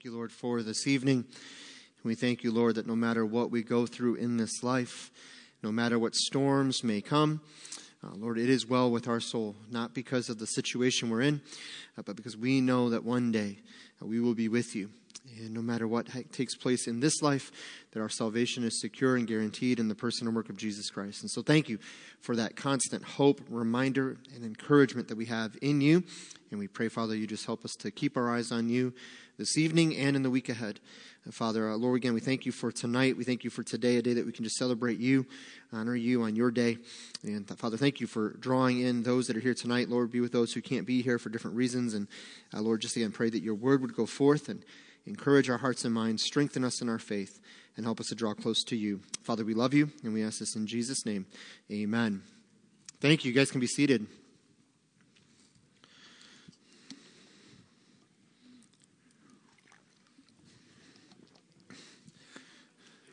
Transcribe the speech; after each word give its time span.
Thank 0.00 0.12
you, 0.12 0.16
Lord, 0.16 0.32
for 0.32 0.62
this 0.62 0.86
evening. 0.86 1.26
We 2.04 2.14
thank 2.14 2.42
you, 2.42 2.52
Lord, 2.52 2.76
that 2.76 2.86
no 2.86 2.96
matter 2.96 3.26
what 3.26 3.50
we 3.50 3.62
go 3.62 3.84
through 3.84 4.14
in 4.14 4.38
this 4.38 4.62
life, 4.62 5.10
no 5.62 5.70
matter 5.70 5.98
what 5.98 6.14
storms 6.14 6.82
may 6.82 7.02
come, 7.02 7.42
uh, 8.02 8.14
Lord, 8.14 8.38
it 8.38 8.48
is 8.48 8.66
well 8.66 8.90
with 8.90 9.06
our 9.06 9.20
soul, 9.20 9.56
not 9.70 9.92
because 9.92 10.30
of 10.30 10.38
the 10.38 10.46
situation 10.46 11.10
we're 11.10 11.20
in, 11.20 11.42
uh, 11.98 12.02
but 12.06 12.16
because 12.16 12.34
we 12.34 12.62
know 12.62 12.88
that 12.88 13.04
one 13.04 13.30
day 13.30 13.58
uh, 14.00 14.06
we 14.06 14.20
will 14.20 14.34
be 14.34 14.48
with 14.48 14.74
you. 14.74 14.88
And 15.38 15.52
no 15.52 15.60
matter 15.60 15.86
what 15.86 16.08
takes 16.32 16.56
place 16.56 16.88
in 16.88 17.00
this 17.00 17.20
life, 17.20 17.52
that 17.92 18.00
our 18.00 18.08
salvation 18.08 18.64
is 18.64 18.80
secure 18.80 19.16
and 19.16 19.26
guaranteed 19.26 19.78
in 19.78 19.88
the 19.88 19.94
person 19.94 20.26
and 20.26 20.34
work 20.34 20.48
of 20.48 20.56
Jesus 20.56 20.88
Christ. 20.88 21.20
And 21.20 21.30
so 21.30 21.42
thank 21.42 21.68
you 21.68 21.78
for 22.20 22.34
that 22.36 22.56
constant 22.56 23.04
hope, 23.04 23.42
reminder, 23.50 24.16
and 24.34 24.46
encouragement 24.46 25.08
that 25.08 25.18
we 25.18 25.26
have 25.26 25.58
in 25.60 25.82
you. 25.82 26.04
And 26.50 26.58
we 26.58 26.68
pray, 26.68 26.88
Father, 26.88 27.14
you 27.14 27.26
just 27.26 27.44
help 27.44 27.66
us 27.66 27.74
to 27.80 27.90
keep 27.90 28.16
our 28.16 28.34
eyes 28.34 28.50
on 28.50 28.70
you 28.70 28.94
this 29.40 29.56
evening 29.56 29.96
and 29.96 30.16
in 30.16 30.22
the 30.22 30.28
week 30.28 30.50
ahead. 30.50 30.80
And 31.24 31.34
Father, 31.34 31.70
uh, 31.70 31.76
Lord, 31.76 31.96
again, 31.96 32.12
we 32.12 32.20
thank 32.20 32.44
you 32.44 32.52
for 32.52 32.70
tonight. 32.70 33.16
We 33.16 33.24
thank 33.24 33.42
you 33.42 33.48
for 33.48 33.62
today, 33.62 33.96
a 33.96 34.02
day 34.02 34.12
that 34.12 34.26
we 34.26 34.32
can 34.32 34.44
just 34.44 34.58
celebrate 34.58 34.98
you, 34.98 35.24
honor 35.72 35.96
you 35.96 36.24
on 36.24 36.36
your 36.36 36.50
day. 36.50 36.76
And 37.22 37.48
Father, 37.58 37.78
thank 37.78 38.00
you 38.00 38.06
for 38.06 38.34
drawing 38.34 38.80
in 38.80 39.02
those 39.02 39.28
that 39.28 39.38
are 39.38 39.40
here 39.40 39.54
tonight. 39.54 39.88
Lord, 39.88 40.10
be 40.10 40.20
with 40.20 40.32
those 40.32 40.52
who 40.52 40.60
can't 40.60 40.86
be 40.86 41.00
here 41.00 41.18
for 41.18 41.30
different 41.30 41.56
reasons. 41.56 41.94
And 41.94 42.06
uh, 42.52 42.60
Lord, 42.60 42.82
just 42.82 42.96
again, 42.96 43.12
pray 43.12 43.30
that 43.30 43.42
your 43.42 43.54
word 43.54 43.80
would 43.80 43.96
go 43.96 44.04
forth 44.04 44.50
and 44.50 44.62
encourage 45.06 45.48
our 45.48 45.58
hearts 45.58 45.86
and 45.86 45.94
minds, 45.94 46.22
strengthen 46.22 46.62
us 46.62 46.82
in 46.82 46.90
our 46.90 46.98
faith, 46.98 47.40
and 47.78 47.86
help 47.86 47.98
us 47.98 48.08
to 48.08 48.14
draw 48.14 48.34
close 48.34 48.62
to 48.64 48.76
you. 48.76 49.00
Father, 49.22 49.42
we 49.42 49.54
love 49.54 49.72
you, 49.72 49.90
and 50.04 50.12
we 50.12 50.22
ask 50.22 50.40
this 50.40 50.54
in 50.54 50.66
Jesus' 50.66 51.06
name. 51.06 51.24
Amen. 51.72 52.20
Thank 53.00 53.24
you. 53.24 53.30
You 53.30 53.34
guys 53.34 53.50
can 53.50 53.60
be 53.60 53.66
seated. 53.66 54.06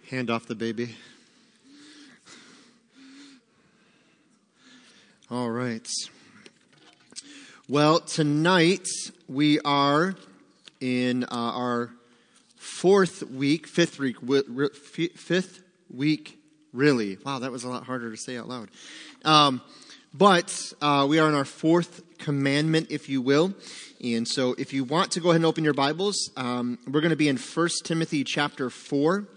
Hand 0.10 0.30
off 0.30 0.46
the 0.46 0.56
baby. 0.56 0.96
All 5.30 5.50
right. 5.50 5.86
Well, 7.68 8.00
tonight 8.00 8.88
we 9.28 9.60
are 9.66 10.16
in 10.80 11.26
uh, 11.26 11.28
our 11.32 11.90
fourth 12.56 13.22
week, 13.24 13.68
fifth 13.68 14.00
week, 14.00 14.16
fifth 14.74 15.62
week, 15.94 16.40
really. 16.72 17.18
Wow, 17.26 17.40
that 17.40 17.52
was 17.52 17.66
a 17.66 17.70
lot 17.70 17.84
harder 17.84 18.10
to 18.10 18.16
say 18.16 18.38
out 18.38 18.48
loud. 18.48 18.70
Um, 19.26 19.62
but 20.14 20.72
uh, 20.82 21.06
we 21.10 21.20
are 21.20 21.28
in 21.28 21.36
our 21.36 21.44
fourth 21.44 22.18
commandment, 22.18 22.92
if 22.92 23.10
you 23.10 23.22
will. 23.22 23.54
And 24.02 24.26
so 24.26 24.56
if 24.58 24.72
you 24.72 24.86
want 24.86 25.12
to 25.12 25.20
go 25.20 25.32
ahead 25.32 25.42
and 25.42 25.46
open 25.46 25.66
your 25.66 25.74
Bibles, 25.74 26.32
um, 26.38 26.80
we're 26.88 27.02
going 27.02 27.10
to 27.10 27.18
be 27.18 27.28
in 27.28 27.36
1 27.36 27.70
Timothy 27.84 28.24
chapter 28.24 28.70
4. 28.70 29.28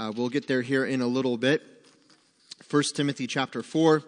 Uh, 0.00 0.10
we'll 0.16 0.30
get 0.30 0.48
there 0.48 0.62
here 0.62 0.86
in 0.86 1.02
a 1.02 1.06
little 1.06 1.36
bit. 1.36 1.60
1 2.70 2.82
Timothy 2.94 3.26
chapter 3.26 3.62
4. 3.62 4.02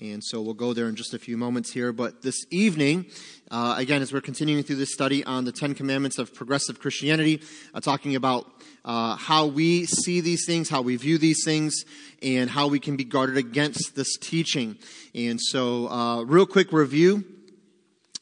And 0.00 0.22
so 0.22 0.40
we'll 0.40 0.54
go 0.54 0.74
there 0.74 0.88
in 0.88 0.94
just 0.94 1.12
a 1.12 1.18
few 1.18 1.36
moments 1.36 1.72
here. 1.72 1.92
But 1.92 2.22
this 2.22 2.46
evening, 2.52 3.06
uh, 3.50 3.74
again, 3.78 4.00
as 4.00 4.12
we're 4.12 4.20
continuing 4.20 4.62
through 4.62 4.76
this 4.76 4.92
study 4.92 5.24
on 5.24 5.44
the 5.44 5.50
Ten 5.50 5.74
Commandments 5.74 6.18
of 6.18 6.32
Progressive 6.32 6.78
Christianity, 6.78 7.42
uh, 7.74 7.80
talking 7.80 8.14
about 8.14 8.46
uh, 8.84 9.16
how 9.16 9.46
we 9.46 9.86
see 9.86 10.20
these 10.20 10.46
things, 10.46 10.68
how 10.68 10.82
we 10.82 10.94
view 10.94 11.18
these 11.18 11.42
things, 11.44 11.84
and 12.22 12.48
how 12.48 12.68
we 12.68 12.78
can 12.78 12.96
be 12.96 13.02
guarded 13.02 13.36
against 13.36 13.96
this 13.96 14.16
teaching. 14.16 14.78
And 15.16 15.40
so, 15.42 15.88
uh, 15.88 16.22
real 16.22 16.46
quick 16.46 16.72
review. 16.72 17.24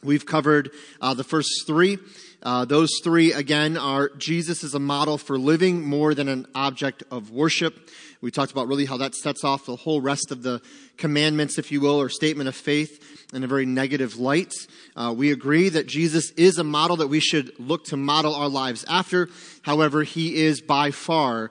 We've 0.02 0.26
covered 0.26 0.70
uh, 1.00 1.14
the 1.14 1.24
first 1.24 1.66
three. 1.66 1.98
Uh, 2.44 2.66
those 2.66 2.90
three, 3.02 3.32
again, 3.32 3.78
are 3.78 4.10
Jesus 4.18 4.62
is 4.62 4.74
a 4.74 4.78
model 4.78 5.16
for 5.16 5.38
living 5.38 5.82
more 5.82 6.14
than 6.14 6.28
an 6.28 6.46
object 6.54 7.02
of 7.10 7.30
worship. 7.30 7.88
We 8.20 8.30
talked 8.30 8.52
about 8.52 8.68
really 8.68 8.84
how 8.84 8.98
that 8.98 9.14
sets 9.14 9.44
off 9.44 9.64
the 9.64 9.76
whole 9.76 10.02
rest 10.02 10.30
of 10.30 10.42
the 10.42 10.60
commandments, 10.98 11.56
if 11.58 11.72
you 11.72 11.80
will, 11.80 11.98
or 11.98 12.10
statement 12.10 12.48
of 12.48 12.54
faith 12.54 13.02
in 13.32 13.44
a 13.44 13.46
very 13.46 13.64
negative 13.64 14.18
light. 14.18 14.52
Uh, 14.94 15.14
we 15.16 15.32
agree 15.32 15.70
that 15.70 15.86
Jesus 15.86 16.32
is 16.32 16.58
a 16.58 16.64
model 16.64 16.96
that 16.96 17.08
we 17.08 17.18
should 17.18 17.58
look 17.58 17.84
to 17.86 17.96
model 17.96 18.34
our 18.34 18.48
lives 18.48 18.84
after. 18.90 19.30
However, 19.62 20.02
he 20.02 20.36
is 20.36 20.60
by 20.60 20.90
far 20.90 21.50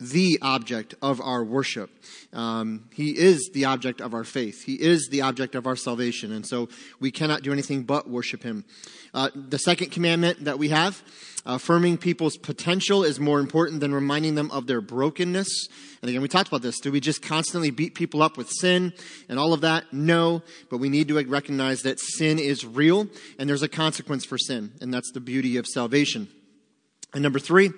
the 0.00 0.38
object 0.42 0.94
of 1.02 1.20
our 1.20 1.42
worship. 1.42 1.90
Um, 2.32 2.88
he 2.92 3.16
is 3.18 3.50
the 3.52 3.64
object 3.64 4.00
of 4.00 4.14
our 4.14 4.24
faith. 4.24 4.64
He 4.64 4.74
is 4.74 5.08
the 5.10 5.22
object 5.22 5.54
of 5.54 5.66
our 5.66 5.76
salvation. 5.76 6.32
And 6.32 6.46
so 6.46 6.68
we 7.00 7.10
cannot 7.10 7.42
do 7.42 7.52
anything 7.52 7.82
but 7.82 8.08
worship 8.08 8.42
him. 8.42 8.64
Uh, 9.12 9.30
the 9.34 9.58
second 9.58 9.90
commandment 9.90 10.44
that 10.44 10.58
we 10.58 10.68
have 10.68 11.02
Affirming 11.48 11.96
people's 11.96 12.36
potential 12.36 13.04
is 13.04 13.18
more 13.18 13.40
important 13.40 13.80
than 13.80 13.94
reminding 13.94 14.34
them 14.34 14.50
of 14.50 14.66
their 14.66 14.82
brokenness. 14.82 15.68
And 16.02 16.10
again, 16.10 16.20
we 16.20 16.28
talked 16.28 16.48
about 16.48 16.60
this. 16.60 16.78
Do 16.78 16.92
we 16.92 17.00
just 17.00 17.22
constantly 17.22 17.70
beat 17.70 17.94
people 17.94 18.22
up 18.22 18.36
with 18.36 18.50
sin 18.50 18.92
and 19.30 19.38
all 19.38 19.54
of 19.54 19.62
that? 19.62 19.90
No, 19.90 20.42
but 20.68 20.76
we 20.76 20.90
need 20.90 21.08
to 21.08 21.14
recognize 21.14 21.82
that 21.82 22.00
sin 22.00 22.38
is 22.38 22.66
real 22.66 23.08
and 23.38 23.48
there's 23.48 23.62
a 23.62 23.68
consequence 23.68 24.26
for 24.26 24.36
sin. 24.36 24.72
And 24.82 24.92
that's 24.92 25.10
the 25.12 25.20
beauty 25.20 25.56
of 25.56 25.66
salvation. 25.66 26.28
And 27.14 27.22
number 27.22 27.38
three, 27.38 27.70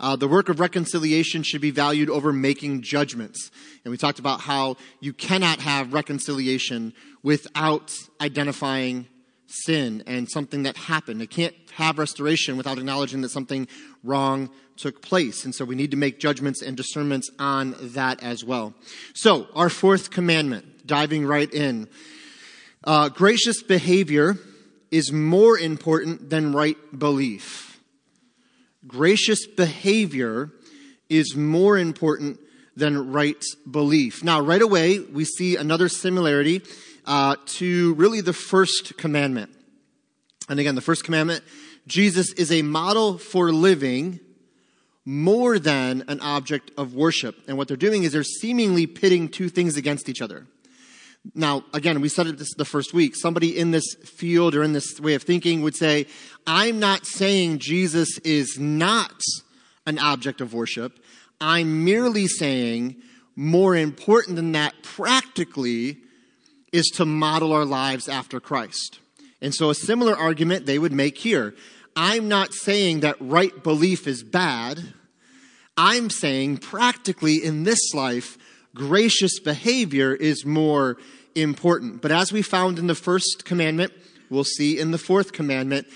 uh, 0.00 0.16
the 0.16 0.26
work 0.26 0.48
of 0.48 0.58
reconciliation 0.58 1.44
should 1.44 1.60
be 1.60 1.70
valued 1.70 2.10
over 2.10 2.32
making 2.32 2.82
judgments. 2.82 3.50
And 3.84 3.92
we 3.92 3.96
talked 3.96 4.18
about 4.18 4.40
how 4.40 4.76
you 5.00 5.12
cannot 5.12 5.60
have 5.60 5.92
reconciliation 5.92 6.92
without 7.22 7.94
identifying 8.20 9.06
sin 9.46 10.02
and 10.06 10.28
something 10.28 10.64
that 10.64 10.76
happened. 10.76 11.22
It 11.22 11.30
can't 11.30 11.54
have 11.74 11.98
restoration 11.98 12.56
without 12.56 12.78
acknowledging 12.78 13.20
that 13.20 13.30
something 13.30 13.68
wrong 14.02 14.50
took 14.76 15.02
place. 15.02 15.44
And 15.44 15.54
so 15.54 15.64
we 15.64 15.76
need 15.76 15.90
to 15.92 15.96
make 15.96 16.18
judgments 16.18 16.62
and 16.62 16.76
discernments 16.76 17.30
on 17.38 17.76
that 17.80 18.22
as 18.22 18.44
well. 18.44 18.74
So, 19.14 19.46
our 19.54 19.68
fourth 19.68 20.10
commandment, 20.10 20.86
diving 20.86 21.24
right 21.26 21.52
in. 21.52 21.88
Uh, 22.82 23.08
gracious 23.08 23.62
behavior 23.62 24.36
is 24.90 25.12
more 25.12 25.56
important 25.56 26.30
than 26.30 26.52
right 26.52 26.76
belief. 26.98 27.71
Gracious 28.86 29.46
behavior 29.46 30.50
is 31.08 31.36
more 31.36 31.78
important 31.78 32.40
than 32.76 33.12
right 33.12 33.42
belief. 33.70 34.24
Now, 34.24 34.40
right 34.40 34.62
away, 34.62 34.98
we 34.98 35.24
see 35.24 35.56
another 35.56 35.88
similarity 35.88 36.62
uh, 37.04 37.36
to 37.46 37.94
really 37.94 38.20
the 38.20 38.32
first 38.32 38.96
commandment. 38.96 39.50
And 40.48 40.58
again, 40.58 40.74
the 40.74 40.80
first 40.80 41.04
commandment 41.04 41.44
Jesus 41.86 42.32
is 42.34 42.52
a 42.52 42.62
model 42.62 43.18
for 43.18 43.52
living 43.52 44.20
more 45.04 45.58
than 45.58 46.04
an 46.06 46.20
object 46.20 46.70
of 46.78 46.94
worship. 46.94 47.36
And 47.48 47.58
what 47.58 47.66
they're 47.66 47.76
doing 47.76 48.04
is 48.04 48.12
they're 48.12 48.22
seemingly 48.22 48.86
pitting 48.86 49.28
two 49.28 49.48
things 49.48 49.76
against 49.76 50.08
each 50.08 50.22
other. 50.22 50.46
Now, 51.34 51.64
again, 51.72 52.00
we 52.00 52.08
said 52.08 52.26
this 52.38 52.54
the 52.54 52.64
first 52.64 52.92
week. 52.92 53.14
Somebody 53.14 53.56
in 53.56 53.70
this 53.70 53.94
field 54.04 54.54
or 54.54 54.62
in 54.62 54.72
this 54.72 54.98
way 55.00 55.14
of 55.14 55.22
thinking 55.22 55.62
would 55.62 55.76
say, 55.76 56.06
I'm 56.46 56.80
not 56.80 57.06
saying 57.06 57.58
Jesus 57.58 58.18
is 58.18 58.58
not 58.58 59.22
an 59.86 59.98
object 59.98 60.40
of 60.40 60.52
worship. 60.52 60.98
I'm 61.40 61.84
merely 61.84 62.26
saying 62.26 62.96
more 63.36 63.76
important 63.76 64.36
than 64.36 64.52
that 64.52 64.74
practically 64.82 65.98
is 66.72 66.86
to 66.94 67.04
model 67.04 67.52
our 67.52 67.64
lives 67.64 68.08
after 68.08 68.40
Christ. 68.40 68.98
And 69.40 69.54
so 69.54 69.70
a 69.70 69.74
similar 69.74 70.16
argument 70.16 70.66
they 70.66 70.78
would 70.78 70.92
make 70.92 71.18
here. 71.18 71.54
I'm 71.94 72.28
not 72.28 72.54
saying 72.54 73.00
that 73.00 73.16
right 73.20 73.62
belief 73.62 74.06
is 74.06 74.22
bad. 74.22 74.94
I'm 75.76 76.10
saying 76.10 76.58
practically 76.58 77.36
in 77.42 77.64
this 77.64 77.94
life, 77.94 78.38
gracious 78.74 79.38
behavior 79.40 80.14
is 80.14 80.44
more 80.44 80.96
important. 81.34 82.02
But 82.02 82.12
as 82.12 82.32
we 82.32 82.42
found 82.42 82.78
in 82.78 82.86
the 82.86 82.94
first 82.94 83.44
commandment, 83.44 83.92
we'll 84.30 84.44
see 84.44 84.78
in 84.78 84.90
the 84.90 84.98
fourth 84.98 85.32
commandment 85.32 85.86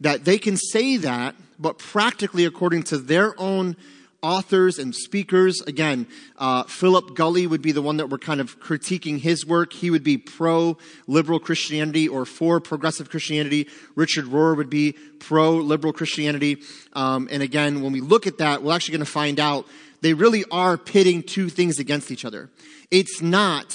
that 0.00 0.24
they 0.24 0.38
can 0.38 0.56
say 0.56 0.96
that, 0.98 1.34
but 1.58 1.78
practically 1.78 2.44
according 2.44 2.82
to 2.84 2.98
their 2.98 3.38
own 3.40 3.76
authors 4.22 4.78
and 4.78 4.94
speakers. 4.94 5.60
Again, 5.62 6.06
uh, 6.38 6.64
Philip 6.64 7.14
Gulley 7.14 7.46
would 7.46 7.62
be 7.62 7.72
the 7.72 7.82
one 7.82 7.98
that 7.98 8.08
we're 8.10 8.18
kind 8.18 8.40
of 8.40 8.58
critiquing 8.60 9.18
his 9.18 9.46
work. 9.46 9.72
He 9.72 9.90
would 9.90 10.02
be 10.02 10.18
pro 10.18 10.76
liberal 11.06 11.38
Christianity 11.38 12.08
or 12.08 12.24
for 12.24 12.60
progressive 12.60 13.08
Christianity. 13.08 13.68
Richard 13.94 14.24
Rohr 14.24 14.56
would 14.56 14.70
be 14.70 14.92
pro 15.20 15.52
liberal 15.52 15.92
Christianity. 15.92 16.58
Um, 16.94 17.28
and 17.30 17.42
again, 17.42 17.82
when 17.82 17.92
we 17.92 18.00
look 18.00 18.26
at 18.26 18.38
that, 18.38 18.62
we're 18.62 18.74
actually 18.74 18.92
going 18.92 19.06
to 19.06 19.12
find 19.12 19.38
out 19.38 19.66
they 20.02 20.14
really 20.14 20.44
are 20.50 20.76
pitting 20.76 21.22
two 21.22 21.48
things 21.48 21.78
against 21.78 22.10
each 22.10 22.24
other. 22.24 22.50
It's 22.90 23.20
not 23.20 23.74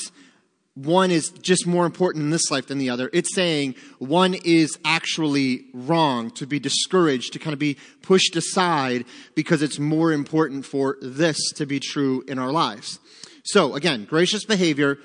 one 0.74 1.12
is 1.12 1.30
just 1.30 1.68
more 1.68 1.86
important 1.86 2.24
in 2.24 2.30
this 2.30 2.50
life 2.50 2.68
than 2.68 2.78
the 2.78 2.90
other. 2.90 3.10
It's 3.12 3.36
saying 3.36 3.76
one 4.00 4.34
is 4.34 4.78
actually 4.86 5.66
wrong, 5.74 6.32
to 6.32 6.48
be 6.48 6.60
discouraged, 6.60 7.34
to 7.34 7.40
kind 7.40 7.54
of 7.54 7.60
be 7.60 7.78
pushed 8.02 8.36
aside 8.36 9.06
because 9.36 9.62
it's 9.62 9.80
more 9.80 10.14
important 10.14 10.66
for 10.66 10.98
this 11.02 11.38
to 11.54 11.66
be 11.66 11.80
true 11.80 12.24
in 12.28 12.40
our 12.40 12.52
lives. 12.52 13.00
So 13.44 13.76
again, 13.76 14.06
gracious 14.06 14.46
behavior 14.46 14.98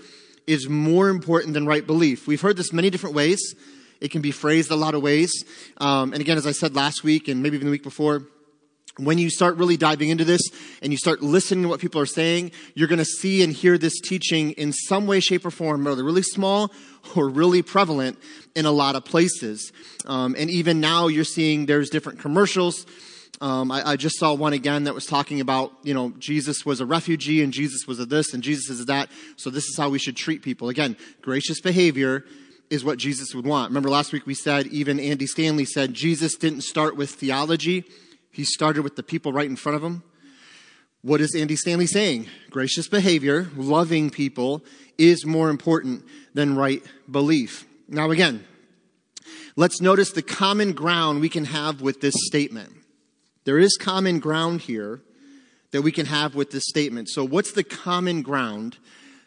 is 0.47 0.69
more 0.69 1.09
important 1.09 1.55
than 1.55 1.67
right 1.67 1.85
belief. 1.85 2.29
We've 2.29 2.41
heard 2.41 2.57
this 2.57 2.73
many 2.73 2.89
different 2.89 3.17
ways. 3.17 3.55
It 4.01 4.11
can 4.11 4.21
be 4.21 4.31
phrased 4.31 4.71
a 4.71 4.77
lot 4.77 4.95
of 4.95 5.03
ways. 5.03 5.33
Um, 5.79 6.13
and 6.13 6.21
again, 6.21 6.39
as 6.39 6.47
I 6.47 6.53
said 6.53 6.77
last 6.77 7.03
week 7.03 7.27
and 7.27 7.43
maybe 7.43 7.57
even 7.57 7.67
the 7.67 7.73
week 7.73 7.83
before, 7.83 8.23
when 8.99 9.19
you 9.19 9.29
start 9.29 9.57
really 9.57 9.77
diving 9.77 10.09
into 10.09 10.25
this 10.25 10.41
and 10.81 10.93
you 10.93 10.97
start 10.97 11.23
listening 11.23 11.63
to 11.63 11.69
what 11.69 11.81
people 11.81 12.01
are 12.01 12.07
saying, 12.07 12.53
you're 12.75 12.89
going 12.89 12.99
to 12.99 13.05
see 13.05 13.43
and 13.43 13.53
hear 13.53 13.77
this 13.77 14.01
teaching 14.01 14.53
in 14.53 14.73
some 14.73 15.07
way, 15.07 15.21
shape, 15.21 15.45
or 15.45 15.51
form, 15.51 15.85
whether 15.85 16.03
really 16.03 16.23
small 16.23 16.73
or 17.15 17.29
really 17.29 17.63
prevalent 17.63 18.19
in 18.55 18.65
a 18.65 18.73
lot 18.73 18.97
of 18.97 19.05
places. 19.05 19.73
Um, 20.07 20.35
and 20.39 20.51
even 20.51 20.81
now, 20.81 21.09
you're 21.09 21.25
seeing 21.25 21.67
there's 21.67 21.91
different 21.91 22.21
commercials. 22.21 22.87
Um, 23.41 23.71
I, 23.71 23.91
I, 23.91 23.97
just 23.97 24.19
saw 24.19 24.33
one 24.33 24.55
again 24.55 24.85
that 24.85 24.95
was 24.95 25.05
talking 25.05 25.43
about, 25.43 25.73
you 25.83 25.93
know, 25.93 26.15
Jesus 26.19 26.65
was 26.65 26.81
a 26.81 26.87
refugee 26.87 27.43
and 27.43 27.53
Jesus 27.53 27.87
was 27.87 28.01
a 28.01 28.07
this 28.07 28.33
and 28.33 28.43
Jesus 28.43 28.71
is 28.71 28.87
that. 28.87 29.11
So 29.37 29.51
this 29.51 29.65
is 29.65 29.77
how 29.77 29.91
we 29.91 29.99
should 29.99 30.17
treat 30.17 30.41
people. 30.41 30.71
Again, 30.71 30.97
gracious 31.21 31.61
behavior 31.61 32.25
is 32.71 32.83
what 32.83 32.99
Jesus 32.99 33.35
would 33.35 33.45
want. 33.45 33.69
Remember 33.69 33.91
last 33.91 34.11
week 34.11 34.27
we 34.27 34.33
said, 34.33 34.69
even 34.69 34.99
Andy 34.99 35.27
Stanley 35.27 35.67
said, 35.67 35.93
Jesus 35.93 36.35
didn't 36.37 36.63
start 36.63 36.97
with 36.97 37.11
theology. 37.11 37.85
He 38.37 38.45
started 38.45 38.83
with 38.83 38.97
the 38.97 39.03
people 39.03 39.33
right 39.33 39.49
in 39.49 39.57
front 39.57 39.77
of 39.77 39.83
him. 39.83 40.03
What 41.01 41.23
is 41.23 41.35
Andy 41.35 41.57
Stanley 41.57 41.87
saying? 41.87 42.27
Gracious 42.51 42.87
behavior, 42.87 43.49
loving 43.57 44.11
people 44.11 44.63
is 44.99 45.25
more 45.25 45.49
important 45.49 46.05
than 46.35 46.55
right 46.55 46.83
belief. 47.11 47.65
Now, 47.89 48.11
again, 48.11 48.45
let's 49.57 49.81
notice 49.81 50.13
the 50.13 50.21
common 50.21 50.75
ground 50.75 51.23
we 51.23 51.31
can 51.31 51.47
have 51.47 51.81
with 51.81 52.03
this 52.03 52.15
statement. 52.27 52.75
There 53.45 53.59
is 53.59 53.79
common 53.81 54.19
ground 54.19 54.61
here 54.61 55.01
that 55.71 55.81
we 55.81 55.91
can 55.91 56.05
have 56.05 56.35
with 56.35 56.51
this 56.51 56.67
statement. 56.67 57.09
So, 57.09 57.25
what's 57.25 57.53
the 57.53 57.65
common 57.65 58.21
ground 58.21 58.77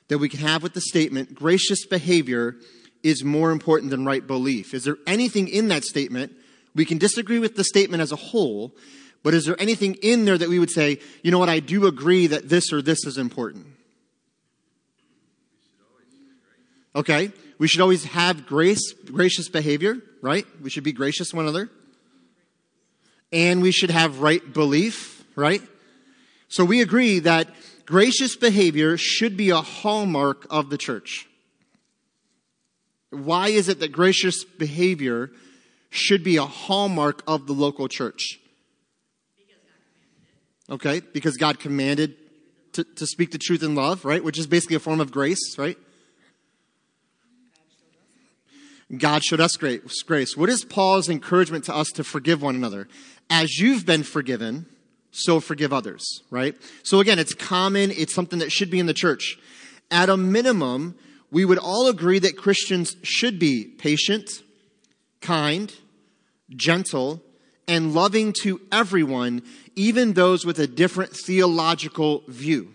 that 0.09 0.19
we 0.19 0.29
can 0.29 0.41
have 0.41 0.61
with 0.61 0.75
the 0.75 0.81
statement, 0.81 1.33
gracious 1.33 1.83
behavior 1.87 2.57
is 3.01 3.23
more 3.23 3.49
important 3.49 3.89
than 3.89 4.05
right 4.05 4.25
belief? 4.27 4.75
Is 4.75 4.83
there 4.83 4.97
anything 5.07 5.47
in 5.47 5.69
that 5.69 5.83
statement? 5.83 6.33
We 6.75 6.85
can 6.85 6.97
disagree 6.97 7.39
with 7.39 7.55
the 7.55 7.63
statement 7.63 8.01
as 8.01 8.11
a 8.11 8.15
whole, 8.15 8.75
but 9.23 9.33
is 9.33 9.45
there 9.45 9.59
anything 9.59 9.95
in 9.95 10.25
there 10.25 10.37
that 10.37 10.49
we 10.49 10.59
would 10.59 10.69
say, 10.69 10.99
you 11.23 11.31
know 11.31 11.39
what, 11.39 11.49
I 11.49 11.59
do 11.59 11.87
agree 11.87 12.27
that 12.27 12.49
this 12.49 12.71
or 12.71 12.81
this 12.81 13.05
is 13.05 13.17
important? 13.17 13.67
Okay, 16.95 17.31
we 17.57 17.67
should 17.67 17.81
always 17.81 18.05
have 18.05 18.45
grace, 18.45 18.93
gracious 18.93 19.49
behavior, 19.49 19.97
right? 20.21 20.45
We 20.61 20.69
should 20.69 20.83
be 20.83 20.91
gracious 20.91 21.29
to 21.29 21.35
one 21.35 21.45
another. 21.45 21.69
And 23.31 23.61
we 23.61 23.71
should 23.71 23.91
have 23.91 24.21
right 24.21 24.53
belief, 24.53 25.23
right? 25.35 25.61
So 26.47 26.65
we 26.65 26.81
agree 26.81 27.19
that 27.19 27.47
gracious 27.85 28.35
behavior 28.35 28.97
should 28.97 29.37
be 29.37 29.51
a 29.51 29.61
hallmark 29.61 30.47
of 30.49 30.69
the 30.69 30.77
church. 30.77 31.27
Why 33.11 33.49
is 33.49 33.69
it 33.69 33.79
that 33.79 33.91
gracious 33.91 34.43
behavior 34.43 35.31
should 35.89 36.23
be 36.23 36.37
a 36.37 36.45
hallmark 36.45 37.23
of 37.27 37.47
the 37.47 37.53
local 37.53 37.87
church? 37.87 38.39
Okay, 40.69 41.01
because 41.13 41.35
God 41.37 41.59
commanded 41.59 42.15
to, 42.73 42.83
to 42.83 43.07
speak 43.07 43.31
the 43.31 43.39
truth 43.39 43.63
in 43.63 43.73
love, 43.73 44.05
right? 44.05 44.23
Which 44.23 44.37
is 44.37 44.45
basically 44.45 44.75
a 44.75 44.79
form 44.79 45.01
of 45.01 45.11
grace, 45.11 45.57
right? 45.57 45.77
God 48.95 49.23
showed 49.23 49.39
us 49.39 49.55
grace. 49.57 50.35
What 50.35 50.49
is 50.49 50.65
Paul's 50.65 51.09
encouragement 51.09 51.65
to 51.65 51.75
us 51.75 51.89
to 51.89 52.03
forgive 52.03 52.41
one 52.41 52.55
another? 52.55 52.87
As 53.29 53.59
you've 53.59 53.85
been 53.85 54.03
forgiven, 54.03 54.65
so 55.11 55.39
forgive 55.39 55.71
others, 55.71 56.23
right? 56.31 56.55
So 56.83 56.99
again, 56.99 57.19
it's 57.19 57.33
common. 57.33 57.91
It's 57.91 58.13
something 58.13 58.39
that 58.39 58.51
should 58.51 58.71
be 58.71 58.79
in 58.79 58.87
the 58.87 58.93
church. 58.93 59.37
At 59.91 60.09
a 60.09 60.17
minimum, 60.17 60.95
we 61.31 61.45
would 61.45 61.59
all 61.59 61.87
agree 61.87 62.19
that 62.19 62.37
Christians 62.37 62.95
should 63.03 63.37
be 63.37 63.65
patient, 63.65 64.41
kind, 65.21 65.73
gentle, 66.49 67.21
and 67.67 67.93
loving 67.93 68.33
to 68.41 68.59
everyone, 68.71 69.43
even 69.75 70.13
those 70.13 70.45
with 70.45 70.59
a 70.59 70.67
different 70.67 71.15
theological 71.15 72.23
view. 72.27 72.73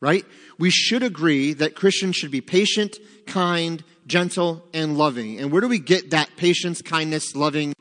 Right? 0.00 0.24
We 0.58 0.70
should 0.70 1.02
agree 1.02 1.54
that 1.54 1.74
Christians 1.74 2.14
should 2.14 2.30
be 2.30 2.40
patient, 2.40 2.96
kind, 3.26 3.82
gentle, 4.06 4.64
and 4.72 4.96
loving. 4.96 5.40
And 5.40 5.50
where 5.50 5.60
do 5.60 5.68
we 5.68 5.80
get 5.80 6.10
that 6.10 6.30
patience, 6.36 6.80
kindness, 6.80 7.34
loving 7.34 7.74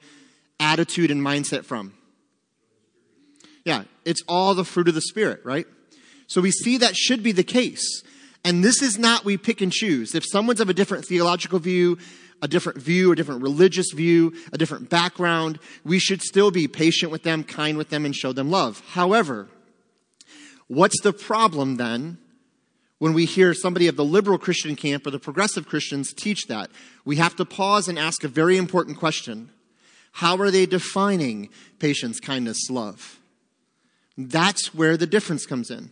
attitude 0.59 1.11
and 1.11 1.21
mindset 1.21 1.63
from? 1.63 1.93
Yeah, 3.65 3.83
it's 4.05 4.23
all 4.27 4.55
the 4.55 4.63
fruit 4.63 4.87
of 4.87 4.95
the 4.95 5.01
Spirit, 5.01 5.41
right? 5.43 5.67
So 6.27 6.41
we 6.41 6.51
see 6.51 6.77
that 6.77 6.95
should 6.95 7.21
be 7.21 7.31
the 7.31 7.43
case. 7.43 8.01
And 8.43 8.63
this 8.63 8.81
is 8.81 8.97
not 8.97 9.25
we 9.25 9.37
pick 9.37 9.61
and 9.61 9.71
choose. 9.71 10.15
If 10.15 10.23
someone's 10.25 10.61
of 10.61 10.69
a 10.69 10.73
different 10.73 11.05
theological 11.05 11.59
view, 11.59 11.97
a 12.41 12.47
different 12.47 12.79
view, 12.79 13.11
a 13.11 13.15
different 13.15 13.41
religious 13.41 13.91
view, 13.91 14.33
a 14.53 14.57
different 14.57 14.89
background, 14.89 15.59
we 15.83 15.99
should 15.99 16.21
still 16.21 16.51
be 16.51 16.67
patient 16.67 17.11
with 17.11 17.23
them, 17.23 17.43
kind 17.43 17.77
with 17.77 17.89
them, 17.89 18.05
and 18.05 18.15
show 18.15 18.31
them 18.31 18.51
love. 18.51 18.81
However, 18.89 19.47
what's 20.67 21.01
the 21.01 21.13
problem 21.13 21.77
then 21.77 22.17
when 22.99 23.13
we 23.13 23.25
hear 23.25 23.53
somebody 23.53 23.87
of 23.87 23.95
the 23.95 24.05
liberal 24.05 24.37
Christian 24.37 24.75
camp 24.75 25.05
or 25.07 25.11
the 25.11 25.19
progressive 25.19 25.67
Christians 25.67 26.13
teach 26.13 26.47
that? 26.47 26.69
We 27.05 27.15
have 27.17 27.35
to 27.37 27.45
pause 27.45 27.87
and 27.87 27.97
ask 27.97 28.23
a 28.23 28.29
very 28.29 28.57
important 28.57 28.97
question. 28.97 29.49
How 30.13 30.37
are 30.37 30.51
they 30.51 30.65
defining 30.65 31.49
patience, 31.79 32.19
kindness, 32.19 32.69
love? 32.69 33.19
That's 34.17 34.73
where 34.73 34.97
the 34.97 35.05
difference 35.05 35.45
comes 35.45 35.69
in. 35.69 35.91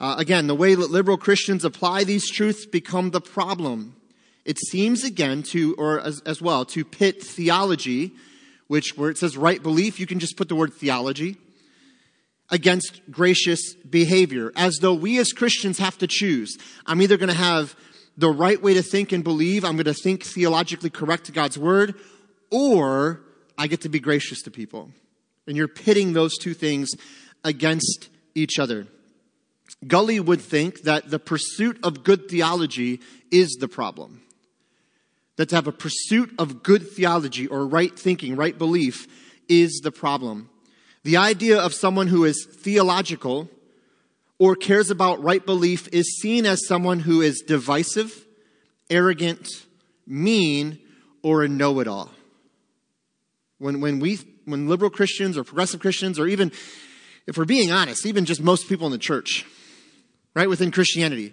Uh, 0.00 0.16
again, 0.18 0.48
the 0.48 0.56
way 0.56 0.74
that 0.74 0.90
liberal 0.90 1.16
Christians 1.16 1.64
apply 1.64 2.02
these 2.02 2.28
truths 2.28 2.66
become 2.66 3.10
the 3.10 3.20
problem 3.20 3.94
it 4.44 4.58
seems 4.58 5.04
again 5.04 5.42
to, 5.44 5.74
or 5.78 6.00
as, 6.00 6.20
as 6.26 6.42
well, 6.42 6.64
to 6.66 6.84
pit 6.84 7.22
theology, 7.22 8.12
which 8.66 8.96
where 8.96 9.10
it 9.10 9.18
says 9.18 9.36
right 9.36 9.62
belief, 9.62 9.98
you 9.98 10.06
can 10.06 10.18
just 10.18 10.36
put 10.36 10.48
the 10.48 10.54
word 10.54 10.74
theology, 10.74 11.36
against 12.50 13.00
gracious 13.10 13.74
behavior, 13.74 14.52
as 14.54 14.76
though 14.80 14.94
we 14.94 15.18
as 15.18 15.32
Christians 15.32 15.78
have 15.78 15.96
to 15.98 16.06
choose. 16.06 16.58
I'm 16.86 17.00
either 17.00 17.16
going 17.16 17.30
to 17.30 17.34
have 17.34 17.74
the 18.16 18.30
right 18.30 18.60
way 18.62 18.74
to 18.74 18.82
think 18.82 19.12
and 19.12 19.24
believe, 19.24 19.64
I'm 19.64 19.76
going 19.76 19.84
to 19.86 19.94
think 19.94 20.22
theologically 20.22 20.90
correct 20.90 21.24
to 21.24 21.32
God's 21.32 21.58
word, 21.58 21.94
or 22.50 23.22
I 23.56 23.66
get 23.66 23.80
to 23.80 23.88
be 23.88 23.98
gracious 23.98 24.42
to 24.42 24.50
people. 24.50 24.90
And 25.46 25.56
you're 25.56 25.68
pitting 25.68 26.12
those 26.12 26.36
two 26.36 26.54
things 26.54 26.90
against 27.42 28.08
each 28.34 28.58
other. 28.58 28.86
Gulley 29.86 30.20
would 30.20 30.40
think 30.40 30.82
that 30.82 31.10
the 31.10 31.18
pursuit 31.18 31.78
of 31.82 32.04
good 32.04 32.28
theology 32.28 33.00
is 33.30 33.56
the 33.58 33.68
problem 33.68 34.20
that 35.36 35.48
to 35.48 35.54
have 35.54 35.66
a 35.66 35.72
pursuit 35.72 36.32
of 36.38 36.62
good 36.62 36.88
theology 36.88 37.46
or 37.46 37.66
right 37.66 37.98
thinking, 37.98 38.36
right 38.36 38.56
belief 38.56 39.06
is 39.48 39.80
the 39.82 39.90
problem. 39.90 40.48
The 41.02 41.16
idea 41.16 41.58
of 41.58 41.74
someone 41.74 42.06
who 42.06 42.24
is 42.24 42.46
theological 42.50 43.50
or 44.38 44.56
cares 44.56 44.90
about 44.90 45.22
right 45.22 45.44
belief 45.44 45.88
is 45.92 46.18
seen 46.20 46.46
as 46.46 46.66
someone 46.66 47.00
who 47.00 47.20
is 47.20 47.42
divisive, 47.46 48.24
arrogant, 48.90 49.48
mean, 50.06 50.78
or 51.22 51.42
a 51.42 51.48
know 51.48 51.80
it 51.80 51.88
all. 51.88 52.10
When, 53.58 53.80
when, 53.80 54.00
we, 54.00 54.18
when 54.44 54.68
liberal 54.68 54.90
Christians 54.90 55.38
or 55.38 55.44
progressive 55.44 55.80
Christians, 55.80 56.18
or 56.18 56.26
even, 56.26 56.52
if 57.26 57.36
we're 57.36 57.44
being 57.44 57.70
honest, 57.70 58.06
even 58.06 58.24
just 58.24 58.42
most 58.42 58.68
people 58.68 58.86
in 58.86 58.92
the 58.92 58.98
church, 58.98 59.46
right, 60.34 60.48
within 60.48 60.70
Christianity, 60.70 61.32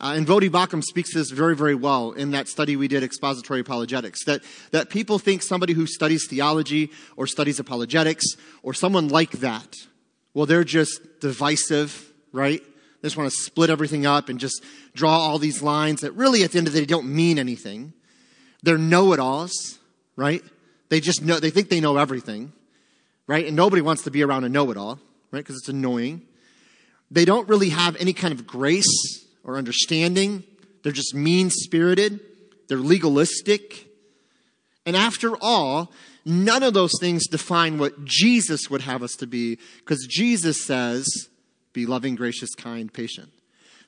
uh, 0.00 0.12
and 0.14 0.26
Voddie 0.26 0.48
Baucham 0.48 0.82
speaks 0.82 1.12
this 1.12 1.30
very, 1.30 1.56
very 1.56 1.74
well 1.74 2.12
in 2.12 2.30
that 2.30 2.46
study 2.46 2.76
we 2.76 2.86
did, 2.86 3.02
Expository 3.02 3.60
Apologetics, 3.60 4.24
that, 4.24 4.42
that 4.70 4.90
people 4.90 5.18
think 5.18 5.42
somebody 5.42 5.72
who 5.72 5.86
studies 5.86 6.26
theology 6.28 6.92
or 7.16 7.26
studies 7.26 7.58
apologetics 7.58 8.24
or 8.62 8.72
someone 8.72 9.08
like 9.08 9.32
that, 9.32 9.74
well, 10.34 10.46
they're 10.46 10.62
just 10.62 11.00
divisive, 11.20 12.12
right? 12.30 12.62
They 13.02 13.06
just 13.06 13.16
want 13.16 13.30
to 13.30 13.36
split 13.36 13.70
everything 13.70 14.06
up 14.06 14.28
and 14.28 14.38
just 14.38 14.62
draw 14.94 15.18
all 15.18 15.38
these 15.38 15.62
lines 15.62 16.02
that 16.02 16.12
really 16.12 16.44
at 16.44 16.52
the 16.52 16.58
end 16.58 16.68
of 16.68 16.74
the 16.74 16.80
day 16.80 16.86
don't 16.86 17.12
mean 17.12 17.38
anything. 17.38 17.92
They're 18.62 18.78
know-it-alls, 18.78 19.78
right? 20.14 20.42
They 20.90 21.00
just 21.00 21.22
know, 21.22 21.40
they 21.40 21.50
think 21.50 21.70
they 21.70 21.80
know 21.80 21.96
everything, 21.96 22.52
right? 23.26 23.46
And 23.46 23.56
nobody 23.56 23.82
wants 23.82 24.02
to 24.04 24.12
be 24.12 24.22
around 24.22 24.44
a 24.44 24.48
know-it-all, 24.48 25.00
right? 25.32 25.40
Because 25.40 25.56
it's 25.56 25.68
annoying. 25.68 26.22
They 27.10 27.24
don't 27.24 27.48
really 27.48 27.70
have 27.70 27.96
any 27.96 28.12
kind 28.12 28.32
of 28.32 28.46
grace 28.46 29.24
or 29.44 29.56
understanding. 29.56 30.44
They're 30.82 30.92
just 30.92 31.14
mean 31.14 31.50
spirited. 31.50 32.20
They're 32.68 32.78
legalistic. 32.78 33.88
And 34.86 34.96
after 34.96 35.34
all, 35.40 35.92
none 36.24 36.62
of 36.62 36.74
those 36.74 36.92
things 37.00 37.26
define 37.26 37.78
what 37.78 38.04
Jesus 38.04 38.70
would 38.70 38.82
have 38.82 39.02
us 39.02 39.14
to 39.16 39.26
be 39.26 39.58
because 39.78 40.06
Jesus 40.08 40.64
says, 40.64 41.06
be 41.72 41.86
loving, 41.86 42.14
gracious, 42.14 42.54
kind, 42.54 42.92
patient. 42.92 43.30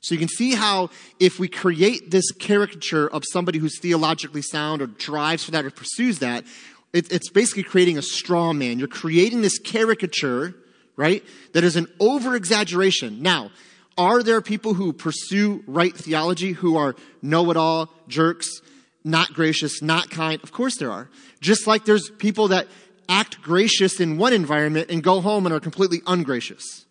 So 0.01 0.15
you 0.15 0.19
can 0.19 0.29
see 0.29 0.55
how 0.55 0.89
if 1.19 1.39
we 1.39 1.49
create 1.49 2.11
this 2.11 2.31
caricature 2.33 3.07
of 3.07 3.23
somebody 3.31 3.59
who's 3.59 3.79
theologically 3.79 4.43
sound 4.43 4.81
or 4.81 4.87
drives 4.87 5.45
for 5.45 5.51
that 5.51 5.65
or 5.65 5.71
pursues 5.71 6.21
that, 6.21 6.45
it's 6.93 7.31
basically 7.31 7.63
creating 7.63 7.99
a 7.99 8.03
straw 8.03 8.53
man. 8.53 8.79
You're 8.79 8.89
creating 8.89 9.43
this 9.43 9.59
caricature, 9.59 10.55
right, 10.97 11.23
that 11.53 11.63
is 11.63 11.77
an 11.77 11.87
over 12.01 12.35
exaggeration. 12.35 13.23
Now, 13.23 13.51
are 13.99 14.23
there 14.23 14.41
people 14.41 14.75
who 14.75 14.93
pursue 14.93 15.63
right 15.67 15.95
theology 15.95 16.53
who 16.53 16.77
are 16.77 16.95
know 17.23 17.51
it 17.51 17.57
all 17.57 17.93
jerks 18.09 18.61
not 19.05 19.33
gracious, 19.33 19.83
not 19.83 20.11
kind? 20.11 20.43
Of 20.43 20.53
course 20.53 20.77
there 20.77 20.91
are. 20.91 21.09
Just 21.41 21.67
like 21.67 21.85
there's 21.85 22.11
people 22.19 22.49
that 22.49 22.69
act 23.09 23.43
gracious 23.43 24.01
in 24.01 24.19
one 24.19 24.33
environment 24.33 24.91
and 24.91 25.03
go 25.03 25.21
home 25.21 25.47
and 25.47 25.55
are 25.55 25.61
completely 25.61 26.01
ungracious. 26.07 26.87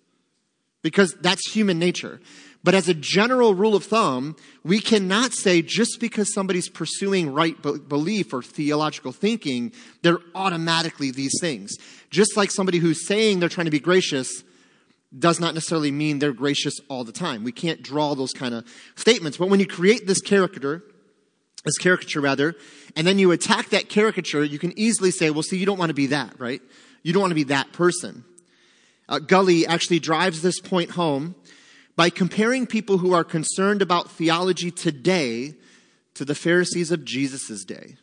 Because 0.82 1.13
that's 1.15 1.51
human 1.51 1.79
nature. 1.79 2.20
But 2.63 2.74
as 2.74 2.89
a 2.89 2.94
general 2.94 3.53
rule 3.56 3.75
of 3.75 3.86
thumb, 3.86 4.36
we 4.63 4.79
cannot 4.79 5.34
say 5.34 5.62
just 5.62 6.00
because 6.00 6.34
somebody's 6.34 6.70
pursuing 6.70 7.32
right 7.32 7.56
belief 7.62 8.34
or 8.34 8.44
theological 8.44 9.13
thinking, 9.13 9.72
they're 10.01 10.20
automatically 10.36 11.12
these 11.12 11.34
things. 11.39 11.72
Just 12.10 12.36
like 12.36 12.51
somebody 12.51 12.79
who's 12.79 13.08
saying 13.08 13.39
they're 13.39 13.50
trying 13.50 13.65
to 13.65 13.72
be 13.72 13.79
gracious 13.79 14.44
does 15.18 15.39
not 15.39 15.54
necessarily 15.54 15.92
mean 15.92 16.20
they're 16.20 16.34
gracious 16.34 16.75
all 16.88 17.04
the 17.04 17.12
time. 17.12 17.44
We 17.44 17.51
can't 17.51 17.82
draw 17.82 18.13
those 18.13 18.32
kind 18.32 18.54
of 18.54 18.66
statements. 18.96 19.38
But 19.38 19.50
when 19.50 19.60
you 19.60 19.66
create 19.66 20.06
this 20.06 20.22
caricature, 20.22 20.84
this 21.66 21.78
caricature 21.78 22.22
rather, 22.22 22.56
and 22.96 23.08
then 23.08 23.18
you 23.18 23.32
attack 23.32 23.70
that 23.70 23.89
caricature, 23.89 24.44
you 24.44 24.60
can 24.60 24.78
easily 24.78 25.12
say, 25.12 25.32
well, 25.32 25.44
see, 25.44 25.58
you 25.58 25.66
don't 25.66 25.80
want 25.80 25.89
to 25.89 25.96
be 25.96 26.08
that, 26.08 26.39
right? 26.39 26.62
You 27.01 27.13
don't 27.13 27.22
want 27.22 27.32
to 27.32 27.36
be 27.36 27.44
that 27.46 27.74
person. 27.74 28.24
Uh, 29.08 29.20
Gulley 29.20 29.66
actually 29.66 30.00
drives 30.00 30.42
this 30.42 30.60
point 30.60 30.92
home 30.92 31.34
by 31.96 32.10
comparing 32.10 32.68
people 32.68 33.00
who 33.00 33.13
are 33.13 33.24
concerned 33.24 33.82
about 33.82 34.12
theology 34.12 34.70
today 34.70 35.56
to 36.13 36.24
the 36.24 36.36
Pharisees 36.36 36.92
of 36.92 37.04
Jesus' 37.04 37.66
day. 37.66 37.96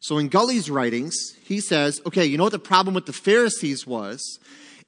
So 0.00 0.18
in 0.18 0.28
Gulley's 0.28 0.70
writings, 0.70 1.14
he 1.42 1.60
says, 1.60 2.00
okay, 2.06 2.24
you 2.24 2.36
know 2.36 2.44
what 2.44 2.52
the 2.52 2.58
problem 2.58 2.94
with 2.94 3.06
the 3.06 3.12
Pharisees 3.12 3.86
was? 3.86 4.38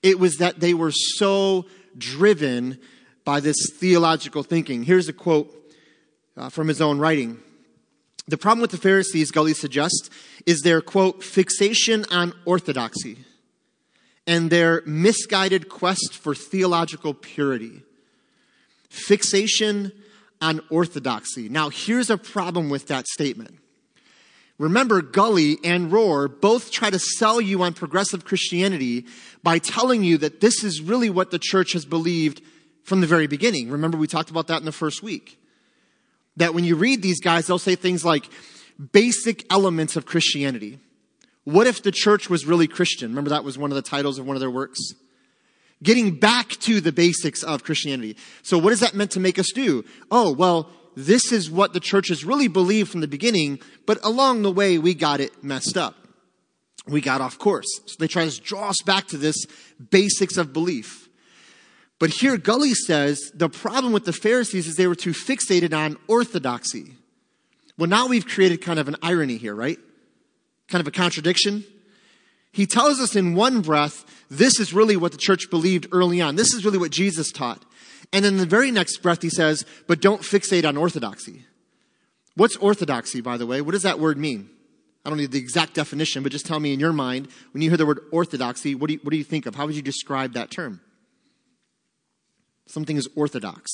It 0.03 0.19
was 0.19 0.37
that 0.37 0.61
they 0.61 0.75
were 0.75 0.93
so 0.93 1.67
driven 1.97 2.79
by 3.25 3.41
this 3.41 3.57
theological 3.75 4.43
thinking. 4.43 4.85
Here's 4.85 5.09
a 5.09 5.13
quote 5.13 5.55
uh, 6.37 6.49
from 6.49 6.69
his 6.69 6.81
own 6.81 6.99
writing. 6.99 7.39
The 8.29 8.39
problem 8.39 8.61
with 8.63 8.71
the 8.71 8.79
Pharisees, 8.79 9.31
Gulley 9.31 9.55
suggests, 9.55 10.09
is 10.47 10.61
their 10.63 10.81
quote, 10.81 11.23
fixation 11.23 12.05
on 12.11 12.33
orthodoxy 12.45 13.19
and 14.27 14.51
their 14.51 14.83
misguided 14.87 15.69
quest 15.69 16.15
for 16.15 16.35
theological 16.35 17.15
purity 17.15 17.83
fixation 18.89 19.93
on 20.41 20.61
orthodoxy. 20.69 21.49
Now, 21.49 21.69
here's 21.69 22.11
a 22.11 22.19
problem 22.19 22.69
with 22.69 22.89
that 22.89 23.07
statement. 23.07 23.60
Remember, 24.61 25.01
Gulley 25.01 25.57
and 25.65 25.91
Rohr 25.91 26.29
both 26.29 26.71
try 26.71 26.91
to 26.91 26.99
sell 26.99 27.41
you 27.41 27.63
on 27.63 27.73
progressive 27.73 28.27
Christianity 28.27 29.07
by 29.43 29.59
telling 29.59 30.05
you 30.05 30.19
that 30.19 30.43
this 30.43 30.63
is 30.63 30.83
really 30.83 31.09
what 31.09 31.31
the 31.31 31.39
church 31.39 31.73
has 31.73 31.87
believed 31.87 32.43
from 32.85 33.01
the 33.01 33.07
very 33.07 33.27
beginning. 33.27 33.71
Remember, 33.71 33.97
we 33.97 34.07
talked 34.07 34.29
about 34.29 34.49
that 34.49 34.59
in 34.59 34.67
the 34.67 34.71
first 34.71 35.03
week. 35.03 35.41
That 36.37 36.53
when 36.53 36.65
you 36.65 36.77
read 36.77 37.01
these 37.01 37.21
guys, 37.21 37.47
they'll 37.47 37.59
say 37.59 37.75
things 37.75 38.05
like 38.05 38.29
basic 38.93 39.51
elements 39.51 39.97
of 39.97 40.05
Christianity. 40.05 40.79
What 41.45 41.67
if 41.67 41.83
the 41.83 41.91
church 41.91 42.29
was 42.29 42.45
really 42.45 42.69
Christian? 42.69 43.13
Remember, 43.13 43.31
that 43.31 43.45
was 43.45 43.57
one 43.57 43.71
of 43.71 43.77
the 43.77 43.83
titles 43.83 44.19
of 44.19 44.27
one 44.27 44.37
of 44.37 44.41
their 44.41 44.51
works 44.51 44.93
getting 45.83 46.19
back 46.19 46.51
to 46.51 46.83
the 46.83 46.93
basics 46.93 47.43
of 47.43 47.65
Christianity. 47.65 48.15
So 48.43 48.59
what 48.59 48.75
is 48.75 48.81
that 48.81 48.93
meant 48.93 49.13
to 49.13 49.21
make 49.21 49.39
us 49.39 49.51
do? 49.53 49.85
Oh, 50.11 50.33
well, 50.33 50.71
this 50.97 51.33
is 51.33 51.51
what 51.51 51.73
the 51.73 51.81
church 51.81 52.09
has 52.09 52.25
really 52.25 52.49
believed 52.49 52.91
from 52.91 53.01
the 53.01 53.09
beginning, 53.09 53.61
but 53.87 53.99
along 54.05 54.43
the 54.43 54.53
way 54.53 54.79
we 54.79 54.95
got 54.95 55.21
it 55.21 55.43
messed 55.43 55.77
up. 55.77 55.95
We 56.87 57.01
got 57.01 57.21
off 57.21 57.39
course. 57.39 57.69
So 57.87 57.97
they 57.99 58.09
try 58.09 58.29
to 58.29 58.41
draw 58.41 58.71
us 58.71 58.83
back 58.83 59.07
to 59.09 59.17
this 59.17 59.47
basics 59.91 60.37
of 60.37 60.53
belief. 60.53 61.09
But 61.99 62.11
here 62.11 62.39
Gulley 62.39 62.75
says 62.75 63.31
the 63.35 63.51
problem 63.51 63.93
with 63.93 64.07
the 64.07 64.13
Pharisees 64.13 64.67
is 64.67 64.77
they 64.77 64.87
were 64.87 64.95
too 64.95 65.13
fixated 65.13 65.75
on 65.75 65.99
orthodoxy. 66.09 66.95
Well, 67.77 67.89
now 67.89 68.09
we've 68.09 68.27
created 68.27 68.63
kind 68.63 68.79
of 68.79 68.89
an 68.89 68.97
irony 69.03 69.37
here, 69.37 69.55
right? 69.55 69.79
Kind 70.69 70.81
of 70.81 70.87
a 70.87 70.91
contradiction. 70.91 71.65
He 72.53 72.67
tells 72.67 73.01
us 73.01 73.15
in 73.15 73.35
one 73.35 73.61
breath, 73.61 74.05
this 74.29 74.59
is 74.59 74.73
really 74.73 74.97
what 74.97 75.13
the 75.13 75.19
church 75.19 75.51
believed 75.51 75.87
early 75.93 76.21
on. 76.21 76.37
This 76.37 76.53
is 76.53 76.65
really 76.65 76.79
what 76.79 76.91
Jesus 76.91 77.31
taught. 77.31 77.65
And 78.13 78.25
then 78.25 78.37
the 78.39 78.47
very 78.47 78.71
next 78.71 78.99
breath, 78.99 79.23
he 79.23 79.31
says, 79.31 79.65
but 79.87 80.01
don't 80.01 80.23
fixate 80.23 80.67
on 80.67 80.77
orthodoxy. 80.77 81.45
What's 82.35 82.57
orthodoxy, 82.57 83.21
by 83.21 83.37
the 83.37 83.47
way? 83.47 83.61
What 83.61 83.73
does 83.73 83.83
that 83.83 84.01
word 84.01 84.19
mean? 84.19 84.51
I 85.05 85.09
don't 85.09 85.19
need 85.19 85.33
the 85.33 85.39
exact 85.39 85.75
definition, 85.75 86.23
but 86.23 86.33
just 86.33 86.45
tell 86.45 86.61
me 86.61 86.73
in 86.73 86.81
your 86.81 86.93
mind, 86.93 87.29
when 87.53 87.63
you 87.63 87.71
hear 87.71 87.77
the 87.77 87.87
word 87.87 88.01
orthodoxy, 88.13 88.75
what 88.75 88.89
do 88.89 88.95
you, 88.95 89.01
what 89.03 89.13
do 89.13 89.17
you 89.17 89.25
think 89.25 89.47
of? 89.47 89.55
How 89.55 89.67
would 89.67 89.75
you 89.75 89.83
describe 89.83 90.35
that 90.35 90.51
term? 90.51 90.81
Something 92.67 92.97
is 92.97 93.09
orthodox. 93.17 93.71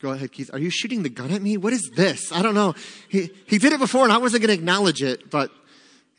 Go 0.00 0.10
ahead, 0.10 0.32
Keith. 0.32 0.50
Are 0.52 0.58
you 0.58 0.70
shooting 0.70 1.02
the 1.02 1.10
gun 1.10 1.30
at 1.30 1.42
me? 1.42 1.56
What 1.56 1.72
is 1.72 1.90
this? 1.94 2.32
I 2.32 2.42
don't 2.42 2.54
know. 2.54 2.74
He, 3.08 3.30
he 3.46 3.58
did 3.58 3.72
it 3.72 3.78
before 3.78 4.04
and 4.04 4.12
I 4.12 4.18
wasn't 4.18 4.42
going 4.42 4.56
to 4.56 4.60
acknowledge 4.60 5.02
it, 5.02 5.30
but 5.30 5.50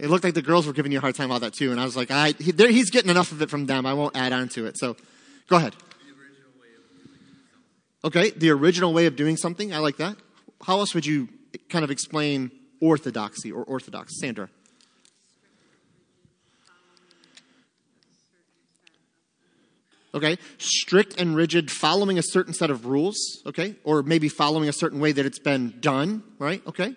it 0.01 0.09
looked 0.09 0.23
like 0.23 0.33
the 0.33 0.41
girls 0.41 0.65
were 0.65 0.73
giving 0.73 0.91
you 0.91 0.97
a 0.97 1.01
hard 1.01 1.13
time 1.13 1.29
about 1.29 1.41
that 1.41 1.53
too. 1.53 1.69
And 1.69 1.79
I 1.79 1.85
was 1.85 1.95
like, 1.95 2.09
I, 2.09 2.31
he, 2.39 2.51
he's 2.51 2.89
getting 2.89 3.11
enough 3.11 3.31
of 3.31 3.39
it 3.43 3.51
from 3.51 3.67
them. 3.67 3.85
I 3.85 3.93
won't 3.93 4.17
add 4.17 4.33
on 4.33 4.49
to 4.49 4.65
it. 4.65 4.75
So 4.79 4.97
go 5.47 5.57
ahead. 5.57 5.75
Okay, 8.03 8.31
the 8.31 8.49
original 8.49 8.93
way 8.93 9.05
of 9.05 9.15
doing 9.15 9.37
something. 9.37 9.71
I 9.71 9.77
like 9.77 9.97
that. 9.97 10.17
How 10.65 10.79
else 10.79 10.95
would 10.95 11.05
you 11.05 11.29
kind 11.69 11.83
of 11.83 11.91
explain 11.91 12.49
orthodoxy 12.81 13.51
or 13.51 13.63
orthodox? 13.63 14.19
Sandra. 14.19 14.49
okay? 20.15 20.37
Strict 20.57 21.19
and 21.21 21.35
rigid, 21.35 21.69
following 21.69 22.17
a 22.17 22.23
certain 22.23 22.53
set 22.53 22.69
of 22.69 22.85
rules, 22.85 23.17
okay? 23.45 23.75
Or 23.83 24.03
maybe 24.03 24.29
following 24.29 24.67
a 24.67 24.73
certain 24.73 24.99
way 24.99 25.11
that 25.11 25.25
it's 25.25 25.39
been 25.39 25.75
done, 25.79 26.23
right? 26.39 26.61
Okay? 26.67 26.95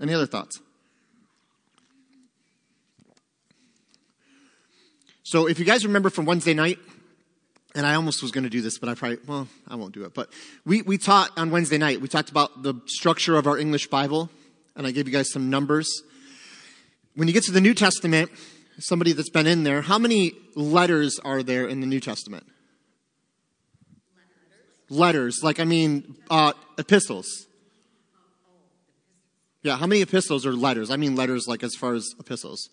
Any 0.00 0.14
other 0.14 0.26
thoughts? 0.26 0.60
So, 5.22 5.46
if 5.46 5.58
you 5.58 5.64
guys 5.64 5.86
remember 5.86 6.10
from 6.10 6.26
Wednesday 6.26 6.54
night, 6.54 6.78
and 7.74 7.86
I 7.86 7.94
almost 7.94 8.22
was 8.22 8.30
going 8.30 8.44
to 8.44 8.50
do 8.50 8.60
this, 8.60 8.78
but 8.78 8.88
I 8.88 8.94
probably, 8.94 9.18
well, 9.26 9.48
I 9.66 9.74
won't 9.74 9.94
do 9.94 10.04
it. 10.04 10.14
But 10.14 10.30
we, 10.64 10.82
we 10.82 10.98
taught 10.98 11.30
on 11.36 11.50
Wednesday 11.50 11.78
night, 11.78 12.00
we 12.00 12.08
talked 12.08 12.30
about 12.30 12.62
the 12.62 12.74
structure 12.86 13.36
of 13.36 13.46
our 13.46 13.58
English 13.58 13.88
Bible, 13.88 14.30
and 14.76 14.86
I 14.86 14.90
gave 14.90 15.08
you 15.08 15.12
guys 15.12 15.32
some 15.32 15.50
numbers. 15.50 16.02
When 17.16 17.26
you 17.26 17.34
get 17.34 17.44
to 17.44 17.52
the 17.52 17.60
New 17.60 17.74
Testament, 17.74 18.30
somebody 18.78 19.12
that's 19.12 19.30
been 19.30 19.46
in 19.46 19.64
there, 19.64 19.82
how 19.82 19.98
many 19.98 20.34
letters 20.54 21.18
are 21.24 21.42
there 21.42 21.66
in 21.66 21.80
the 21.80 21.86
New 21.86 22.00
Testament? 22.00 22.46
Letters, 24.88 25.38
letters 25.38 25.40
like, 25.42 25.58
I 25.58 25.64
mean, 25.64 26.16
uh, 26.30 26.52
epistles. 26.78 27.46
Yeah, 29.64 29.78
how 29.78 29.86
many 29.86 30.02
epistles 30.02 30.44
are 30.44 30.52
letters? 30.52 30.90
I 30.90 30.96
mean, 30.96 31.16
letters 31.16 31.48
like 31.48 31.62
as 31.62 31.74
far 31.74 31.94
as 31.94 32.14
epistles. 32.20 32.68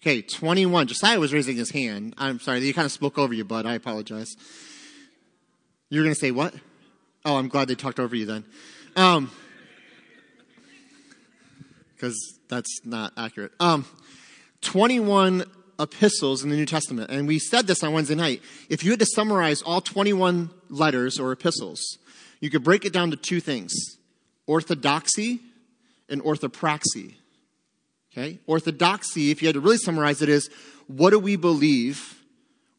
Okay, 0.00 0.22
21. 0.22 0.86
Josiah 0.86 1.18
was 1.18 1.32
raising 1.32 1.56
his 1.56 1.70
hand. 1.70 2.14
I'm 2.16 2.38
sorry, 2.38 2.60
you 2.60 2.72
kind 2.72 2.86
of 2.86 2.92
spoke 2.92 3.18
over 3.18 3.34
you, 3.34 3.44
bud. 3.44 3.66
I 3.66 3.74
apologize. 3.74 4.36
You're 5.90 6.04
going 6.04 6.14
to 6.14 6.20
say 6.20 6.30
what? 6.30 6.54
Oh, 7.24 7.36
I'm 7.36 7.48
glad 7.48 7.66
they 7.66 7.74
talked 7.74 7.98
over 7.98 8.14
you 8.14 8.24
then. 8.24 8.44
Um, 8.94 9.32
because 11.94 12.38
that's 12.48 12.80
not 12.84 13.12
accurate. 13.16 13.50
Um, 13.58 13.84
21 14.60 15.44
epistles 15.80 16.44
in 16.44 16.50
the 16.50 16.56
New 16.56 16.66
Testament. 16.66 17.10
And 17.10 17.26
we 17.26 17.40
said 17.40 17.66
this 17.66 17.82
on 17.82 17.92
Wednesday 17.92 18.14
night. 18.14 18.42
If 18.68 18.84
you 18.84 18.92
had 18.92 19.00
to 19.00 19.06
summarize 19.06 19.60
all 19.60 19.80
21 19.80 20.50
letters 20.68 21.18
or 21.18 21.32
epistles, 21.32 21.98
you 22.40 22.48
could 22.48 22.62
break 22.62 22.84
it 22.84 22.92
down 22.92 23.10
to 23.10 23.16
two 23.16 23.40
things 23.40 23.98
orthodoxy 24.52 25.40
and 26.10 26.22
orthopraxy. 26.22 27.14
Okay? 28.12 28.38
Orthodoxy, 28.46 29.30
if 29.30 29.40
you 29.40 29.48
had 29.48 29.54
to 29.54 29.60
really 29.60 29.78
summarize 29.78 30.20
it, 30.20 30.28
is 30.28 30.50
what 30.88 31.10
do 31.10 31.18
we 31.18 31.36
believe? 31.36 32.22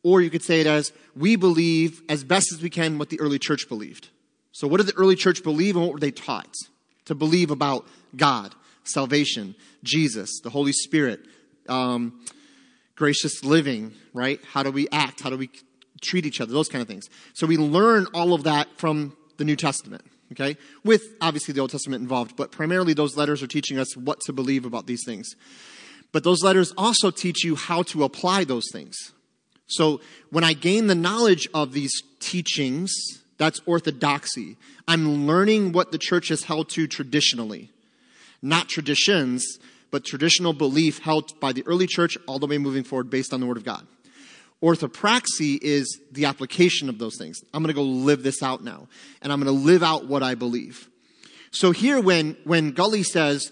Or 0.03 0.21
you 0.21 0.29
could 0.29 0.43
say 0.43 0.61
it 0.61 0.67
as 0.67 0.93
we 1.15 1.35
believe 1.35 2.03
as 2.07 2.23
best 2.23 2.53
as 2.53 2.61
we 2.61 2.69
can 2.69 2.99
what 2.99 3.09
the 3.09 3.19
early 3.19 3.39
church 3.39 3.67
believed. 3.67 4.09
So, 4.51 4.67
what 4.67 4.77
did 4.77 4.85
the 4.85 4.95
early 4.95 5.15
church 5.15 5.41
believe 5.41 5.75
and 5.75 5.83
what 5.83 5.93
were 5.93 5.99
they 5.99 6.11
taught? 6.11 6.53
To 7.05 7.15
believe 7.15 7.49
about 7.49 7.87
God, 8.15 8.53
salvation, 8.83 9.55
Jesus, 9.83 10.29
the 10.43 10.51
Holy 10.51 10.73
Spirit, 10.73 11.21
um, 11.67 12.23
gracious 12.95 13.43
living, 13.43 13.93
right? 14.13 14.39
How 14.51 14.61
do 14.61 14.69
we 14.69 14.87
act? 14.91 15.21
How 15.21 15.31
do 15.31 15.37
we 15.37 15.49
treat 16.01 16.27
each 16.27 16.39
other? 16.39 16.53
Those 16.53 16.69
kind 16.69 16.83
of 16.83 16.87
things. 16.87 17.09
So 17.33 17.47
we 17.47 17.57
learn 17.57 18.05
all 18.13 18.33
of 18.35 18.43
that 18.43 18.67
from 18.77 19.17
the 19.37 19.43
New 19.43 19.55
Testament, 19.55 20.03
okay? 20.33 20.57
With 20.83 21.03
obviously 21.21 21.53
the 21.53 21.61
Old 21.61 21.71
Testament 21.71 22.01
involved, 22.01 22.35
but 22.35 22.51
primarily 22.51 22.93
those 22.93 23.17
letters 23.17 23.41
are 23.41 23.47
teaching 23.47 23.79
us 23.79 23.95
what 23.97 24.19
to 24.21 24.33
believe 24.33 24.65
about 24.65 24.85
these 24.85 25.03
things. 25.05 25.35
But 26.11 26.23
those 26.23 26.43
letters 26.43 26.73
also 26.77 27.09
teach 27.09 27.43
you 27.43 27.55
how 27.55 27.83
to 27.83 28.03
apply 28.03 28.43
those 28.43 28.65
things. 28.71 28.95
So 29.67 30.01
when 30.29 30.43
I 30.43 30.53
gain 30.53 30.87
the 30.87 30.95
knowledge 30.95 31.47
of 31.53 31.73
these 31.73 32.03
teachings, 32.19 32.93
that's 33.37 33.61
orthodoxy. 33.65 34.57
I'm 34.87 35.25
learning 35.25 35.71
what 35.71 35.91
the 35.91 35.97
church 35.97 36.27
has 36.27 36.43
held 36.43 36.69
to 36.71 36.87
traditionally, 36.87 37.71
not 38.41 38.69
traditions, 38.69 39.57
but 39.89 40.05
traditional 40.05 40.53
belief 40.53 40.99
held 40.99 41.39
by 41.39 41.53
the 41.53 41.63
early 41.65 41.87
church 41.87 42.17
all 42.27 42.39
the 42.39 42.47
way 42.47 42.57
moving 42.57 42.83
forward 42.83 43.09
based 43.09 43.33
on 43.33 43.39
the 43.39 43.45
Word 43.45 43.57
of 43.57 43.63
God. 43.63 43.85
Orthopraxy 44.63 45.59
is 45.61 45.99
the 46.11 46.23
application 46.25 46.87
of 46.87 46.97
those 46.97 47.17
things. 47.17 47.41
I'm 47.53 47.61
going 47.61 47.75
to 47.75 47.79
go 47.79 47.83
live 47.83 48.23
this 48.23 48.41
out 48.41 48.63
now, 48.63 48.87
and 49.21 49.33
I'm 49.33 49.41
going 49.41 49.53
to 49.53 49.63
live 49.63 49.83
out 49.83 50.07
what 50.07 50.23
I 50.23 50.35
believe. 50.35 50.89
So 51.51 51.71
here, 51.71 51.99
when, 51.99 52.37
when 52.45 52.71
Gulley 52.71 53.03
says, 53.03 53.51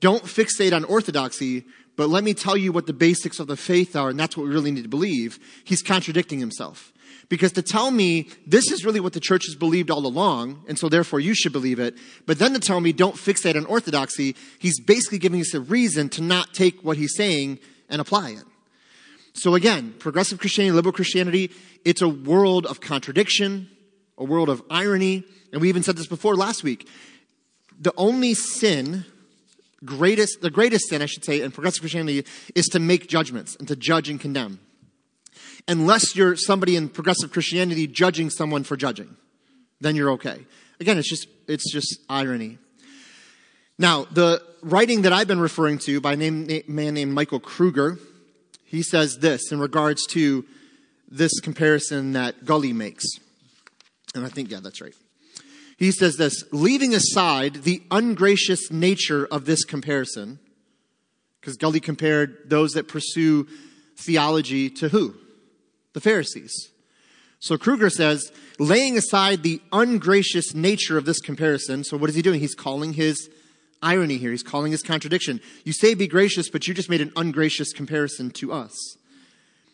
don't 0.00 0.24
fixate 0.24 0.74
on 0.74 0.84
orthodoxy, 0.84 1.64
but 1.96 2.08
let 2.08 2.24
me 2.24 2.32
tell 2.32 2.56
you 2.56 2.72
what 2.72 2.86
the 2.86 2.94
basics 2.94 3.38
of 3.38 3.48
the 3.48 3.56
faith 3.56 3.94
are, 3.94 4.08
and 4.08 4.18
that's 4.18 4.34
what 4.34 4.44
we 4.44 4.52
really 4.52 4.70
need 4.70 4.84
to 4.84 4.88
believe, 4.88 5.38
he's 5.64 5.82
contradicting 5.82 6.40
himself. 6.40 6.92
Because 7.28 7.52
to 7.52 7.62
tell 7.62 7.90
me 7.90 8.30
this 8.46 8.70
is 8.70 8.84
really 8.84 9.00
what 9.00 9.12
the 9.12 9.20
church 9.20 9.44
has 9.46 9.56
believed 9.56 9.90
all 9.90 10.06
along, 10.06 10.64
and 10.68 10.78
so 10.78 10.88
therefore 10.88 11.20
you 11.20 11.34
should 11.34 11.52
believe 11.52 11.78
it, 11.78 11.96
but 12.24 12.38
then 12.38 12.54
to 12.54 12.60
tell 12.60 12.80
me 12.80 12.92
don't 12.92 13.16
fixate 13.16 13.56
on 13.56 13.66
orthodoxy, 13.66 14.34
he's 14.58 14.80
basically 14.80 15.18
giving 15.18 15.40
us 15.40 15.52
a 15.52 15.60
reason 15.60 16.08
to 16.10 16.22
not 16.22 16.54
take 16.54 16.82
what 16.82 16.96
he's 16.96 17.14
saying 17.14 17.58
and 17.90 18.00
apply 18.00 18.30
it. 18.30 18.44
So 19.36 19.54
again, 19.54 19.94
progressive 19.98 20.38
Christianity, 20.38 20.72
liberal 20.72 20.92
Christianity, 20.92 21.50
it's 21.84 22.00
a 22.00 22.08
world 22.08 22.64
of 22.64 22.80
contradiction, 22.80 23.68
a 24.16 24.24
world 24.24 24.48
of 24.48 24.62
irony, 24.70 25.24
and 25.52 25.60
we 25.60 25.68
even 25.68 25.82
said 25.82 25.96
this 25.96 26.06
before 26.06 26.34
last 26.34 26.64
week. 26.64 26.88
The 27.78 27.92
only 27.98 28.32
sin, 28.32 29.04
greatest, 29.84 30.40
the 30.40 30.50
greatest 30.50 30.88
sin, 30.88 31.02
I 31.02 31.06
should 31.06 31.24
say, 31.24 31.42
in 31.42 31.50
progressive 31.50 31.82
Christianity 31.82 32.24
is 32.54 32.64
to 32.68 32.78
make 32.78 33.08
judgments 33.08 33.56
and 33.56 33.68
to 33.68 33.76
judge 33.76 34.08
and 34.08 34.18
condemn 34.18 34.58
unless 35.68 36.16
you're 36.16 36.36
somebody 36.36 36.76
in 36.76 36.88
progressive 36.88 37.30
Christianity 37.30 37.86
judging 37.86 38.30
someone 38.30 38.64
for 38.64 38.76
judging. 38.76 39.16
Then 39.80 39.96
you're 39.96 40.12
okay. 40.12 40.46
Again, 40.80 40.96
it's 40.96 41.10
just, 41.10 41.28
it's 41.46 41.70
just 41.70 42.00
irony. 42.08 42.58
Now, 43.78 44.06
the 44.10 44.42
writing 44.62 45.02
that 45.02 45.12
I've 45.12 45.28
been 45.28 45.40
referring 45.40 45.78
to 45.80 46.00
by 46.00 46.14
a 46.14 46.16
man 46.16 46.94
named 46.94 47.12
Michael 47.12 47.40
Kruger, 47.40 47.98
he 48.66 48.82
says 48.82 49.18
this 49.18 49.50
in 49.50 49.58
regards 49.58 50.06
to 50.08 50.44
this 51.08 51.40
comparison 51.40 52.12
that 52.12 52.44
Gulley 52.44 52.72
makes. 52.72 53.04
And 54.14 54.24
I 54.24 54.28
think, 54.28 54.50
yeah, 54.50 54.60
that's 54.62 54.80
right. 54.80 54.94
He 55.78 55.92
says 55.92 56.16
this 56.16 56.44
leaving 56.52 56.94
aside 56.94 57.62
the 57.64 57.82
ungracious 57.90 58.70
nature 58.70 59.26
of 59.26 59.44
this 59.44 59.64
comparison, 59.64 60.38
because 61.40 61.56
Gulley 61.56 61.80
compared 61.80 62.50
those 62.50 62.72
that 62.72 62.88
pursue 62.88 63.46
theology 63.96 64.68
to 64.70 64.88
who? 64.88 65.14
the 65.96 66.00
Pharisees. 66.02 66.68
So 67.38 67.56
Kruger 67.56 67.88
says, 67.88 68.30
laying 68.58 68.98
aside 68.98 69.42
the 69.42 69.62
ungracious 69.72 70.54
nature 70.54 70.98
of 70.98 71.06
this 71.06 71.20
comparison, 71.20 71.84
so 71.84 71.96
what 71.96 72.10
is 72.10 72.16
he 72.16 72.20
doing? 72.20 72.38
He's 72.38 72.54
calling 72.54 72.92
his 72.92 73.30
irony 73.82 74.18
here. 74.18 74.30
He's 74.30 74.42
calling 74.42 74.72
this 74.72 74.82
contradiction. 74.82 75.40
You 75.64 75.72
say 75.72 75.94
be 75.94 76.06
gracious, 76.06 76.50
but 76.50 76.66
you 76.66 76.74
just 76.74 76.90
made 76.90 77.00
an 77.00 77.12
ungracious 77.16 77.72
comparison 77.72 78.30
to 78.32 78.52
us. 78.52 78.96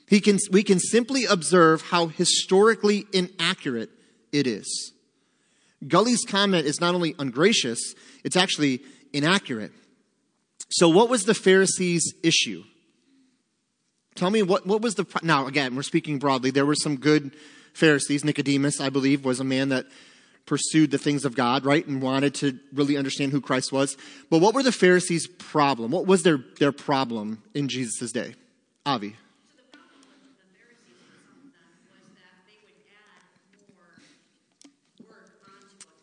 He 0.08 0.20
can, 0.20 0.38
we 0.50 0.62
can 0.62 0.78
simply 0.78 1.24
observe 1.24 1.82
how 1.82 2.08
historically 2.08 3.06
inaccurate 3.12 3.90
it 4.30 4.46
is. 4.46 4.92
Gulley's 5.86 6.24
comment 6.24 6.66
is 6.66 6.80
not 6.80 6.94
only 6.94 7.14
ungracious, 7.18 7.94
it's 8.22 8.36
actually 8.36 8.82
inaccurate. 9.12 9.72
So, 10.70 10.88
what 10.88 11.08
was 11.08 11.24
the 11.24 11.34
Pharisees' 11.34 12.14
issue? 12.22 12.64
Tell 14.14 14.30
me 14.30 14.42
what, 14.42 14.66
what 14.66 14.80
was 14.80 14.94
the. 14.94 15.06
Now, 15.22 15.46
again, 15.46 15.74
we're 15.74 15.82
speaking 15.82 16.18
broadly. 16.18 16.50
There 16.50 16.66
were 16.66 16.74
some 16.74 16.96
good 16.96 17.34
Pharisees. 17.74 18.24
Nicodemus, 18.24 18.80
I 18.80 18.90
believe, 18.90 19.24
was 19.24 19.40
a 19.40 19.44
man 19.44 19.70
that 19.70 19.86
pursued 20.46 20.90
the 20.90 20.98
things 20.98 21.24
of 21.24 21.34
God, 21.34 21.64
right, 21.64 21.86
and 21.86 22.02
wanted 22.02 22.34
to 22.36 22.58
really 22.72 22.96
understand 22.96 23.32
who 23.32 23.40
Christ 23.40 23.72
was. 23.72 23.96
But 24.30 24.38
what 24.38 24.54
were 24.54 24.62
the 24.62 24.72
Pharisees' 24.72 25.26
problem? 25.26 25.90
What 25.90 26.06
was 26.06 26.22
their, 26.22 26.38
their 26.58 26.72
problem 26.72 27.42
in 27.54 27.68
Jesus' 27.68 28.12
day? 28.12 28.34
Avi. 28.84 29.16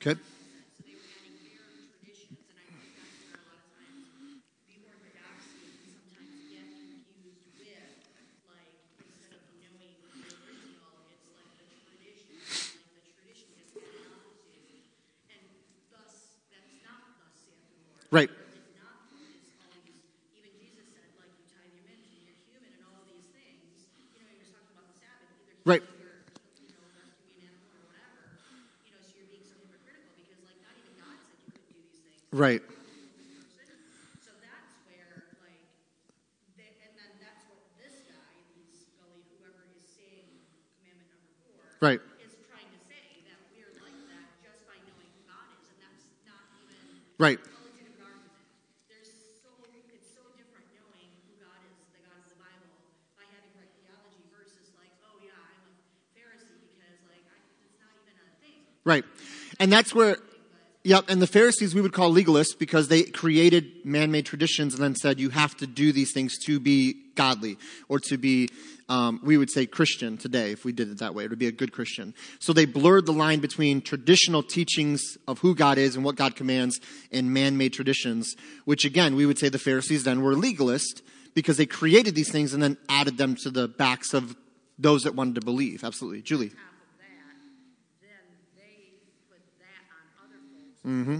Okay. 0.02 0.12
Right. 0.12 0.20
Right. 18.12 18.30
Right. 32.32 32.64
So 34.24 34.32
that's 34.42 34.72
where, 34.88 35.28
like, 35.44 35.62
they, 36.56 36.72
and 36.82 36.94
then 36.96 37.12
that's 37.20 37.44
what 37.52 37.60
this 37.78 38.02
guy, 38.08 38.34
these 38.56 38.88
Gulley, 38.96 39.22
whoever 39.36 39.68
is 39.70 39.84
saying 39.94 40.26
commandment 40.80 41.12
number 41.12 41.30
four, 41.44 41.60
right. 41.84 42.02
is 42.24 42.34
trying 42.48 42.72
to 42.72 42.80
say 42.88 43.28
that 43.28 43.38
we're 43.52 43.76
like 43.84 44.00
that 44.10 44.26
just 44.42 44.64
by 44.66 44.80
knowing 44.88 45.12
who 45.12 45.22
God 45.28 45.52
is, 45.54 45.68
and 45.70 45.78
that's 45.84 46.02
not 46.26 46.48
even 46.66 46.80
right. 47.20 47.44
Right. 58.86 59.06
And 59.70 59.74
that's 59.76 59.94
where, 59.94 60.18
yep, 60.84 61.06
and 61.10 61.22
the 61.22 61.28
Pharisees 61.28 61.76
we 61.76 61.82
would 61.82 61.94
call 61.94 62.12
legalists 62.12 62.58
because 62.58 62.88
they 62.88 63.04
created 63.04 63.86
man 63.86 64.10
made 64.10 64.26
traditions 64.26 64.74
and 64.74 64.82
then 64.82 64.96
said 64.96 65.20
you 65.20 65.30
have 65.30 65.56
to 65.58 65.68
do 65.68 65.92
these 65.92 66.12
things 66.12 66.40
to 66.46 66.60
be 66.60 66.96
godly 67.14 67.56
or 67.88 68.00
to 68.00 68.18
be, 68.18 68.50
um, 68.90 69.20
we 69.24 69.38
would 69.38 69.52
say 69.52 69.68
Christian 69.68 70.18
today 70.18 70.54
if 70.54 70.66
we 70.66 70.72
did 70.72 70.90
it 70.90 70.98
that 70.98 71.14
way. 71.14 71.26
It 71.26 71.30
would 71.30 71.38
be 71.38 71.46
a 71.46 71.52
good 71.52 71.72
Christian. 71.72 72.16
So 72.40 72.52
they 72.52 72.66
blurred 72.66 73.06
the 73.06 73.14
line 73.14 73.42
between 73.42 73.82
traditional 73.82 74.42
teachings 74.42 75.20
of 75.28 75.38
who 75.38 75.54
God 75.54 75.78
is 75.78 75.96
and 75.96 76.04
what 76.04 76.16
God 76.16 76.36
commands 76.36 76.80
and 77.12 77.32
man 77.32 77.56
made 77.56 77.74
traditions, 77.74 78.36
which 78.66 78.86
again, 78.86 79.16
we 79.16 79.28
would 79.28 79.38
say 79.38 79.50
the 79.50 79.60
Pharisees 79.60 80.04
then 80.04 80.24
were 80.24 80.34
legalist 80.34 81.04
because 81.36 81.58
they 81.58 81.68
created 81.68 82.16
these 82.16 82.32
things 82.32 82.56
and 82.56 82.64
then 82.64 82.76
added 82.90 83.20
them 83.20 83.36
to 83.44 83.52
the 83.52 83.68
backs 83.68 84.16
of 84.16 84.36
those 84.80 85.04
that 85.04 85.14
wanted 85.14 85.36
to 85.36 85.42
believe. 85.42 85.84
Absolutely. 85.84 86.24
Julie. 86.24 86.54
Mm-hmm. 90.86 91.20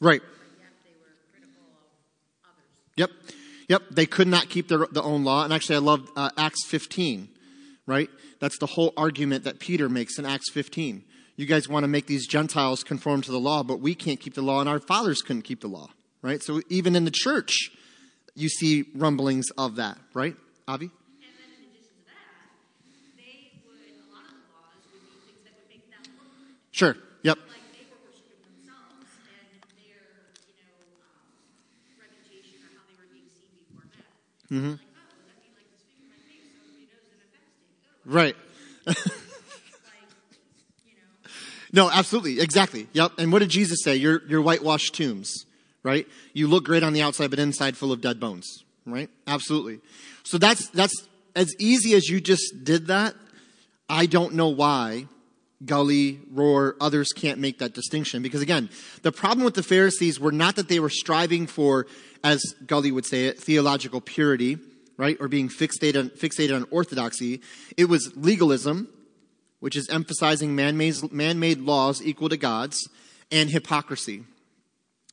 Right. 0.00 0.22
Yep. 2.96 3.10
Yep. 3.68 3.82
They 3.90 4.06
could 4.06 4.28
not 4.28 4.48
keep 4.48 4.68
their, 4.68 4.86
their 4.90 5.02
own 5.02 5.24
law. 5.24 5.44
And 5.44 5.52
actually, 5.52 5.76
I 5.76 5.80
love 5.80 6.08
uh, 6.16 6.30
Acts 6.36 6.66
15, 6.66 7.28
right? 7.86 8.10
That's 8.40 8.58
the 8.58 8.66
whole 8.66 8.92
argument 8.96 9.44
that 9.44 9.58
Peter 9.58 9.88
makes 9.88 10.18
in 10.18 10.26
Acts 10.26 10.50
15. 10.50 11.04
You 11.36 11.44
guys 11.44 11.68
want 11.68 11.84
to 11.84 11.88
make 11.88 12.06
these 12.06 12.26
Gentiles 12.26 12.82
conform 12.82 13.20
to 13.22 13.30
the 13.30 13.38
law, 13.38 13.62
but 13.62 13.80
we 13.80 13.94
can't 13.94 14.18
keep 14.18 14.34
the 14.34 14.42
law, 14.42 14.60
and 14.60 14.68
our 14.68 14.80
fathers 14.80 15.20
couldn't 15.20 15.42
keep 15.42 15.60
the 15.60 15.68
law, 15.68 15.90
right? 16.22 16.42
So 16.42 16.62
even 16.70 16.96
in 16.96 17.04
the 17.04 17.10
church, 17.10 17.70
you 18.34 18.48
see 18.48 18.86
rumblings 18.94 19.50
of 19.58 19.76
that, 19.76 19.98
right? 20.14 20.34
Avi? 20.66 20.90
Sure. 26.76 26.94
Yep. 27.22 27.38
Mm-hmm. 34.52 34.74
Right. 38.04 38.36
no, 41.72 41.90
absolutely. 41.90 42.40
Exactly. 42.40 42.88
Yep. 42.92 43.12
And 43.16 43.32
what 43.32 43.38
did 43.38 43.48
Jesus 43.48 43.78
say? 43.82 43.96
You're, 43.96 44.20
you're 44.28 44.42
whitewashed 44.42 44.94
tombs, 44.94 45.46
right? 45.82 46.06
You 46.34 46.46
look 46.46 46.64
great 46.64 46.82
on 46.82 46.92
the 46.92 47.00
outside, 47.00 47.30
but 47.30 47.38
inside 47.38 47.78
full 47.78 47.90
of 47.90 48.02
dead 48.02 48.20
bones, 48.20 48.64
right? 48.84 49.08
Absolutely. 49.26 49.80
So 50.24 50.36
that's, 50.36 50.68
that's 50.68 51.08
as 51.34 51.54
easy 51.58 51.94
as 51.94 52.10
you 52.10 52.20
just 52.20 52.64
did 52.64 52.88
that. 52.88 53.14
I 53.88 54.04
don't 54.04 54.34
know 54.34 54.48
why 54.48 55.06
Gulley, 55.64 56.20
Rohr, 56.32 56.74
others 56.80 57.12
can't 57.12 57.38
make 57.38 57.58
that 57.60 57.72
distinction. 57.72 58.22
Because 58.22 58.42
again, 58.42 58.68
the 59.02 59.12
problem 59.12 59.44
with 59.44 59.54
the 59.54 59.62
Pharisees 59.62 60.20
were 60.20 60.32
not 60.32 60.56
that 60.56 60.68
they 60.68 60.80
were 60.80 60.90
striving 60.90 61.46
for, 61.46 61.86
as 62.22 62.42
Gulley 62.66 62.92
would 62.92 63.06
say 63.06 63.26
it, 63.26 63.40
theological 63.40 64.00
purity, 64.00 64.58
right? 64.98 65.16
Or 65.18 65.28
being 65.28 65.48
fixated 65.48 65.98
on, 65.98 66.10
fixated 66.10 66.54
on 66.54 66.66
orthodoxy. 66.70 67.40
It 67.76 67.86
was 67.86 68.12
legalism, 68.16 68.88
which 69.60 69.76
is 69.76 69.88
emphasizing 69.88 70.54
man-made, 70.54 71.10
man-made 71.10 71.60
laws 71.60 72.02
equal 72.02 72.28
to 72.28 72.36
God's, 72.36 72.88
and 73.32 73.50
hypocrisy, 73.50 74.24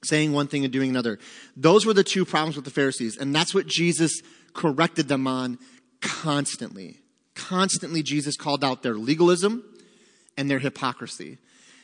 saying 0.04 0.34
one 0.34 0.48
thing 0.48 0.66
and 0.66 0.74
doing 0.74 0.90
another. 0.90 1.20
Those 1.56 1.86
were 1.86 1.94
the 1.94 2.04
two 2.04 2.26
problems 2.26 2.56
with 2.56 2.66
the 2.66 2.72
Pharisees. 2.72 3.18
And 3.18 3.34
that's 3.34 3.56
what 3.56 3.66
Jesus 3.66 4.22
corrected 4.54 5.08
them 5.08 5.26
on 5.26 5.58
constantly. 6.02 7.00
Constantly, 7.34 8.04
Jesus 8.04 8.36
called 8.36 8.64
out 8.64 8.84
their 8.84 8.96
legalism 8.96 9.64
and 10.38 10.50
their 10.50 10.60
hypocrisy. 10.60 11.38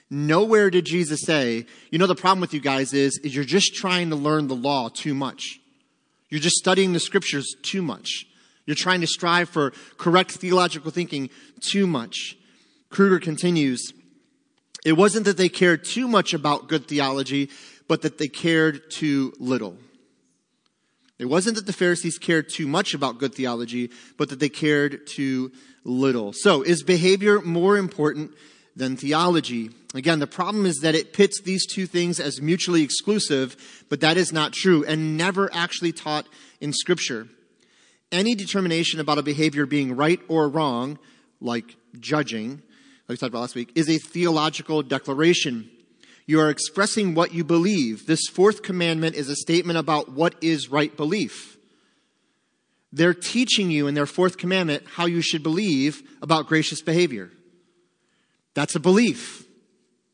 Nowhere 0.09 0.69
did 0.69 0.85
Jesus 0.85 1.21
say, 1.21 1.65
you 1.91 1.99
know, 1.99 2.07
the 2.07 2.15
problem 2.15 2.41
with 2.41 2.53
you 2.53 2.59
guys 2.59 2.93
is, 2.93 3.19
is 3.23 3.35
you're 3.35 3.43
just 3.43 3.75
trying 3.75 4.09
to 4.09 4.15
learn 4.15 4.47
the 4.47 4.55
law 4.55 4.89
too 4.89 5.13
much. 5.13 5.59
You're 6.29 6.39
just 6.39 6.57
studying 6.57 6.93
the 6.93 6.99
scriptures 6.99 7.55
too 7.61 7.81
much. 7.81 8.25
You're 8.65 8.75
trying 8.75 9.01
to 9.01 9.07
strive 9.07 9.49
for 9.49 9.71
correct 9.97 10.31
theological 10.31 10.91
thinking 10.91 11.29
too 11.59 11.87
much. 11.87 12.37
Kruger 12.89 13.19
continues, 13.19 13.93
it 14.85 14.93
wasn't 14.93 15.25
that 15.25 15.37
they 15.37 15.49
cared 15.49 15.83
too 15.83 16.07
much 16.07 16.33
about 16.33 16.67
good 16.67 16.87
theology, 16.87 17.49
but 17.87 18.01
that 18.01 18.17
they 18.17 18.27
cared 18.27 18.89
too 18.89 19.33
little. 19.39 19.77
It 21.19 21.25
wasn't 21.25 21.57
that 21.57 21.65
the 21.65 21.73
Pharisees 21.73 22.17
cared 22.17 22.47
too 22.49 22.65
much 22.65 22.93
about 22.93 23.19
good 23.19 23.35
theology, 23.35 23.91
but 24.17 24.29
that 24.29 24.39
they 24.39 24.47
cared 24.47 25.05
too 25.05 25.51
little. 25.83 26.31
So, 26.33 26.61
is 26.61 26.81
behavior 26.81 27.41
more 27.41 27.77
important 27.77 28.31
than 28.75 28.95
theology? 28.95 29.71
Again, 29.93 30.19
the 30.19 30.27
problem 30.27 30.65
is 30.65 30.77
that 30.77 30.95
it 30.95 31.11
pits 31.11 31.41
these 31.41 31.65
two 31.65 31.85
things 31.87 32.21
as 32.21 32.41
mutually 32.41 32.83
exclusive, 32.83 33.85
but 33.89 33.99
that 33.99 34.15
is 34.15 34.31
not 34.31 34.53
true 34.53 34.85
and 34.85 35.17
never 35.17 35.53
actually 35.53 35.91
taught 35.91 36.25
in 36.61 36.71
Scripture. 36.71 37.27
Any 38.11 38.33
determination 38.33 39.01
about 39.01 39.17
a 39.17 39.23
behavior 39.23 39.65
being 39.65 39.95
right 39.95 40.21
or 40.29 40.47
wrong, 40.47 40.99
like 41.41 41.75
judging, 41.99 42.51
like 42.51 43.09
we 43.09 43.17
talked 43.17 43.29
about 43.29 43.41
last 43.41 43.55
week, 43.55 43.71
is 43.75 43.89
a 43.89 43.97
theological 43.97 44.83
declaration. 44.83 45.69
You 46.29 46.39
are 46.41 46.51
expressing 46.51 47.15
what 47.15 47.33
you 47.33 47.43
believe. 47.43 48.05
This 48.05 48.27
fourth 48.31 48.61
commandment 48.61 49.15
is 49.15 49.29
a 49.29 49.35
statement 49.35 49.79
about 49.79 50.11
what 50.11 50.35
is 50.41 50.69
right 50.69 50.95
belief. 50.95 51.57
They're 52.93 53.15
teaching 53.15 53.71
you 53.71 53.87
in 53.87 53.95
their 53.95 54.05
fourth 54.05 54.37
commandment 54.37 54.83
how 54.93 55.07
you 55.07 55.21
should 55.21 55.41
believe 55.41 56.03
about 56.21 56.45
gracious 56.45 56.83
behavior. 56.83 57.31
That's 58.53 58.75
a 58.75 58.79
belief. 58.79 59.43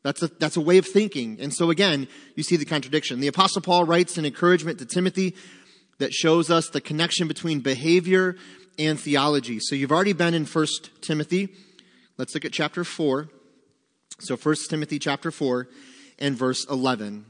That's 0.04 0.24
a, 0.24 0.28
that's 0.28 0.56
a 0.56 0.62
way 0.62 0.78
of 0.78 0.88
thinking. 0.88 1.36
And 1.42 1.54
so 1.54 1.70
again, 1.70 2.08
you 2.38 2.44
see 2.44 2.56
the 2.56 2.64
contradiction. 2.64 3.20
The 3.20 3.28
apostle 3.28 3.62
Paul 3.62 3.84
writes 3.84 4.18
an 4.18 4.24
encouragement 4.24 4.80
to 4.80 4.86
Timothy 4.86 5.36
that 5.98 6.14
shows 6.14 6.50
us 6.50 6.70
the 6.70 6.80
connection 6.80 7.28
between 7.28 7.60
behavior 7.60 8.38
and 8.80 8.98
theology. 8.98 9.60
So 9.60 9.76
you've 9.76 9.92
already 9.92 10.14
been 10.14 10.34
in 10.34 10.46
1 10.46 10.66
Timothy. 11.02 11.50
Let's 12.18 12.34
look 12.34 12.46
at 12.46 12.54
chapter 12.54 12.86
4. 12.86 13.28
So 14.20 14.38
1 14.38 14.56
Timothy 14.70 14.98
chapter 14.98 15.30
4 15.30 15.68
and 16.20 16.38
verse 16.38 16.66
11. 16.70 17.26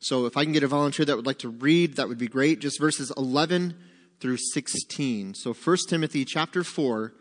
So 0.00 0.26
if 0.26 0.36
I 0.36 0.44
can 0.44 0.52
get 0.52 0.62
a 0.62 0.68
volunteer 0.68 1.06
that 1.06 1.16
would 1.16 1.26
like 1.26 1.38
to 1.38 1.48
read, 1.48 1.96
that 1.96 2.08
would 2.08 2.18
be 2.18 2.28
great. 2.28 2.60
Just 2.60 2.78
verses 2.80 3.10
11 3.16 3.74
through 4.20 4.36
16. 4.36 5.34
So 5.34 5.54
1 5.54 5.76
Timothy 5.88 6.24
chapter 6.24 6.62
4, 6.62 7.14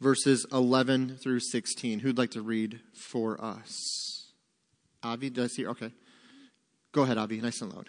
verses 0.00 0.46
11 0.52 1.18
through 1.22 1.40
16. 1.40 2.00
Who'd 2.00 2.18
like 2.18 2.30
to 2.30 2.42
read 2.42 2.80
for 2.94 3.42
us? 3.42 4.32
Avi, 5.02 5.30
does 5.30 5.54
see? 5.54 5.66
Okay. 5.66 5.92
Go 6.92 7.02
ahead, 7.02 7.18
Avi. 7.18 7.40
Nice 7.40 7.60
and 7.60 7.72
loud. 7.72 7.88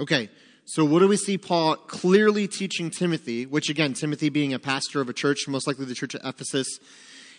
Okay, 0.00 0.30
so 0.64 0.84
what 0.84 1.00
do 1.00 1.08
we 1.08 1.16
see 1.16 1.36
Paul 1.38 1.74
clearly 1.74 2.46
teaching 2.46 2.88
Timothy, 2.90 3.46
which 3.46 3.68
again, 3.68 3.94
Timothy 3.94 4.28
being 4.28 4.54
a 4.54 4.58
pastor 4.58 5.00
of 5.00 5.08
a 5.08 5.12
church, 5.12 5.48
most 5.48 5.66
likely 5.66 5.86
the 5.86 5.94
church 5.94 6.14
at 6.14 6.24
Ephesus, 6.24 6.78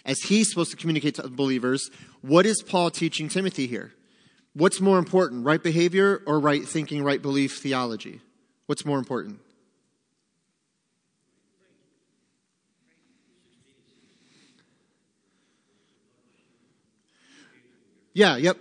as 0.06 0.19
he's 0.19 0.50
supposed 0.50 0.72
to 0.72 0.78
communicate 0.78 1.15
to 1.15 1.28
believers, 1.30 1.89
what 2.22 2.45
is 2.45 2.62
Paul 2.62 2.91
teaching 2.91 3.30
Timothy 3.30 3.67
here? 3.67 3.93
What's 4.54 4.82
more 4.82 4.98
important, 4.98 5.45
right 5.45 5.62
behavior 5.62 6.22
or 6.26 6.39
right 6.39 6.67
thinking, 6.67 7.04
right 7.04 7.22
belief 7.22 7.60
theology? 7.60 8.19
What's 8.65 8.86
more 8.86 8.98
important? 8.98 9.39
Yeah, 18.13 18.36
yep. 18.36 18.58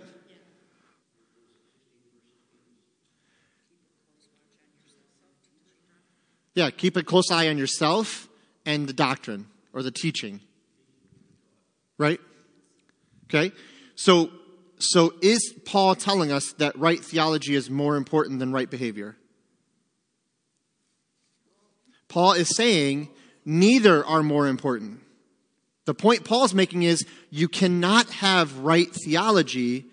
Yeah, 6.59 6.71
keep 6.71 6.97
a 6.97 7.03
close 7.03 7.31
eye 7.31 7.47
on 7.47 7.57
yourself 7.57 8.27
and 8.65 8.85
the 8.85 8.91
doctrine 8.91 9.45
or 9.71 9.81
the 9.81 9.91
teaching. 9.91 10.41
Right? 11.97 12.19
Okay? 13.27 13.53
So 13.95 14.29
so 14.77 15.13
is 15.21 15.53
Paul 15.63 15.95
telling 15.95 16.33
us 16.33 16.51
that 16.57 16.77
right 16.77 16.99
theology 16.99 17.55
is 17.55 17.69
more 17.69 17.95
important 17.95 18.39
than 18.39 18.51
right 18.51 18.69
behavior? 18.69 19.15
Paul 22.09 22.33
is 22.33 22.53
saying 22.53 23.07
neither 23.45 24.05
are 24.05 24.21
more 24.21 24.45
important. 24.45 24.99
The 25.85 25.93
point 25.93 26.25
Paul's 26.25 26.53
making 26.53 26.83
is 26.83 27.05
you 27.29 27.47
cannot 27.47 28.09
have 28.09 28.57
right 28.59 28.89
theology 29.05 29.85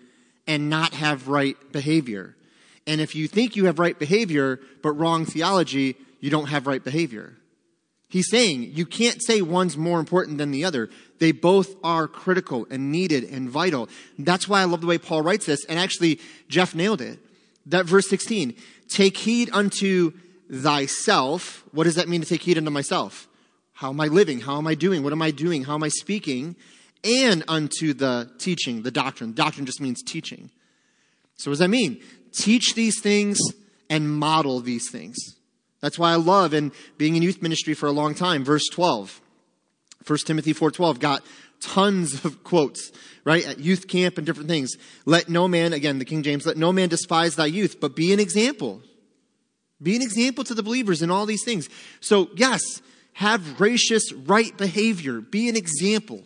and 0.45 0.69
not 0.69 0.93
have 0.95 1.29
right 1.29 1.55
behavior. 1.71 2.35
And 2.85 2.99
if 2.99 3.15
you 3.15 3.29
think 3.29 3.55
you 3.55 3.67
have 3.67 3.79
right 3.79 3.97
behavior 3.97 4.59
but 4.83 4.91
wrong 4.91 5.25
theology, 5.25 5.95
you 6.19 6.29
don't 6.29 6.47
have 6.47 6.67
right 6.67 6.83
behavior. 6.83 7.35
He's 8.09 8.29
saying 8.29 8.71
you 8.73 8.85
can't 8.85 9.21
say 9.21 9.41
one's 9.41 9.75
more 9.75 9.99
important 9.99 10.37
than 10.37 10.51
the 10.51 10.63
other. 10.63 10.89
They 11.19 11.31
both 11.31 11.75
are 11.83 12.07
critical 12.07 12.65
and 12.69 12.91
needed 12.91 13.25
and 13.25 13.49
vital. 13.49 13.89
That's 14.17 14.47
why 14.47 14.61
I 14.61 14.65
love 14.65 14.81
the 14.81 14.87
way 14.87 14.97
Paul 14.97 15.23
writes 15.23 15.45
this. 15.45 15.65
And 15.65 15.77
actually, 15.77 16.19
Jeff 16.47 16.73
nailed 16.73 17.01
it. 17.01 17.19
That 17.65 17.85
verse 17.85 18.07
16, 18.09 18.55
take 18.87 19.17
heed 19.17 19.49
unto 19.51 20.13
thyself. 20.49 21.65
What 21.71 21.83
does 21.83 21.95
that 21.95 22.07
mean 22.07 22.21
to 22.21 22.27
take 22.27 22.43
heed 22.43 22.57
unto 22.57 22.69
myself? 22.69 23.27
How 23.73 23.89
am 23.89 23.99
I 23.99 24.07
living? 24.07 24.39
How 24.39 24.57
am 24.57 24.67
I 24.67 24.73
doing? 24.73 25.03
What 25.03 25.11
am 25.11 25.21
I 25.21 25.31
doing? 25.31 25.65
How 25.65 25.75
am 25.75 25.83
I 25.83 25.89
speaking? 25.89 26.55
And 27.03 27.43
unto 27.47 27.93
the 27.93 28.31
teaching, 28.39 28.83
the 28.83 28.91
doctrine. 28.91 29.33
Doctrine 29.33 29.65
just 29.65 29.81
means 29.81 30.01
teaching. 30.01 30.49
So 31.35 31.51
what 31.51 31.53
does 31.53 31.59
that 31.59 31.69
mean? 31.69 32.01
Teach 32.31 32.73
these 32.73 33.01
things 33.01 33.37
and 33.89 34.09
model 34.09 34.61
these 34.61 34.89
things. 34.89 35.17
That's 35.81 35.99
why 35.99 36.11
I 36.11 36.15
love 36.15 36.53
and 36.53 36.71
being 36.97 37.15
in 37.15 37.21
youth 37.21 37.41
ministry 37.41 37.73
for 37.73 37.87
a 37.87 37.91
long 37.91 38.15
time. 38.15 38.43
Verse 38.43 38.67
12. 38.71 39.21
1 40.05 40.19
Timothy 40.25 40.53
4:12 40.53 40.99
got 40.99 41.23
tons 41.59 42.23
of 42.23 42.43
quotes, 42.43 42.91
right? 43.25 43.45
At 43.45 43.59
youth 43.59 43.87
camp 43.87 44.17
and 44.17 44.25
different 44.25 44.49
things. 44.49 44.75
Let 45.05 45.29
no 45.29 45.47
man, 45.47 45.73
again, 45.73 45.99
the 45.99 46.05
King 46.05 46.23
James, 46.23 46.45
let 46.45 46.57
no 46.57 46.71
man 46.71 46.89
despise 46.89 47.35
thy 47.35 47.47
youth, 47.47 47.79
but 47.79 47.95
be 47.95 48.13
an 48.13 48.19
example. 48.19 48.81
Be 49.81 49.95
an 49.95 50.01
example 50.01 50.43
to 50.45 50.53
the 50.53 50.63
believers 50.63 51.01
in 51.01 51.11
all 51.11 51.25
these 51.25 51.43
things. 51.43 51.69
So, 51.99 52.29
yes, 52.35 52.61
have 53.13 53.57
gracious, 53.57 54.11
right 54.13 54.55
behavior. 54.57 55.21
Be 55.21 55.49
an 55.49 55.55
example, 55.55 56.23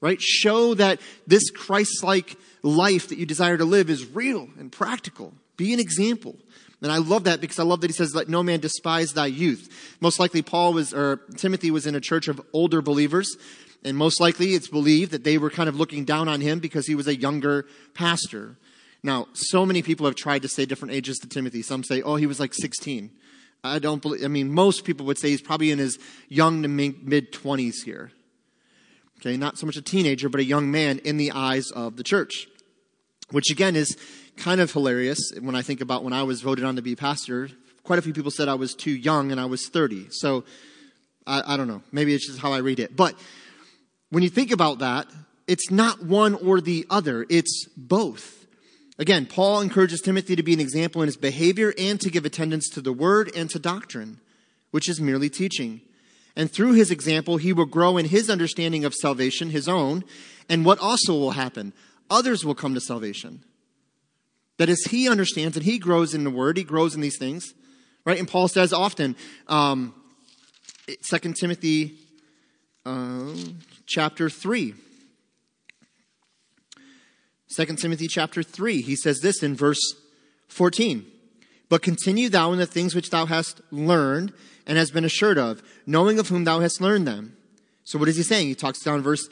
right? 0.00 0.20
Show 0.20 0.74
that 0.74 1.00
this 1.26 1.50
Christ 1.50 2.02
like 2.02 2.36
life 2.62 3.08
that 3.08 3.18
you 3.18 3.26
desire 3.26 3.56
to 3.56 3.64
live 3.64 3.90
is 3.90 4.06
real 4.06 4.48
and 4.58 4.72
practical. 4.72 5.34
Be 5.56 5.72
an 5.72 5.80
example. 5.80 6.36
And 6.80 6.92
I 6.92 6.98
love 6.98 7.24
that 7.24 7.40
because 7.40 7.58
I 7.58 7.64
love 7.64 7.80
that 7.80 7.88
he 7.88 7.94
says, 7.94 8.14
let 8.14 8.28
no 8.28 8.42
man 8.42 8.60
despise 8.60 9.12
thy 9.12 9.26
youth. 9.26 9.96
Most 10.00 10.20
likely 10.20 10.42
Paul 10.42 10.72
was, 10.72 10.94
or 10.94 11.16
Timothy 11.36 11.70
was 11.70 11.86
in 11.86 11.94
a 11.94 12.00
church 12.00 12.28
of 12.28 12.40
older 12.52 12.80
believers. 12.80 13.36
And 13.84 13.96
most 13.96 14.20
likely 14.20 14.54
it's 14.54 14.68
believed 14.68 15.12
that 15.12 15.24
they 15.24 15.38
were 15.38 15.50
kind 15.50 15.68
of 15.68 15.76
looking 15.76 16.04
down 16.04 16.28
on 16.28 16.40
him 16.40 16.58
because 16.58 16.86
he 16.86 16.94
was 16.94 17.06
a 17.06 17.16
younger 17.16 17.66
pastor. 17.94 18.56
Now, 19.02 19.26
so 19.32 19.64
many 19.64 19.82
people 19.82 20.06
have 20.06 20.16
tried 20.16 20.42
to 20.42 20.48
say 20.48 20.66
different 20.66 20.94
ages 20.94 21.18
to 21.18 21.28
Timothy. 21.28 21.62
Some 21.62 21.84
say, 21.84 22.02
oh, 22.02 22.16
he 22.16 22.26
was 22.26 22.40
like 22.40 22.54
16. 22.54 23.10
I 23.62 23.78
don't 23.78 24.00
believe, 24.00 24.24
I 24.24 24.28
mean, 24.28 24.52
most 24.52 24.84
people 24.84 25.06
would 25.06 25.18
say 25.18 25.30
he's 25.30 25.42
probably 25.42 25.70
in 25.70 25.78
his 25.78 25.98
young 26.28 26.62
to 26.62 26.68
mid 26.68 27.32
20s 27.32 27.84
here. 27.84 28.12
Okay, 29.20 29.36
not 29.36 29.58
so 29.58 29.66
much 29.66 29.76
a 29.76 29.82
teenager, 29.82 30.28
but 30.28 30.40
a 30.40 30.44
young 30.44 30.70
man 30.70 30.98
in 31.00 31.16
the 31.16 31.32
eyes 31.32 31.70
of 31.72 31.96
the 31.96 32.04
church. 32.04 32.46
Which 33.30 33.50
again 33.50 33.76
is 33.76 33.96
kind 34.38 34.60
of 34.60 34.72
hilarious 34.72 35.32
when 35.40 35.54
I 35.54 35.62
think 35.62 35.80
about 35.80 36.04
when 36.04 36.12
I 36.12 36.22
was 36.22 36.40
voted 36.40 36.64
on 36.64 36.76
to 36.76 36.82
be 36.82 36.96
pastor 36.96 37.50
quite 37.88 37.98
a 37.98 38.02
few 38.02 38.12
people 38.12 38.30
said 38.30 38.48
I 38.48 38.54
was 38.54 38.74
too 38.74 38.90
young 38.90 39.32
and 39.32 39.40
I 39.40 39.46
was 39.46 39.66
30. 39.66 40.08
So 40.10 40.44
I, 41.26 41.54
I 41.54 41.56
don't 41.56 41.68
know. 41.68 41.82
Maybe 41.90 42.14
it's 42.14 42.26
just 42.26 42.38
how 42.38 42.52
I 42.52 42.58
read 42.58 42.80
it. 42.80 42.94
But 42.94 43.14
when 44.10 44.22
you 44.22 44.28
think 44.28 44.50
about 44.50 44.80
that, 44.80 45.06
it's 45.46 45.70
not 45.70 46.04
one 46.04 46.34
or 46.34 46.60
the 46.60 46.86
other, 46.90 47.24
it's 47.30 47.66
both. 47.78 48.44
Again, 48.98 49.24
Paul 49.24 49.62
encourages 49.62 50.02
Timothy 50.02 50.36
to 50.36 50.42
be 50.42 50.52
an 50.52 50.60
example 50.60 51.00
in 51.00 51.06
his 51.06 51.16
behavior 51.16 51.72
and 51.78 51.98
to 52.02 52.10
give 52.10 52.26
attendance 52.26 52.68
to 52.70 52.82
the 52.82 52.92
word 52.92 53.30
and 53.34 53.48
to 53.48 53.58
doctrine, 53.58 54.20
which 54.70 54.86
is 54.86 55.00
merely 55.00 55.30
teaching. 55.30 55.80
And 56.36 56.52
through 56.52 56.72
his 56.72 56.90
example, 56.90 57.38
he 57.38 57.54
will 57.54 57.64
grow 57.64 57.96
in 57.96 58.04
his 58.04 58.28
understanding 58.28 58.84
of 58.84 58.94
salvation, 58.94 59.48
his 59.48 59.66
own, 59.66 60.04
and 60.46 60.62
what 60.62 60.78
also 60.78 61.14
will 61.14 61.30
happen. 61.30 61.72
Others 62.10 62.44
will 62.44 62.54
come 62.54 62.74
to 62.74 62.80
salvation. 62.82 63.44
That 64.58 64.68
as 64.68 64.82
he 64.90 65.08
understands 65.08 65.56
and 65.56 65.64
he 65.64 65.78
grows 65.78 66.14
in 66.14 66.24
the 66.24 66.30
word, 66.30 66.56
he 66.56 66.64
grows 66.64 66.94
in 66.94 67.00
these 67.00 67.18
things, 67.18 67.54
right? 68.04 68.18
And 68.18 68.28
Paul 68.28 68.48
says 68.48 68.72
often, 68.72 69.16
um, 69.46 69.94
2 71.02 71.32
Timothy 71.34 71.98
uh, 72.84 73.34
chapter 73.86 74.28
3. 74.30 74.74
2 77.54 77.64
Timothy 77.76 78.08
chapter 78.08 78.42
3, 78.42 78.82
he 78.82 78.96
says 78.96 79.20
this 79.20 79.42
in 79.42 79.54
verse 79.54 79.80
14. 80.48 81.06
But 81.68 81.82
continue 81.82 82.28
thou 82.28 82.52
in 82.52 82.58
the 82.58 82.66
things 82.66 82.94
which 82.94 83.10
thou 83.10 83.26
hast 83.26 83.60
learned 83.70 84.32
and 84.66 84.78
has 84.78 84.90
been 84.90 85.04
assured 85.04 85.38
of, 85.38 85.62
knowing 85.86 86.18
of 86.18 86.28
whom 86.28 86.44
thou 86.44 86.60
hast 86.60 86.80
learned 86.80 87.06
them. 87.06 87.36
So 87.84 87.98
what 87.98 88.08
is 88.08 88.16
he 88.16 88.22
saying? 88.22 88.48
He 88.48 88.54
talks 88.54 88.82
down 88.82 89.02
verse 89.02 89.28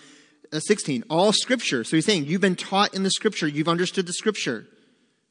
uh, 0.53 0.61
16. 0.61 1.05
All 1.11 1.33
scripture. 1.33 1.85
So 1.85 1.97
he's 1.97 2.07
saying, 2.07 2.27
you've 2.27 2.41
been 2.41 2.57
taught 2.57 2.95
in 2.95 3.03
the 3.03 3.11
scripture. 3.11 3.47
You've 3.47 3.69
understood 3.69 4.07
the 4.07 4.13
scripture. 4.13 4.67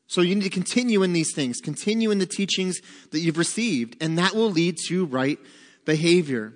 So 0.07 0.21
you 0.21 0.35
need 0.35 0.43
to 0.43 0.49
continue 0.49 1.03
in 1.03 1.13
these 1.13 1.33
things. 1.33 1.59
Continue 1.61 2.11
in 2.11 2.19
the 2.19 2.25
teachings 2.25 2.79
that 3.11 3.19
you've 3.19 3.37
received. 3.37 3.97
And 4.01 4.17
that 4.17 4.35
will 4.35 4.51
lead 4.51 4.77
to 4.87 5.05
right 5.05 5.39
behavior. 5.85 6.53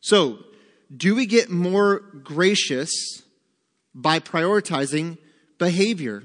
So, 0.00 0.38
do 0.94 1.14
we 1.14 1.26
get 1.26 1.50
more 1.50 2.00
gracious 2.00 3.22
by 3.94 4.18
prioritizing 4.18 5.18
behavior. 5.58 6.22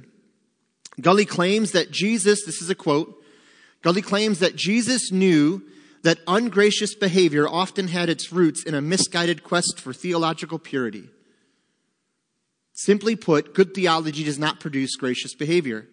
Gulley 0.99 1.25
claims 1.25 1.71
that 1.71 1.91
Jesus, 1.91 2.45
this 2.45 2.61
is 2.61 2.69
a 2.69 2.75
quote, 2.75 3.21
Gulley 3.81 4.01
claims 4.01 4.39
that 4.39 4.55
Jesus 4.55 5.11
knew 5.11 5.61
that 6.03 6.19
ungracious 6.27 6.95
behavior 6.95 7.47
often 7.47 7.87
had 7.87 8.09
its 8.09 8.31
roots 8.31 8.63
in 8.63 8.73
a 8.73 8.81
misguided 8.81 9.43
quest 9.43 9.79
for 9.79 9.93
theological 9.93 10.59
purity. 10.59 11.09
Simply 12.73 13.15
put, 13.15 13.53
good 13.53 13.73
theology 13.73 14.23
does 14.23 14.39
not 14.39 14.59
produce 14.59 14.95
gracious 14.95 15.33
behavior. 15.33 15.87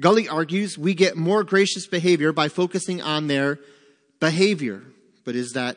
Gulley 0.00 0.28
argues 0.28 0.76
we 0.76 0.94
get 0.94 1.16
more 1.16 1.42
gracious 1.42 1.86
behavior 1.86 2.32
by 2.32 2.48
focusing 2.48 3.00
on 3.00 3.26
their 3.26 3.58
behavior. 4.20 4.82
But 5.24 5.36
is 5.36 5.52
that 5.52 5.76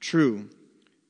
true? 0.00 0.48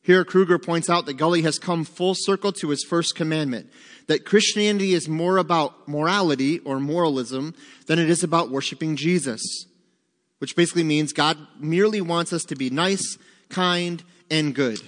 Here, 0.02 0.24
Kruger 0.24 0.58
points 0.58 0.88
out 0.88 1.04
that 1.06 1.18
Gulley 1.18 1.42
has 1.42 1.58
come 1.58 1.84
full 1.84 2.14
circle 2.16 2.52
to 2.52 2.70
his 2.70 2.82
first 2.82 3.14
commandment 3.14 3.70
that 4.06 4.24
Christianity 4.24 4.94
is 4.94 5.06
more 5.06 5.36
about 5.36 5.86
morality 5.86 6.58
or 6.60 6.80
moralism 6.80 7.54
than 7.86 7.98
it 7.98 8.08
is 8.08 8.24
about 8.24 8.50
worshiping 8.50 8.96
Jesus, 8.96 9.66
which 10.38 10.56
basically 10.56 10.82
means 10.82 11.12
God 11.12 11.36
merely 11.60 12.00
wants 12.00 12.32
us 12.32 12.44
to 12.44 12.56
be 12.56 12.70
nice, 12.70 13.18
kind, 13.50 14.02
and 14.30 14.54
good. 14.54 14.80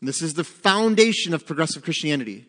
And 0.00 0.08
this 0.08 0.22
is 0.22 0.34
the 0.34 0.44
foundation 0.44 1.34
of 1.34 1.46
progressive 1.46 1.84
Christianity. 1.84 2.46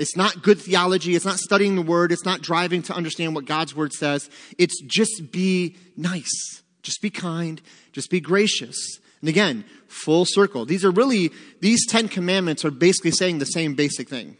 It's 0.00 0.16
not 0.16 0.42
good 0.42 0.58
theology. 0.58 1.14
It's 1.14 1.26
not 1.26 1.38
studying 1.38 1.76
the 1.76 1.82
word. 1.82 2.10
It's 2.10 2.24
not 2.24 2.40
driving 2.40 2.80
to 2.84 2.94
understand 2.94 3.34
what 3.34 3.44
God's 3.44 3.76
word 3.76 3.92
says. 3.92 4.30
It's 4.56 4.80
just 4.80 5.30
be 5.30 5.76
nice. 5.94 6.62
Just 6.82 7.02
be 7.02 7.10
kind. 7.10 7.60
Just 7.92 8.08
be 8.08 8.18
gracious. 8.18 8.98
And 9.20 9.28
again, 9.28 9.62
full 9.88 10.24
circle. 10.24 10.64
These 10.64 10.86
are 10.86 10.90
really, 10.90 11.30
these 11.60 11.86
Ten 11.86 12.08
Commandments 12.08 12.64
are 12.64 12.70
basically 12.70 13.10
saying 13.10 13.40
the 13.40 13.44
same 13.44 13.74
basic 13.74 14.08
thing. 14.08 14.38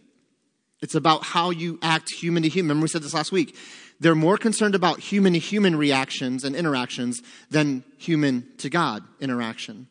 It's 0.80 0.94
about 0.94 1.24
how 1.24 1.50
you 1.50 1.78
act 1.82 2.10
human 2.10 2.42
to 2.42 2.48
human. 2.48 2.70
Remember, 2.70 2.84
we 2.84 2.88
said 2.88 3.02
this 3.02 3.12
last 3.12 3.30
week. 3.30 3.54
They're 4.00 4.14
more 4.14 4.38
concerned 4.38 4.74
about 4.74 5.00
human 5.00 5.34
to 5.34 5.38
human 5.38 5.76
reactions 5.76 6.42
and 6.42 6.56
interactions 6.56 7.20
than 7.50 7.84
human 7.98 8.48
to 8.58 8.70
God 8.70 9.04
interaction. 9.20 9.88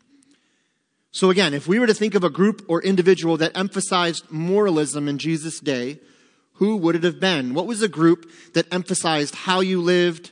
So, 1.12 1.32
again, 1.32 1.54
if 1.54 1.68
we 1.68 1.80
were 1.80 1.88
to 1.88 1.94
think 1.94 2.14
of 2.14 2.24
a 2.24 2.30
group 2.30 2.64
or 2.68 2.82
individual 2.84 3.38
that 3.38 3.58
emphasized 3.58 4.30
moralism 4.30 5.08
in 5.08 5.18
Jesus' 5.18 5.60
day, 5.60 6.00
who 6.54 6.78
would 6.78 6.96
it 6.96 7.04
have 7.04 7.20
been? 7.20 7.54
What 7.54 7.66
was 7.66 7.82
a 7.82 7.88
group 7.88 8.30
that 8.54 8.72
emphasized 8.72 9.34
how 9.34 9.62
you 9.62 9.82
lived 9.82 10.32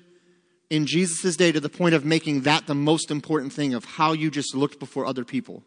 in 0.69 0.85
Jesus' 0.85 1.35
day 1.35 1.51
to 1.51 1.59
the 1.59 1.69
point 1.69 1.95
of 1.95 2.05
making 2.05 2.41
that 2.41 2.67
the 2.67 2.75
most 2.75 3.09
important 3.09 3.53
thing 3.53 3.73
of 3.73 3.85
how 3.85 4.11
you 4.11 4.29
just 4.29 4.53
looked 4.53 4.79
before 4.79 5.05
other 5.05 5.23
people, 5.23 5.63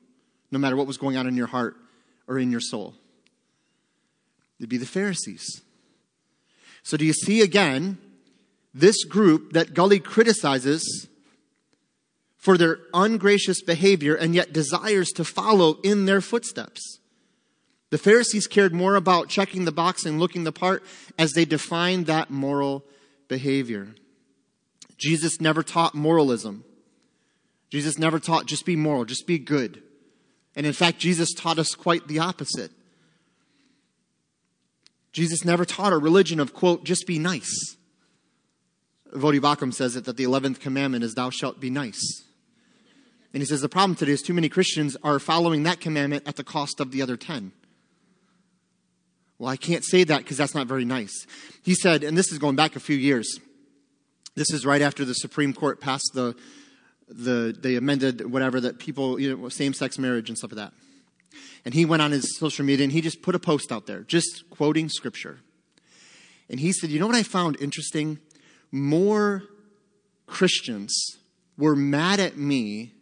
no 0.51 0.59
matter 0.59 0.77
what 0.77 0.87
was 0.87 0.99
going 0.99 1.16
on 1.16 1.27
in 1.27 1.37
your 1.37 1.46
heart 1.46 1.77
or 2.29 2.38
in 2.38 2.51
your 2.51 2.61
soul? 2.61 2.94
It'd 4.59 4.68
be 4.68 4.77
the 4.77 4.87
Pharisees. 4.87 5.62
So, 6.83 6.96
do 6.96 7.05
you 7.05 7.14
see 7.14 7.40
again 7.40 7.99
this 8.73 9.05
group 9.05 9.55
that 9.55 9.75
Gulley 9.75 9.99
criticizes 9.99 11.09
for 12.40 12.59
their 12.59 12.79
ungracious 12.92 13.62
behavior 13.62 14.16
and 14.16 14.35
yet 14.35 14.53
desires 14.53 15.11
to 15.11 15.24
follow 15.24 15.79
in 15.85 16.07
their 16.07 16.20
footsteps? 16.20 16.98
The 17.90 17.98
Pharisees 17.98 18.46
cared 18.46 18.74
more 18.74 18.94
about 18.94 19.29
checking 19.29 19.64
the 19.64 19.72
box 19.72 20.05
and 20.05 20.18
looking 20.18 20.44
the 20.44 20.53
part 20.53 20.83
as 21.18 21.33
they 21.33 21.44
defined 21.44 22.07
that 22.07 22.31
moral 22.31 22.85
behavior. 23.29 23.94
Jesus 24.96 25.40
never 25.40 25.62
taught 25.62 25.94
moralism. 25.94 26.64
Jesus 27.68 27.98
never 27.98 28.18
taught 28.18 28.46
just 28.46 28.64
be 28.64 28.76
moral, 28.76 29.05
just 29.05 29.26
be 29.26 29.38
good. 29.38 29.83
And 30.57 30.66
in 30.66 30.72
fact, 30.72 30.98
Jesus 30.98 31.33
taught 31.33 31.59
us 31.59 31.74
quite 31.74 32.09
the 32.09 32.18
opposite. 32.18 32.72
Jesus 35.12 35.44
never 35.44 35.64
taught 35.64 35.92
a 35.92 35.98
religion 35.98 36.40
of, 36.40 36.53
quote, 36.53 36.85
just 36.85 37.07
be 37.07 37.18
nice. 37.18 37.76
Voddie 39.12 39.40
Baucham 39.40 39.74
says 39.74 39.96
it 39.96 40.05
that 40.05 40.16
the 40.16 40.24
11th 40.24 40.61
commandment 40.61 41.03
is, 41.03 41.14
thou 41.14 41.31
shalt 41.31 41.61
be 41.61 41.70
nice. 41.70 42.24
And 43.32 43.42
he 43.42 43.46
says 43.46 43.60
the 43.60 43.68
problem 43.68 43.94
today 43.94 44.12
is 44.12 44.22
too 44.22 44.34
many 44.34 44.48
Christians 44.48 44.96
are 45.02 45.18
following 45.18 45.62
that 45.62 45.80
commandment 45.80 46.26
at 46.26 46.36
the 46.36 46.44
cost 46.44 46.80
of 46.80 46.90
the 46.90 47.02
other 47.02 47.16
10. 47.16 47.52
Well, 49.38 49.48
I 49.48 49.56
can't 49.56 49.84
say 49.84 50.04
that 50.04 50.18
because 50.18 50.36
that's 50.36 50.54
not 50.54 50.66
very 50.66 50.84
nice. 50.84 51.26
He 51.62 51.74
said, 51.74 52.04
and 52.04 52.16
this 52.16 52.30
is 52.30 52.38
going 52.38 52.56
back 52.56 52.76
a 52.76 52.80
few 52.80 52.96
years. 52.96 53.38
This 54.34 54.52
is 54.52 54.66
right 54.66 54.82
after 54.82 55.04
the 55.04 55.14
Supreme 55.14 55.54
Court 55.54 55.80
passed 55.80 56.10
the, 56.14 56.36
the 57.08 57.56
they 57.58 57.76
amended 57.76 58.30
whatever 58.30 58.60
that 58.60 58.78
people, 58.78 59.18
you 59.18 59.36
know, 59.36 59.48
same 59.48 59.72
sex 59.72 59.98
marriage 59.98 60.28
and 60.28 60.36
stuff 60.36 60.52
like 60.52 60.58
that. 60.58 60.72
And 61.64 61.72
he 61.72 61.84
went 61.84 62.02
on 62.02 62.10
his 62.10 62.38
social 62.38 62.64
media 62.64 62.84
and 62.84 62.92
he 62.92 63.00
just 63.00 63.22
put 63.22 63.34
a 63.34 63.38
post 63.38 63.72
out 63.72 63.86
there, 63.86 64.00
just 64.00 64.48
quoting 64.50 64.88
scripture. 64.88 65.40
And 66.48 66.60
he 66.60 66.72
said, 66.72 66.90
You 66.90 67.00
know 67.00 67.06
what 67.06 67.16
I 67.16 67.22
found 67.22 67.56
interesting? 67.60 68.18
More 68.72 69.44
Christians 70.26 71.18
were 71.56 71.76
mad 71.76 72.20
at 72.20 72.36
me, 72.36 72.92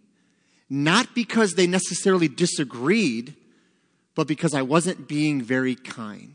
not 0.71 1.15
because 1.15 1.55
they 1.55 1.67
necessarily 1.67 2.29
disagreed, 2.29 3.35
but 4.15 4.27
because 4.27 4.55
I 4.55 4.63
wasn't 4.63 5.09
being 5.09 5.41
very 5.41 5.75
kind. 5.75 6.35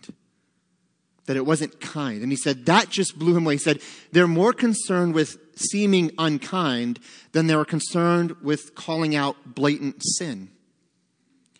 That 1.25 1.37
it 1.37 1.45
wasn't 1.45 1.79
kind. 1.79 2.21
And 2.21 2.31
he 2.31 2.35
said, 2.35 2.65
that 2.65 2.89
just 2.89 3.17
blew 3.17 3.35
him 3.35 3.45
away. 3.45 3.55
He 3.55 3.59
said, 3.59 3.81
they're 4.11 4.27
more 4.27 4.51
concerned 4.51 5.13
with 5.13 5.37
seeming 5.55 6.11
unkind 6.17 6.99
than 7.31 7.47
they 7.47 7.55
were 7.55 7.65
concerned 7.65 8.35
with 8.41 8.75
calling 8.75 9.15
out 9.15 9.37
blatant 9.45 10.03
sin. 10.03 10.49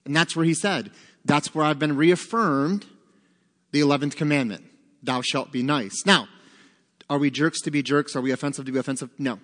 And 0.06 0.16
that's 0.16 0.36
where 0.36 0.46
he 0.46 0.54
said, 0.54 0.92
That's 1.26 1.54
where 1.56 1.66
I've 1.66 1.80
been 1.80 1.96
reaffirmed 1.96 2.86
the 3.72 3.82
11th 3.82 4.16
commandment 4.16 4.66
Thou 5.02 5.22
shalt 5.22 5.52
be 5.52 5.64
nice. 5.64 6.06
Now, 6.06 6.28
are 7.10 7.18
we 7.18 7.30
jerks 7.30 7.62
to 7.62 7.72
be 7.72 7.84
jerks? 7.84 8.16
Are 8.16 8.22
we 8.22 8.32
offensive 8.32 8.66
to 8.66 8.72
be 8.72 8.80
offensive? 8.80 9.10
No. 9.18 9.40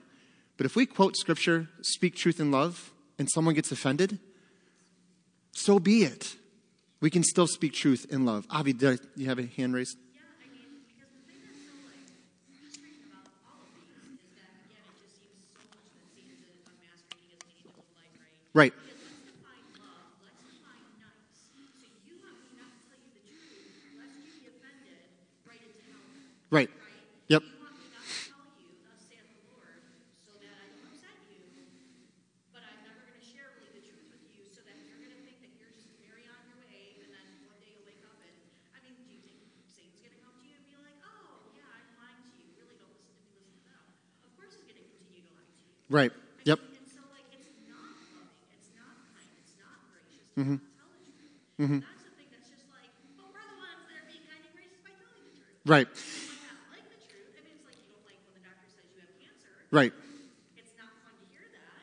But 0.57 0.65
if 0.65 0.75
we 0.75 0.85
quote 0.85 1.15
scripture, 1.15 1.69
speak 1.81 2.15
truth 2.15 2.39
in 2.39 2.51
love, 2.51 2.91
and 3.19 3.29
someone 3.29 3.53
gets 3.53 3.71
offended, 3.71 4.17
so 5.51 5.77
be 5.77 6.03
it. 6.03 6.35
We 7.01 7.09
can 7.09 7.23
still 7.23 7.47
speak 7.47 7.73
truth 7.73 8.05
in 8.09 8.25
love. 8.25 8.45
Avi, 8.49 8.73
did 8.73 8.99
I, 8.99 9.03
you 9.15 9.27
have 9.27 9.39
a 9.39 9.45
hand 9.45 9.73
raised? 9.73 9.97
Right. 18.53 18.73
Right. 26.51 26.69
Yep. 27.27 27.43
Right. 45.89 46.11
Yep. 46.45 46.59
And 46.61 46.85
so, 46.93 47.01
like, 47.17 47.25
it's 47.33 47.49
not 47.65 47.81
loving, 47.97 48.45
it's 48.53 48.69
not 48.77 48.93
kind, 49.09 49.25
it's 49.41 49.57
not 49.57 49.73
gracious 49.89 50.29
to 50.37 50.61
not 50.77 50.93
the 50.93 51.09
truth. 51.17 51.33
Mm-hmm. 51.57 51.81
Something 51.81 52.29
that's 52.29 52.45
just 52.45 52.69
like, 52.69 52.93
but 53.17 53.25
we're 53.33 53.41
the 53.41 53.57
ones 53.57 53.81
that 53.89 53.97
are 53.97 54.05
being 54.05 54.21
kind 54.29 54.37
and 54.45 54.53
gracious 54.53 54.77
by 54.85 54.93
telling 55.01 55.25
the 55.25 55.33
truth. 55.33 55.65
Right. 55.65 55.89
You 55.89 56.69
like 56.69 56.85
the 56.93 57.01
truth. 57.09 57.33
I 57.33 57.41
mean, 57.41 57.57
it's 57.57 57.65
like 57.65 57.81
you 57.81 57.89
don't 57.89 58.05
like 58.05 58.21
when 58.21 58.37
the 58.37 58.45
doctor 58.45 58.69
says 58.69 58.85
you 58.93 59.01
have 59.01 59.13
cancer. 59.17 59.49
Right. 59.73 59.89
It's 60.61 60.73
not 60.77 60.93
fun 61.01 61.17
to 61.17 61.25
hear 61.33 61.41
that. 61.57 61.81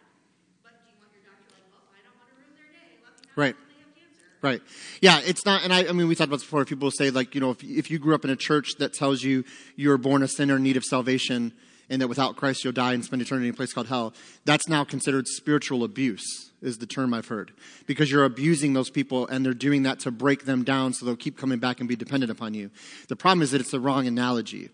But 0.62 0.78
do 0.78 0.86
you 0.86 0.96
want 1.02 1.10
your 1.10 1.26
doctor 1.26 1.50
like, 1.50 1.66
well, 1.66 1.82
I 1.90 2.00
don't 2.06 2.14
want 2.14 2.30
to 2.30 2.38
ruin 2.38 2.54
their 2.54 2.70
day. 2.70 3.02
Let 3.02 3.10
me 3.10 3.26
know 3.26 3.34
Right. 3.34 3.58
they 3.58 3.82
have 3.82 3.90
cancer. 3.98 4.30
Right. 4.38 4.62
Yeah, 5.02 5.18
it's 5.26 5.42
not, 5.42 5.66
and 5.66 5.74
I, 5.74 5.90
I 5.90 5.92
mean, 5.92 6.06
we 6.06 6.14
talked 6.14 6.30
about 6.30 6.38
this 6.38 6.46
before. 6.46 6.62
People 6.62 6.94
say, 6.94 7.10
like, 7.10 7.34
you 7.34 7.42
know, 7.42 7.50
if, 7.50 7.58
if 7.66 7.90
you 7.90 7.98
grew 7.98 8.14
up 8.14 8.22
in 8.22 8.30
a 8.30 8.38
church 8.38 8.78
that 8.78 8.94
tells 8.94 9.26
you 9.26 9.42
you're 9.74 9.98
born 9.98 10.22
a 10.22 10.30
sinner 10.30 10.56
in 10.56 10.62
need 10.62 10.78
of 10.78 10.86
salvation 10.86 11.50
and 11.88 12.00
that 12.02 12.08
without 12.08 12.36
Christ 12.36 12.64
you'll 12.64 12.72
die 12.72 12.92
and 12.92 13.04
spend 13.04 13.22
eternity 13.22 13.48
in 13.48 13.54
a 13.54 13.56
place 13.56 13.72
called 13.72 13.86
hell, 13.86 14.14
that's 14.44 14.68
now 14.68 14.84
considered 14.84 15.26
spiritual 15.28 15.84
abuse, 15.84 16.50
is 16.62 16.78
the 16.78 16.86
term 16.86 17.14
I've 17.14 17.28
heard. 17.28 17.52
Because 17.86 18.10
you're 18.10 18.24
abusing 18.24 18.72
those 18.72 18.90
people 18.90 19.26
and 19.26 19.44
they're 19.44 19.54
doing 19.54 19.84
that 19.84 20.00
to 20.00 20.10
break 20.10 20.44
them 20.44 20.64
down 20.64 20.92
so 20.92 21.06
they'll 21.06 21.16
keep 21.16 21.38
coming 21.38 21.58
back 21.58 21.80
and 21.80 21.88
be 21.88 21.96
dependent 21.96 22.30
upon 22.30 22.54
you. 22.54 22.70
The 23.08 23.16
problem 23.16 23.42
is 23.42 23.52
that 23.52 23.60
it's 23.60 23.70
the 23.70 23.80
wrong 23.80 24.06
analogy. 24.06 24.70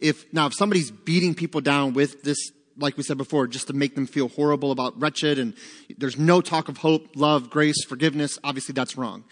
If, 0.00 0.32
now, 0.32 0.46
if 0.46 0.54
somebody's 0.54 0.90
beating 0.90 1.34
people 1.34 1.60
down 1.60 1.94
with 1.94 2.22
this 2.22 2.50
like 2.76 2.96
we 2.96 3.02
said 3.02 3.16
before, 3.16 3.46
just 3.46 3.68
to 3.68 3.72
make 3.72 3.94
them 3.94 4.06
feel 4.06 4.28
horrible 4.28 4.72
about 4.72 5.00
wretched 5.00 5.38
and 5.38 5.54
there's 5.96 6.18
no 6.18 6.40
talk 6.40 6.68
of 6.68 6.78
hope, 6.78 7.08
love, 7.14 7.50
grace, 7.50 7.84
forgiveness. 7.84 8.38
Obviously, 8.42 8.72
that's 8.72 8.96
wrong. 8.96 9.24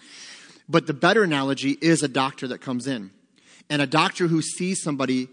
But 0.69 0.87
the 0.87 0.93
better 0.93 1.23
analogy 1.23 1.77
is 1.81 2.03
a 2.03 2.07
doctor 2.07 2.47
that 2.47 2.59
comes 2.59 2.87
in. 2.87 3.11
And 3.69 3.81
a 3.81 3.87
doctor 3.87 4.27
who 4.27 4.41
sees 4.41 4.81
somebody, 4.81 5.27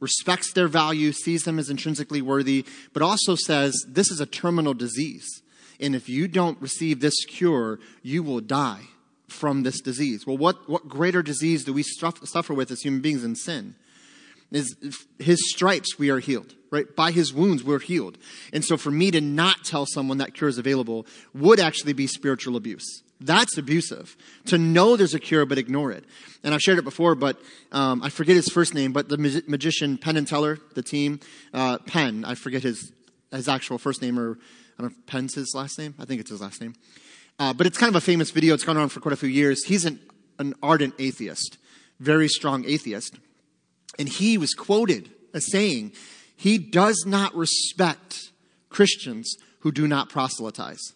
respects 0.00 0.52
their 0.52 0.68
value, 0.68 1.12
sees 1.12 1.44
them 1.44 1.58
as 1.58 1.70
intrinsically 1.70 2.22
worthy, 2.22 2.64
but 2.92 3.02
also 3.02 3.34
says, 3.34 3.84
this 3.88 4.10
is 4.10 4.20
a 4.20 4.26
terminal 4.26 4.74
disease. 4.74 5.42
And 5.80 5.94
if 5.94 6.08
you 6.08 6.28
don't 6.28 6.60
receive 6.60 7.00
this 7.00 7.24
cure, 7.24 7.78
you 8.02 8.22
will 8.22 8.40
die 8.40 8.82
from 9.28 9.62
this 9.62 9.80
disease. 9.80 10.26
Well, 10.26 10.36
what, 10.36 10.68
what 10.68 10.88
greater 10.88 11.22
disease 11.22 11.64
do 11.64 11.72
we 11.72 11.82
suffer 11.82 12.54
with 12.54 12.70
as 12.70 12.82
human 12.82 13.00
beings 13.00 13.22
than 13.22 13.36
sin? 13.36 13.74
Is 14.52 14.76
his 15.18 15.50
stripes 15.50 15.98
we 15.98 16.10
are 16.10 16.20
healed, 16.20 16.54
right? 16.70 16.94
By 16.94 17.10
his 17.10 17.32
wounds 17.32 17.64
we're 17.64 17.80
healed. 17.80 18.18
And 18.52 18.64
so 18.64 18.76
for 18.76 18.90
me 18.90 19.10
to 19.10 19.20
not 19.20 19.64
tell 19.64 19.86
someone 19.86 20.18
that 20.18 20.34
cure 20.34 20.48
is 20.48 20.58
available 20.58 21.06
would 21.34 21.58
actually 21.58 21.92
be 21.92 22.06
spiritual 22.06 22.54
abuse. 22.56 23.02
That's 23.20 23.56
abusive. 23.56 24.16
To 24.46 24.58
know 24.58 24.96
there's 24.96 25.14
a 25.14 25.18
cure 25.18 25.46
but 25.46 25.58
ignore 25.58 25.92
it. 25.92 26.04
And 26.42 26.52
I've 26.52 26.60
shared 26.60 26.78
it 26.78 26.84
before, 26.84 27.14
but 27.14 27.40
um, 27.72 28.02
I 28.02 28.10
forget 28.10 28.36
his 28.36 28.48
first 28.48 28.74
name, 28.74 28.92
but 28.92 29.08
the 29.08 29.16
mag- 29.16 29.48
magician 29.48 29.96
Penn 29.98 30.16
and 30.16 30.26
Teller, 30.26 30.58
the 30.74 30.82
team, 30.82 31.20
uh, 31.52 31.78
Penn, 31.78 32.24
I 32.24 32.34
forget 32.34 32.62
his, 32.62 32.92
his 33.30 33.48
actual 33.48 33.78
first 33.78 34.02
name 34.02 34.18
or 34.18 34.38
I 34.78 34.82
don't 34.82 34.90
know 34.90 34.96
if 34.98 35.06
Penn's 35.06 35.34
his 35.34 35.54
last 35.54 35.78
name. 35.78 35.94
I 35.98 36.04
think 36.04 36.20
it's 36.20 36.30
his 36.30 36.40
last 36.40 36.60
name. 36.60 36.74
Uh, 37.38 37.52
but 37.52 37.66
it's 37.66 37.78
kind 37.78 37.88
of 37.88 37.96
a 37.96 38.00
famous 38.00 38.30
video. 38.30 38.54
It's 38.54 38.64
gone 38.64 38.76
on 38.76 38.88
for 38.88 39.00
quite 39.00 39.12
a 39.12 39.16
few 39.16 39.28
years. 39.28 39.64
He's 39.64 39.84
an, 39.84 40.00
an 40.38 40.54
ardent 40.62 40.94
atheist, 40.98 41.58
very 42.00 42.28
strong 42.28 42.64
atheist. 42.64 43.16
And 43.98 44.08
he 44.08 44.38
was 44.38 44.54
quoted 44.54 45.10
as 45.32 45.50
saying, 45.50 45.92
he 46.36 46.58
does 46.58 47.04
not 47.06 47.34
respect 47.34 48.30
Christians 48.68 49.36
who 49.60 49.72
do 49.72 49.86
not 49.88 50.08
proselytize. 50.08 50.92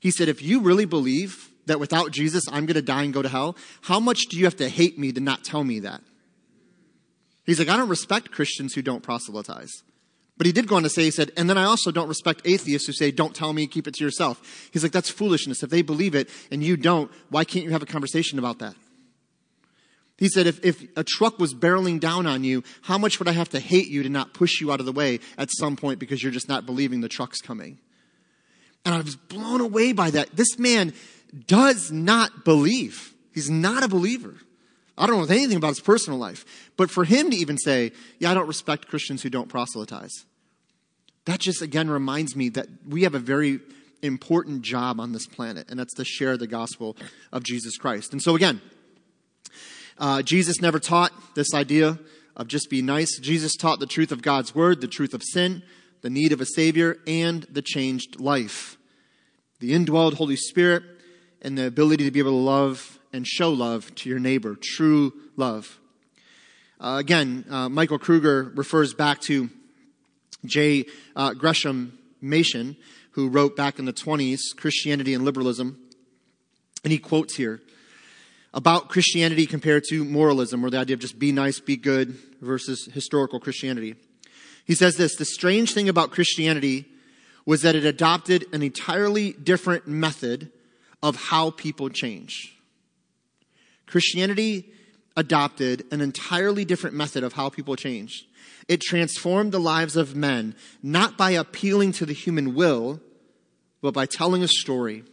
He 0.00 0.10
said, 0.10 0.28
if 0.28 0.42
you 0.42 0.60
really 0.60 0.86
believe 0.86 1.50
that 1.66 1.78
without 1.78 2.10
Jesus 2.10 2.44
I'm 2.50 2.66
going 2.66 2.74
to 2.74 2.82
die 2.82 3.04
and 3.04 3.14
go 3.14 3.22
to 3.22 3.28
hell, 3.28 3.56
how 3.82 4.00
much 4.00 4.22
do 4.30 4.36
you 4.36 4.44
have 4.44 4.56
to 4.56 4.68
hate 4.68 4.98
me 4.98 5.12
to 5.12 5.20
not 5.20 5.44
tell 5.44 5.62
me 5.62 5.80
that? 5.80 6.00
He's 7.44 7.58
like, 7.58 7.68
I 7.68 7.76
don't 7.76 7.88
respect 7.88 8.30
Christians 8.30 8.74
who 8.74 8.82
don't 8.82 9.02
proselytize. 9.02 9.82
But 10.36 10.46
he 10.46 10.52
did 10.52 10.68
go 10.68 10.76
on 10.76 10.84
to 10.84 10.88
say, 10.88 11.02
he 11.04 11.10
said, 11.10 11.32
and 11.36 11.50
then 11.50 11.58
I 11.58 11.64
also 11.64 11.90
don't 11.90 12.08
respect 12.08 12.40
atheists 12.46 12.86
who 12.86 12.94
say, 12.94 13.10
don't 13.10 13.34
tell 13.34 13.52
me, 13.52 13.66
keep 13.66 13.86
it 13.86 13.94
to 13.94 14.04
yourself. 14.04 14.70
He's 14.72 14.82
like, 14.82 14.92
that's 14.92 15.10
foolishness. 15.10 15.62
If 15.62 15.68
they 15.68 15.82
believe 15.82 16.14
it 16.14 16.30
and 16.50 16.62
you 16.64 16.78
don't, 16.78 17.10
why 17.28 17.44
can't 17.44 17.64
you 17.64 17.72
have 17.72 17.82
a 17.82 17.86
conversation 17.86 18.38
about 18.38 18.58
that? 18.60 18.74
He 20.16 20.28
said, 20.28 20.46
if, 20.46 20.64
if 20.64 20.82
a 20.96 21.04
truck 21.04 21.38
was 21.38 21.54
barreling 21.54 22.00
down 22.00 22.26
on 22.26 22.44
you, 22.44 22.62
how 22.82 22.98
much 22.98 23.18
would 23.18 23.28
I 23.28 23.32
have 23.32 23.48
to 23.50 23.60
hate 23.60 23.88
you 23.88 24.02
to 24.02 24.08
not 24.08 24.32
push 24.32 24.60
you 24.60 24.72
out 24.72 24.80
of 24.80 24.86
the 24.86 24.92
way 24.92 25.20
at 25.36 25.50
some 25.50 25.76
point 25.76 25.98
because 25.98 26.22
you're 26.22 26.32
just 26.32 26.48
not 26.48 26.66
believing 26.66 27.00
the 27.00 27.08
truck's 27.08 27.40
coming? 27.40 27.78
And 28.84 28.94
I 28.94 29.00
was 29.00 29.16
blown 29.16 29.60
away 29.60 29.92
by 29.92 30.10
that. 30.10 30.34
This 30.34 30.58
man 30.58 30.94
does 31.46 31.92
not 31.92 32.44
believe. 32.44 33.14
He's 33.32 33.50
not 33.50 33.82
a 33.82 33.88
believer. 33.88 34.34
I 34.96 35.06
don't 35.06 35.18
know 35.18 35.34
anything 35.34 35.56
about 35.56 35.68
his 35.68 35.80
personal 35.80 36.18
life. 36.18 36.44
But 36.76 36.90
for 36.90 37.04
him 37.04 37.30
to 37.30 37.36
even 37.36 37.58
say, 37.58 37.92
yeah, 38.18 38.30
I 38.30 38.34
don't 38.34 38.48
respect 38.48 38.88
Christians 38.88 39.22
who 39.22 39.30
don't 39.30 39.48
proselytize, 39.48 40.24
that 41.26 41.40
just 41.40 41.62
again 41.62 41.88
reminds 41.90 42.34
me 42.34 42.48
that 42.50 42.66
we 42.88 43.02
have 43.02 43.14
a 43.14 43.18
very 43.18 43.60
important 44.02 44.62
job 44.62 44.98
on 44.98 45.12
this 45.12 45.26
planet, 45.26 45.66
and 45.70 45.78
that's 45.78 45.94
to 45.94 46.04
share 46.04 46.36
the 46.36 46.46
gospel 46.46 46.96
of 47.32 47.42
Jesus 47.42 47.76
Christ. 47.76 48.12
And 48.12 48.22
so 48.22 48.34
again, 48.34 48.60
uh, 49.98 50.22
Jesus 50.22 50.60
never 50.60 50.78
taught 50.78 51.12
this 51.34 51.52
idea 51.54 51.98
of 52.36 52.48
just 52.48 52.70
be 52.70 52.80
nice. 52.80 53.18
Jesus 53.18 53.54
taught 53.54 53.80
the 53.80 53.86
truth 53.86 54.12
of 54.12 54.22
God's 54.22 54.54
word, 54.54 54.80
the 54.80 54.88
truth 54.88 55.12
of 55.12 55.22
sin, 55.22 55.62
the 56.02 56.10
need 56.10 56.32
of 56.32 56.40
a 56.40 56.46
Savior, 56.46 56.98
and 57.06 57.44
the 57.50 57.62
changed 57.62 58.20
life. 58.20 58.76
The 59.60 59.72
indwelled 59.72 60.14
Holy 60.14 60.36
Spirit 60.36 60.82
and 61.42 61.56
the 61.56 61.66
ability 61.66 62.04
to 62.04 62.10
be 62.10 62.18
able 62.18 62.30
to 62.30 62.36
love 62.36 62.98
and 63.12 63.26
show 63.26 63.50
love 63.50 63.94
to 63.96 64.08
your 64.08 64.18
neighbor, 64.18 64.56
true 64.60 65.12
love. 65.36 65.78
Uh, 66.80 66.96
again, 66.98 67.44
uh, 67.50 67.68
Michael 67.68 67.98
Kruger 67.98 68.52
refers 68.54 68.94
back 68.94 69.20
to 69.22 69.50
J. 70.46 70.86
Uh, 71.14 71.34
Gresham 71.34 71.98
Machen, 72.20 72.76
who 73.12 73.28
wrote 73.28 73.56
back 73.56 73.78
in 73.78 73.84
the 73.84 73.92
20s 73.92 74.40
Christianity 74.56 75.12
and 75.12 75.24
Liberalism. 75.24 75.78
And 76.82 76.92
he 76.92 76.98
quotes 76.98 77.36
here 77.36 77.60
about 78.54 78.88
Christianity 78.88 79.46
compared 79.46 79.84
to 79.90 80.04
moralism, 80.04 80.64
or 80.64 80.70
the 80.70 80.78
idea 80.78 80.94
of 80.94 81.00
just 81.00 81.18
be 81.18 81.32
nice, 81.32 81.60
be 81.60 81.76
good, 81.76 82.16
versus 82.40 82.88
historical 82.92 83.38
Christianity. 83.38 83.96
He 84.64 84.74
says 84.74 84.96
this 84.96 85.16
The 85.16 85.24
strange 85.24 85.72
thing 85.72 85.88
about 85.88 86.10
Christianity 86.10 86.86
was 87.46 87.62
that 87.62 87.74
it 87.74 87.84
adopted 87.84 88.46
an 88.52 88.62
entirely 88.62 89.32
different 89.32 89.86
method 89.86 90.52
of 91.02 91.16
how 91.16 91.50
people 91.50 91.88
change. 91.88 92.56
Christianity 93.86 94.72
adopted 95.16 95.84
an 95.90 96.00
entirely 96.00 96.64
different 96.64 96.94
method 96.94 97.24
of 97.24 97.32
how 97.32 97.48
people 97.48 97.76
change. 97.76 98.26
It 98.68 98.80
transformed 98.80 99.52
the 99.52 99.58
lives 99.58 99.96
of 99.96 100.14
men 100.14 100.54
not 100.82 101.18
by 101.18 101.32
appealing 101.32 101.92
to 101.92 102.06
the 102.06 102.12
human 102.12 102.54
will, 102.54 103.00
but 103.82 103.94
by 103.94 104.06
telling 104.06 104.42
a 104.42 104.48
story, 104.48 105.04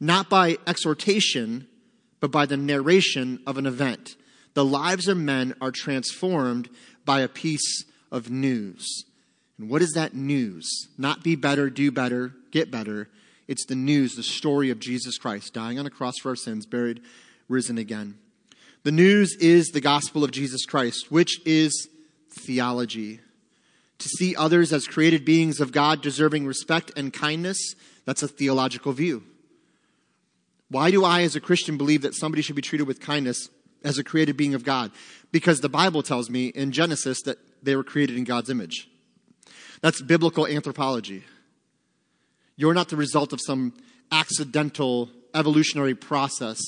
not 0.00 0.28
by 0.28 0.58
exhortation, 0.66 1.68
but 2.18 2.30
by 2.30 2.46
the 2.46 2.56
narration 2.56 3.40
of 3.46 3.58
an 3.58 3.66
event. 3.66 4.16
The 4.54 4.64
lives 4.64 5.08
of 5.08 5.16
men 5.16 5.54
are 5.60 5.70
transformed 5.70 6.68
by 7.04 7.20
a 7.20 7.28
piece 7.28 7.84
of 8.12 8.30
news. 8.30 9.04
And 9.58 9.68
what 9.68 9.82
is 9.82 9.92
that 9.94 10.14
news? 10.14 10.88
Not 10.96 11.24
be 11.24 11.34
better, 11.34 11.70
do 11.70 11.90
better, 11.90 12.34
get 12.52 12.70
better. 12.70 13.08
It's 13.48 13.66
the 13.66 13.74
news, 13.74 14.14
the 14.14 14.22
story 14.22 14.70
of 14.70 14.78
Jesus 14.78 15.18
Christ 15.18 15.52
dying 15.52 15.78
on 15.78 15.86
a 15.86 15.90
cross 15.90 16.14
for 16.22 16.28
our 16.28 16.36
sins, 16.36 16.66
buried, 16.66 17.00
risen 17.48 17.78
again. 17.78 18.18
The 18.84 18.92
news 18.92 19.36
is 19.36 19.68
the 19.68 19.80
gospel 19.80 20.22
of 20.24 20.30
Jesus 20.30 20.64
Christ, 20.66 21.10
which 21.10 21.40
is 21.46 21.88
theology. 22.30 23.20
To 23.98 24.08
see 24.08 24.34
others 24.34 24.72
as 24.72 24.86
created 24.86 25.24
beings 25.24 25.60
of 25.60 25.70
God 25.72 26.02
deserving 26.02 26.46
respect 26.46 26.90
and 26.96 27.12
kindness, 27.12 27.74
that's 28.04 28.22
a 28.22 28.28
theological 28.28 28.92
view. 28.92 29.22
Why 30.68 30.90
do 30.90 31.04
I, 31.04 31.22
as 31.22 31.36
a 31.36 31.40
Christian, 31.40 31.76
believe 31.76 32.02
that 32.02 32.14
somebody 32.14 32.42
should 32.42 32.56
be 32.56 32.62
treated 32.62 32.88
with 32.88 33.00
kindness 33.00 33.48
as 33.84 33.98
a 33.98 34.04
created 34.04 34.36
being 34.36 34.54
of 34.54 34.64
God? 34.64 34.90
Because 35.30 35.60
the 35.60 35.68
Bible 35.68 36.02
tells 36.02 36.30
me 36.30 36.46
in 36.46 36.72
Genesis 36.72 37.22
that 37.22 37.38
they 37.62 37.76
were 37.76 37.84
created 37.84 38.16
in 38.16 38.24
God's 38.24 38.50
image. 38.50 38.88
That's 39.80 40.00
biblical 40.00 40.46
anthropology. 40.46 41.24
You're 42.56 42.74
not 42.74 42.88
the 42.88 42.96
result 42.96 43.32
of 43.32 43.40
some 43.44 43.74
accidental 44.10 45.10
evolutionary 45.34 45.94
process 45.94 46.60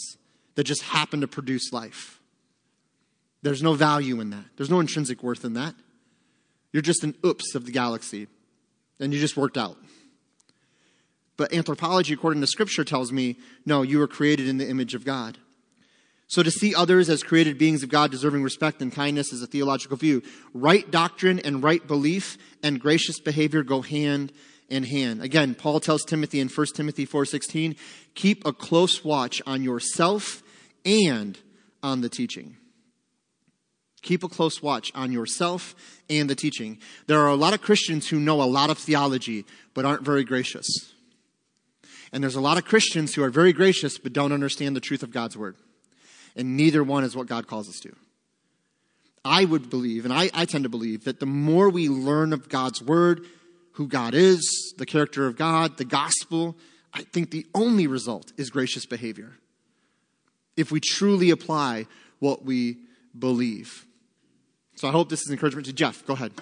that 0.55 0.65
just 0.65 0.83
happened 0.83 1.23
to 1.23 1.29
produce 1.29 1.73
life. 1.73 2.21
There's 3.43 3.63
no 3.63 3.75
value 3.75 4.21
in 4.21 4.31
that. 4.31 4.45
There's 4.57 4.71
no 4.71 4.81
intrinsic 4.81 5.23
worth 5.23 5.45
in 5.45 5.55
that. 5.55 5.75
You're 6.73 6.83
just 6.83 7.05
an 7.05 7.15
oops 7.25 7.55
of 7.55 7.67
the 7.67 7.73
galaxy, 7.73 8.27
and 8.99 9.13
you 9.13 9.21
just 9.21 9.37
worked 9.37 9.59
out. 9.59 9.77
But 11.37 11.53
anthropology, 11.53 12.15
according 12.15 12.41
to 12.41 12.47
Scripture, 12.47 12.85
tells 12.85 13.13
me 13.13 13.37
no, 13.67 13.83
you 13.83 13.99
were 13.99 14.09
created 14.09 14.49
in 14.49 14.59
the 14.59 14.69
image 14.69 14.95
of 14.95 15.05
God. 15.05 15.39
So 16.27 16.43
to 16.43 16.51
see 16.51 16.75
others 16.75 17.11
as 17.11 17.23
created 17.23 17.59
beings 17.59 17.83
of 17.83 17.91
God 17.91 18.11
deserving 18.11 18.43
respect 18.43 18.81
and 18.81 18.93
kindness 18.93 19.33
is 19.33 19.43
a 19.43 19.47
theological 19.47 19.97
view. 19.97 20.23
Right 20.53 20.91
doctrine 20.91 21.39
and 21.39 21.63
right 21.63 21.87
belief 21.87 22.39
and 22.63 22.81
gracious 22.81 23.21
behavior 23.21 23.63
go 23.63 23.83
hand 23.83 24.33
in 24.69 24.85
hand. 24.85 25.23
Again, 25.23 25.55
Paul 25.55 25.81
tells 25.81 26.05
Timothy 26.05 26.41
in 26.41 26.49
1 26.49 26.75
Timothy 26.75 27.05
4:16, 27.05 27.77
keep 28.15 28.47
a 28.47 28.53
close 28.53 29.05
watch 29.05 29.43
on 29.47 29.63
yourself 29.63 30.43
and 30.85 31.39
on 31.83 32.01
the 32.01 32.09
teaching. 32.09 32.57
Keep 34.03 34.23
a 34.23 34.29
close 34.29 34.63
watch 34.63 34.93
on 34.95 35.13
yourself 35.13 35.75
and 36.11 36.29
the 36.29 36.35
teaching. 36.35 36.79
There 37.07 37.21
are 37.21 37.29
a 37.29 37.37
lot 37.37 37.55
of 37.55 37.63
Christians 37.63 38.09
who 38.09 38.21
know 38.21 38.43
a 38.43 38.45
lot 38.45 38.71
of 38.71 38.79
theology, 38.79 39.47
but 39.73 39.85
aren't 39.85 40.03
very 40.03 40.25
gracious. 40.25 40.67
And 42.13 42.23
there's 42.23 42.35
a 42.35 42.41
lot 42.41 42.59
of 42.59 42.65
Christians 42.65 43.15
who 43.15 43.23
are 43.23 43.31
very 43.31 43.53
gracious, 43.53 43.99
but 43.99 44.13
don't 44.13 44.33
understand 44.33 44.77
the 44.77 44.81
truth 44.81 45.03
of 45.03 45.11
God's 45.11 45.37
word. 45.37 45.57
And 46.37 46.57
neither 46.57 46.83
one 46.83 47.05
is 47.05 47.17
what 47.17 47.27
God 47.27 47.47
calls 47.47 47.69
us 47.69 47.79
to. 47.81 47.95
I 49.25 49.45
would 49.45 49.71
believe, 49.71 50.05
and 50.05 50.13
I, 50.13 50.31
I 50.35 50.45
tend 50.45 50.65
to 50.65 50.71
believe, 50.71 51.05
that 51.05 51.21
the 51.21 51.27
more 51.27 51.71
we 51.71 51.89
learn 51.89 52.33
of 52.33 52.49
God's 52.49 52.83
word, 52.83 53.25
who 53.73 53.89
God 53.89 54.15
is, 54.15 54.75
the 54.77 54.87
character 54.87 55.27
of 55.27 55.37
God, 55.37 55.79
the 55.79 55.85
gospel, 55.85 56.57
I 56.93 57.03
think 57.03 57.31
the 57.31 57.47
only 57.55 57.87
result 57.87 58.33
is 58.37 58.51
gracious 58.51 58.85
behavior. 58.85 59.33
If 60.57 60.71
we 60.71 60.81
truly 60.81 61.31
apply 61.31 61.87
what 62.19 62.45
we 62.45 62.79
believe. 63.19 63.87
So 64.77 64.89
I 64.89 64.93
hope 64.93 65.09
this 65.09 65.23
is 65.23 65.31
encouragement 65.31 65.67
to 65.67 65.73
Jeff. 65.73 66.05
Go 66.07 66.15
ahead. 66.15 66.33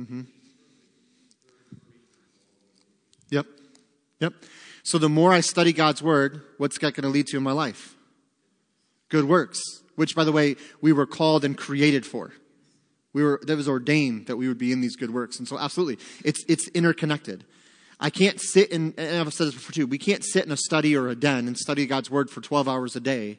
Mm-hmm. 0.00 0.22
Yep. 3.28 3.46
Yep. 4.20 4.32
So 4.82 4.96
the 4.96 5.10
more 5.10 5.30
I 5.30 5.40
study 5.40 5.74
God's 5.74 6.02
word, 6.02 6.40
what's 6.56 6.78
that 6.78 6.94
going 6.94 7.02
to 7.02 7.10
lead 7.10 7.26
to 7.28 7.36
in 7.36 7.42
my 7.42 7.52
life? 7.52 7.96
Good 9.10 9.26
works, 9.26 9.60
which, 9.96 10.16
by 10.16 10.24
the 10.24 10.32
way, 10.32 10.56
we 10.80 10.92
were 10.92 11.04
called 11.04 11.44
and 11.44 11.56
created 11.56 12.06
for. 12.06 12.32
We 13.12 13.22
were, 13.22 13.40
that 13.42 13.56
was 13.56 13.68
ordained 13.68 14.28
that 14.28 14.36
we 14.36 14.48
would 14.48 14.56
be 14.56 14.72
in 14.72 14.80
these 14.80 14.96
good 14.96 15.12
works. 15.12 15.38
And 15.38 15.46
so 15.46 15.58
absolutely, 15.58 15.98
it's, 16.24 16.42
it's 16.48 16.68
interconnected. 16.68 17.44
I 17.98 18.08
can't 18.08 18.40
sit 18.40 18.70
in, 18.70 18.94
and 18.96 19.18
I've 19.18 19.34
said 19.34 19.48
this 19.48 19.54
before 19.54 19.72
too, 19.72 19.86
we 19.86 19.98
can't 19.98 20.24
sit 20.24 20.46
in 20.46 20.52
a 20.52 20.56
study 20.56 20.96
or 20.96 21.08
a 21.08 21.14
den 21.14 21.46
and 21.46 21.58
study 21.58 21.86
God's 21.86 22.10
word 22.10 22.30
for 22.30 22.40
12 22.40 22.66
hours 22.66 22.96
a 22.96 23.00
day 23.00 23.38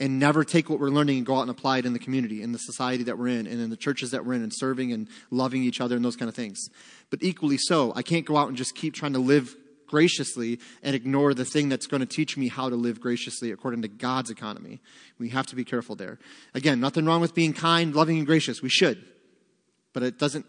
and 0.00 0.18
never 0.18 0.44
take 0.44 0.70
what 0.70 0.78
we're 0.78 0.90
learning 0.90 1.18
and 1.18 1.26
go 1.26 1.36
out 1.36 1.42
and 1.42 1.50
apply 1.50 1.78
it 1.78 1.86
in 1.86 1.92
the 1.92 1.98
community, 1.98 2.42
in 2.42 2.52
the 2.52 2.58
society 2.58 3.04
that 3.04 3.18
we're 3.18 3.28
in, 3.28 3.46
and 3.46 3.60
in 3.60 3.70
the 3.70 3.76
churches 3.76 4.12
that 4.12 4.24
we're 4.24 4.34
in, 4.34 4.42
and 4.42 4.52
serving 4.54 4.92
and 4.92 5.08
loving 5.30 5.62
each 5.62 5.80
other 5.80 5.96
and 5.96 6.04
those 6.04 6.16
kind 6.16 6.28
of 6.28 6.34
things. 6.34 6.68
But 7.10 7.22
equally 7.22 7.58
so, 7.58 7.92
I 7.96 8.02
can't 8.02 8.24
go 8.24 8.36
out 8.36 8.48
and 8.48 8.56
just 8.56 8.74
keep 8.74 8.94
trying 8.94 9.14
to 9.14 9.18
live 9.18 9.56
graciously 9.88 10.60
and 10.82 10.94
ignore 10.94 11.34
the 11.34 11.44
thing 11.44 11.68
that's 11.68 11.86
going 11.86 12.00
to 12.00 12.06
teach 12.06 12.36
me 12.36 12.48
how 12.48 12.68
to 12.68 12.76
live 12.76 13.00
graciously 13.00 13.50
according 13.50 13.82
to 13.82 13.88
God's 13.88 14.30
economy. 14.30 14.80
We 15.18 15.30
have 15.30 15.46
to 15.46 15.56
be 15.56 15.64
careful 15.64 15.96
there. 15.96 16.18
Again, 16.54 16.78
nothing 16.78 17.06
wrong 17.06 17.20
with 17.20 17.34
being 17.34 17.54
kind, 17.54 17.94
loving, 17.94 18.18
and 18.18 18.26
gracious. 18.26 18.62
We 18.62 18.68
should. 18.68 19.04
But 19.94 20.02
it 20.02 20.18
doesn't 20.18 20.46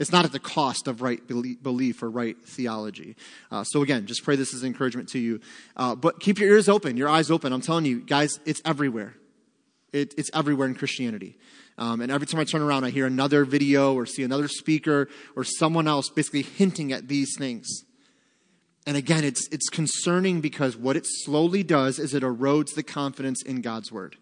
it's 0.00 0.10
not 0.10 0.24
at 0.24 0.32
the 0.32 0.40
cost 0.40 0.88
of 0.88 1.02
right 1.02 1.20
belief 1.26 2.02
or 2.02 2.08
right 2.08 2.36
theology. 2.42 3.16
Uh, 3.50 3.64
so 3.64 3.82
again, 3.82 4.06
just 4.06 4.24
pray 4.24 4.34
this 4.34 4.54
is 4.54 4.64
encouragement 4.64 5.10
to 5.10 5.18
you. 5.18 5.40
Uh, 5.76 5.94
but 5.94 6.20
keep 6.20 6.38
your 6.38 6.48
ears 6.48 6.70
open, 6.70 6.96
your 6.96 7.10
eyes 7.10 7.30
open. 7.30 7.52
I'm 7.52 7.60
telling 7.60 7.84
you, 7.84 8.00
guys, 8.00 8.40
it's 8.46 8.62
everywhere. 8.64 9.14
It, 9.92 10.14
it's 10.16 10.30
everywhere 10.32 10.68
in 10.68 10.74
Christianity. 10.74 11.36
Um, 11.76 12.00
and 12.00 12.10
every 12.10 12.26
time 12.26 12.40
I 12.40 12.44
turn 12.44 12.62
around, 12.62 12.84
I 12.84 12.90
hear 12.90 13.04
another 13.04 13.44
video 13.44 13.92
or 13.94 14.06
see 14.06 14.22
another 14.22 14.48
speaker 14.48 15.08
or 15.36 15.44
someone 15.44 15.86
else 15.86 16.08
basically 16.08 16.42
hinting 16.42 16.92
at 16.92 17.08
these 17.08 17.36
things. 17.36 17.68
And 18.86 18.96
again, 18.96 19.22
it's, 19.22 19.48
it's 19.48 19.68
concerning 19.68 20.40
because 20.40 20.78
what 20.78 20.96
it 20.96 21.04
slowly 21.06 21.62
does 21.62 21.98
is 21.98 22.14
it 22.14 22.22
erodes 22.22 22.74
the 22.74 22.82
confidence 22.82 23.42
in 23.42 23.60
God's 23.60 23.92
word. 23.92 24.16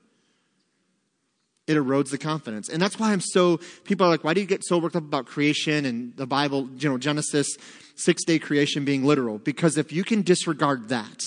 It 1.69 1.77
erodes 1.77 2.11
the 2.11 2.19
confidence. 2.19 2.69
And 2.69 2.81
that's 2.83 2.99
why 2.99 3.12
I'm 3.12 3.21
so, 3.21 3.59
people 3.85 4.07
are 4.07 4.09
like, 4.09 4.25
why 4.25 4.35
do 4.35 4.41
you 4.41 4.47
get 4.47 4.64
so 4.64 4.79
worked 4.79 4.97
up 4.97 5.05
about 5.05 5.27
creation 5.27 5.85
and 5.85 6.16
the 6.16 6.27
Bible, 6.27 6.69
you 6.79 6.89
know, 6.89 6.99
Genesis, 6.99 7.47
six 7.95 8.25
day 8.25 8.39
creation 8.39 8.85
being 8.85 9.05
literal? 9.05 9.39
Because 9.39 9.77
if 9.77 9.93
you 9.93 10.03
can 10.03 10.23
disregard 10.23 10.89
that, 10.89 11.23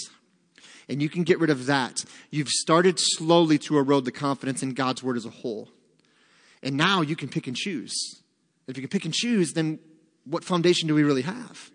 and 0.90 1.02
you 1.02 1.08
can 1.08 1.24
get 1.24 1.40
rid 1.40 1.50
of 1.50 1.68
that, 1.68 2.04
you've 2.32 2.50
started 2.50 3.00
slowly 3.00 3.58
to 3.60 3.78
erode 3.78 4.04
the 4.04 4.12
confidence 4.12 4.62
in 4.62 4.74
God's 4.74 5.02
word 5.02 5.16
as 5.16 5.26
a 5.26 5.30
whole. 5.30 5.70
And 6.62 6.76
now 6.76 7.02
you 7.02 7.16
can 7.16 7.30
pick 7.30 7.48
and 7.48 7.56
choose. 7.56 7.94
If 8.68 8.78
you 8.78 8.84
can 8.84 8.90
pick 8.90 9.06
and 9.06 9.14
choose, 9.14 9.54
then 9.54 9.80
what 10.26 10.44
foundation 10.44 10.88
do 10.88 10.96
we 10.96 11.04
really 11.04 11.22
have? 11.22 11.72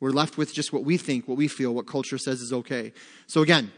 We're 0.00 0.10
left 0.10 0.36
with 0.36 0.52
just 0.52 0.72
what 0.72 0.84
we 0.84 0.96
think, 0.96 1.28
what 1.28 1.36
we 1.36 1.46
feel, 1.46 1.72
what 1.74 1.86
culture 1.86 2.18
says 2.18 2.40
is 2.40 2.52
okay. 2.52 2.92
So 3.28 3.42
again, 3.42 3.70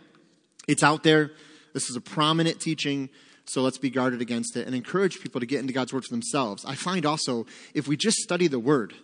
it's 0.66 0.82
out 0.82 1.02
there. 1.02 1.32
This 1.74 1.90
is 1.90 1.96
a 1.96 2.00
prominent 2.00 2.58
teaching. 2.58 3.10
So 3.46 3.62
let's 3.62 3.78
be 3.78 3.90
guarded 3.90 4.20
against 4.20 4.56
it 4.56 4.66
and 4.66 4.74
encourage 4.74 5.20
people 5.20 5.40
to 5.40 5.46
get 5.46 5.60
into 5.60 5.72
God's 5.72 5.92
word 5.92 6.04
for 6.04 6.14
themselves. 6.14 6.64
I 6.64 6.74
find 6.74 7.06
also, 7.06 7.46
if 7.74 7.86
we 7.86 7.96
just 7.96 8.18
study 8.18 8.48
the 8.48 8.58
word, 8.58 8.94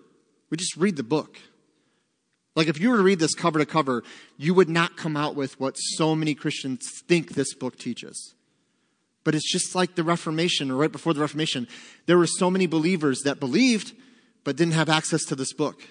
we 0.51 0.57
just 0.57 0.76
read 0.76 0.97
the 0.97 1.03
book. 1.03 1.38
Like 2.55 2.66
if 2.66 2.80
you 2.80 2.90
were 2.90 2.97
to 2.97 3.03
read 3.03 3.20
this 3.20 3.34
cover 3.34 3.59
to 3.59 3.66
cover, 3.66 4.03
you 4.36 4.53
would 4.53 4.68
not 4.68 4.97
come 4.97 5.16
out 5.16 5.36
with 5.36 5.59
what 5.59 5.74
so 5.74 6.14
many 6.14 6.34
Christians 6.34 6.86
think 7.09 7.30
this 7.30 7.55
book 7.55 7.78
teaches. 7.78 8.34
But 9.24 9.34
it's 9.34 9.51
just 9.51 9.74
like 9.74 9.95
the 9.95 10.03
Reformation 10.03 10.70
or 10.70 10.76
right 10.76 10.90
before 10.90 11.14
the 11.14 11.20
Reformation. 11.20 11.68
There 12.07 12.18
were 12.18 12.26
so 12.26 12.51
many 12.51 12.66
believers 12.66 13.20
that 13.20 13.40
believed 13.40 13.95
but 14.45 14.57
didn't 14.57 14.74
have 14.74 14.88
access 14.88 15.24
to 15.26 15.36
this 15.36 15.53
book. 15.53 15.82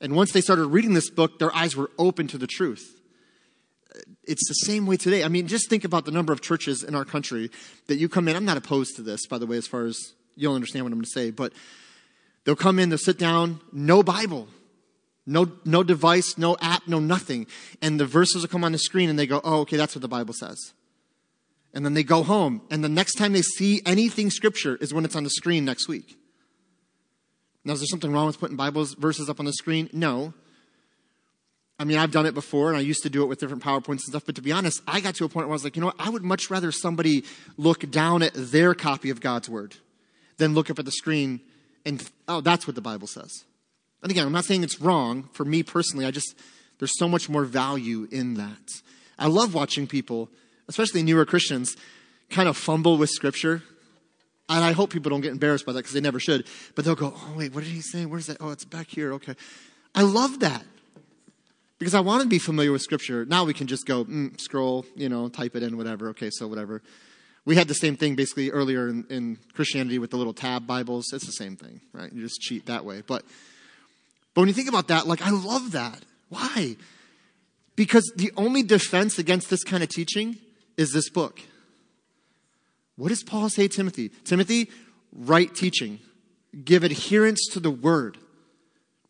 And 0.00 0.14
once 0.14 0.32
they 0.32 0.42
started 0.42 0.66
reading 0.66 0.92
this 0.92 1.10
book, 1.10 1.38
their 1.38 1.54
eyes 1.56 1.74
were 1.74 1.90
open 1.98 2.28
to 2.28 2.38
the 2.38 2.46
truth. 2.46 2.97
It's 4.24 4.46
the 4.48 4.54
same 4.54 4.86
way 4.86 4.96
today. 4.96 5.24
I 5.24 5.28
mean, 5.28 5.46
just 5.46 5.70
think 5.70 5.84
about 5.84 6.04
the 6.04 6.10
number 6.10 6.32
of 6.32 6.40
churches 6.40 6.82
in 6.82 6.94
our 6.94 7.04
country 7.04 7.50
that 7.86 7.96
you 7.96 8.08
come 8.08 8.28
in. 8.28 8.36
I'm 8.36 8.44
not 8.44 8.56
opposed 8.56 8.96
to 8.96 9.02
this, 9.02 9.26
by 9.26 9.38
the 9.38 9.46
way, 9.46 9.56
as 9.56 9.66
far 9.66 9.84
as 9.86 10.14
you'll 10.36 10.54
understand 10.54 10.84
what 10.84 10.92
I'm 10.92 10.98
going 10.98 11.04
to 11.04 11.10
say, 11.10 11.30
but 11.30 11.52
they'll 12.44 12.54
come 12.54 12.78
in, 12.78 12.90
they'll 12.90 12.98
sit 12.98 13.18
down, 13.18 13.60
no 13.72 14.02
Bible, 14.02 14.48
no, 15.26 15.50
no 15.64 15.82
device, 15.82 16.38
no 16.38 16.56
app, 16.60 16.86
no 16.86 16.98
nothing. 16.98 17.46
And 17.82 17.98
the 17.98 18.06
verses 18.06 18.42
will 18.42 18.48
come 18.48 18.64
on 18.64 18.72
the 18.72 18.78
screen 18.78 19.10
and 19.10 19.18
they 19.18 19.26
go, 19.26 19.40
oh, 19.42 19.60
okay, 19.60 19.76
that's 19.76 19.94
what 19.94 20.02
the 20.02 20.08
Bible 20.08 20.34
says. 20.34 20.72
And 21.74 21.84
then 21.84 21.94
they 21.94 22.02
go 22.02 22.22
home, 22.22 22.62
and 22.70 22.82
the 22.82 22.88
next 22.88 23.14
time 23.14 23.34
they 23.34 23.42
see 23.42 23.82
anything 23.84 24.30
scripture 24.30 24.76
is 24.76 24.94
when 24.94 25.04
it's 25.04 25.14
on 25.14 25.24
the 25.24 25.30
screen 25.30 25.66
next 25.66 25.86
week. 25.86 26.18
Now, 27.64 27.74
is 27.74 27.80
there 27.80 27.86
something 27.86 28.10
wrong 28.10 28.26
with 28.26 28.40
putting 28.40 28.56
Bibles 28.56 28.94
verses 28.94 29.28
up 29.28 29.38
on 29.38 29.44
the 29.44 29.52
screen? 29.52 29.90
No. 29.92 30.32
I 31.78 31.84
mean, 31.84 31.98
I've 31.98 32.10
done 32.10 32.26
it 32.26 32.34
before, 32.34 32.68
and 32.68 32.76
I 32.76 32.80
used 32.80 33.04
to 33.04 33.10
do 33.10 33.22
it 33.22 33.26
with 33.26 33.38
different 33.38 33.62
PowerPoints 33.62 33.88
and 33.88 34.00
stuff. 34.00 34.26
But 34.26 34.34
to 34.34 34.42
be 34.42 34.50
honest, 34.50 34.82
I 34.86 35.00
got 35.00 35.14
to 35.16 35.24
a 35.24 35.28
point 35.28 35.46
where 35.46 35.52
I 35.52 35.56
was 35.56 35.64
like, 35.64 35.76
you 35.76 35.80
know 35.80 35.86
what? 35.86 35.96
I 35.98 36.10
would 36.10 36.24
much 36.24 36.50
rather 36.50 36.72
somebody 36.72 37.24
look 37.56 37.88
down 37.90 38.22
at 38.22 38.32
their 38.34 38.74
copy 38.74 39.10
of 39.10 39.20
God's 39.20 39.48
Word 39.48 39.76
than 40.38 40.54
look 40.54 40.70
up 40.70 40.78
at 40.78 40.84
the 40.84 40.90
screen 40.90 41.40
and, 41.84 42.06
oh, 42.26 42.40
that's 42.40 42.66
what 42.66 42.74
the 42.74 42.82
Bible 42.82 43.06
says. 43.06 43.44
And 44.02 44.10
again, 44.10 44.26
I'm 44.26 44.32
not 44.32 44.44
saying 44.44 44.62
it's 44.62 44.80
wrong. 44.80 45.28
For 45.32 45.44
me 45.44 45.62
personally, 45.62 46.04
I 46.04 46.10
just, 46.10 46.34
there's 46.78 46.98
so 46.98 47.08
much 47.08 47.28
more 47.28 47.44
value 47.44 48.08
in 48.10 48.34
that. 48.34 48.82
I 49.18 49.26
love 49.28 49.54
watching 49.54 49.86
people, 49.86 50.28
especially 50.68 51.02
newer 51.02 51.24
Christians, 51.24 51.76
kind 52.28 52.48
of 52.48 52.56
fumble 52.56 52.98
with 52.98 53.10
Scripture. 53.10 53.62
And 54.48 54.64
I 54.64 54.72
hope 54.72 54.90
people 54.90 55.10
don't 55.10 55.20
get 55.20 55.32
embarrassed 55.32 55.64
by 55.64 55.72
that 55.72 55.78
because 55.78 55.94
they 55.94 56.00
never 56.00 56.20
should. 56.20 56.46
But 56.74 56.84
they'll 56.84 56.94
go, 56.94 57.14
oh, 57.16 57.34
wait, 57.36 57.54
what 57.54 57.64
did 57.64 57.72
he 57.72 57.80
say? 57.80 58.04
Where's 58.04 58.26
that? 58.26 58.38
Oh, 58.40 58.50
it's 58.50 58.64
back 58.64 58.88
here. 58.88 59.14
Okay. 59.14 59.34
I 59.94 60.02
love 60.02 60.40
that 60.40 60.64
because 61.78 61.94
I 61.94 62.00
want 62.00 62.22
to 62.22 62.28
be 62.28 62.38
familiar 62.38 62.72
with 62.72 62.82
Scripture. 62.82 63.24
Now 63.24 63.44
we 63.44 63.54
can 63.54 63.66
just 63.66 63.86
go, 63.86 64.04
mm, 64.04 64.38
scroll, 64.40 64.84
you 64.96 65.08
know, 65.08 65.28
type 65.28 65.54
it 65.56 65.62
in, 65.62 65.76
whatever. 65.76 66.08
Okay, 66.10 66.30
so 66.30 66.46
whatever. 66.46 66.82
We 67.44 67.56
had 67.56 67.68
the 67.68 67.74
same 67.74 67.96
thing 67.96 68.14
basically 68.14 68.50
earlier 68.50 68.88
in, 68.88 69.06
in 69.08 69.38
Christianity 69.54 69.98
with 69.98 70.10
the 70.10 70.16
little 70.16 70.34
tab 70.34 70.66
Bibles. 70.66 71.12
It's 71.12 71.24
the 71.24 71.32
same 71.32 71.56
thing, 71.56 71.80
right? 71.92 72.12
You 72.12 72.22
just 72.22 72.40
cheat 72.40 72.66
that 72.66 72.84
way. 72.84 73.02
But, 73.06 73.24
but 74.34 74.42
when 74.42 74.48
you 74.48 74.54
think 74.54 74.68
about 74.68 74.88
that, 74.88 75.06
like, 75.06 75.22
I 75.22 75.30
love 75.30 75.72
that. 75.72 76.02
Why? 76.28 76.76
Because 77.74 78.12
the 78.16 78.32
only 78.36 78.62
defense 78.62 79.18
against 79.18 79.48
this 79.48 79.64
kind 79.64 79.82
of 79.82 79.88
teaching 79.88 80.36
is 80.76 80.92
this 80.92 81.08
book. 81.08 81.40
What 82.96 83.08
does 83.08 83.22
Paul 83.22 83.48
say 83.48 83.68
Timothy? 83.68 84.10
Timothy, 84.24 84.70
right 85.12 85.54
teaching. 85.54 86.00
Give 86.64 86.82
adherence 86.82 87.46
to 87.52 87.60
the 87.60 87.70
word. 87.70 88.18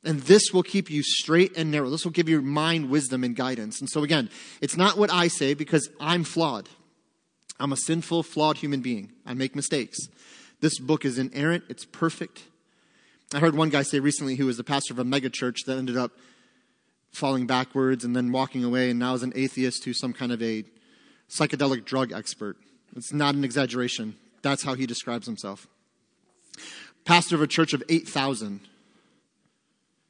And 0.09 0.21
this 0.23 0.55
will 0.55 0.63
keep 0.63 0.91
you 0.91 1.03
straight 1.03 1.55
and 1.55 1.71
narrow. 1.71 1.91
This 1.91 2.03
will 2.03 2.13
give 2.13 2.31
your 2.31 2.41
mind 2.41 2.89
wisdom 2.89 3.25
and 3.25 3.37
guidance. 3.37 3.79
And 3.79 3.91
so, 3.91 4.03
again, 4.03 4.31
it's 4.63 4.75
not 4.75 4.97
what 4.97 5.13
I 5.13 5.29
say 5.29 5.53
because 5.53 5.91
I'm 6.01 6.25
flawed. 6.25 6.67
I'm 7.61 7.75
a 7.75 7.77
sinful, 7.77 8.23
flawed 8.23 8.57
human 8.57 8.81
being. 8.81 9.13
I 9.27 9.35
make 9.35 9.55
mistakes. 9.55 9.99
This 10.63 10.79
book 10.79 11.05
is 11.05 11.19
inerrant, 11.19 11.65
it's 11.69 11.85
perfect. 11.85 12.45
I 13.35 13.39
heard 13.39 13.55
one 13.55 13.69
guy 13.69 13.83
say 13.83 14.01
recently 14.01 14.37
who 14.37 14.47
was 14.47 14.57
the 14.57 14.65
pastor 14.65 14.95
of 14.95 14.99
a 14.99 15.05
megachurch 15.05 15.67
that 15.67 15.77
ended 15.77 15.99
up 15.99 16.13
falling 17.13 17.47
backwards 17.47 18.03
and 18.03 18.17
then 18.17 18.33
walking 18.33 18.65
away 18.65 18.89
and 18.89 18.99
now 18.99 19.13
is 19.13 19.23
an 19.23 19.35
atheist 19.37 19.85
who's 19.85 20.01
some 20.01 20.15
kind 20.15 20.33
of 20.33 20.43
a 20.43 20.65
psychedelic 21.29 21.85
drug 21.85 22.13
expert. 22.13 22.57
It's 22.97 23.13
not 23.13 23.35
an 23.35 23.45
exaggeration. 23.45 24.17
That's 24.41 24.63
how 24.63 24.73
he 24.73 24.87
describes 24.87 25.27
himself. 25.27 25.67
Pastor 27.05 27.35
of 27.35 27.43
a 27.43 27.47
church 27.47 27.75
of 27.75 27.83
8,000. 27.91 28.61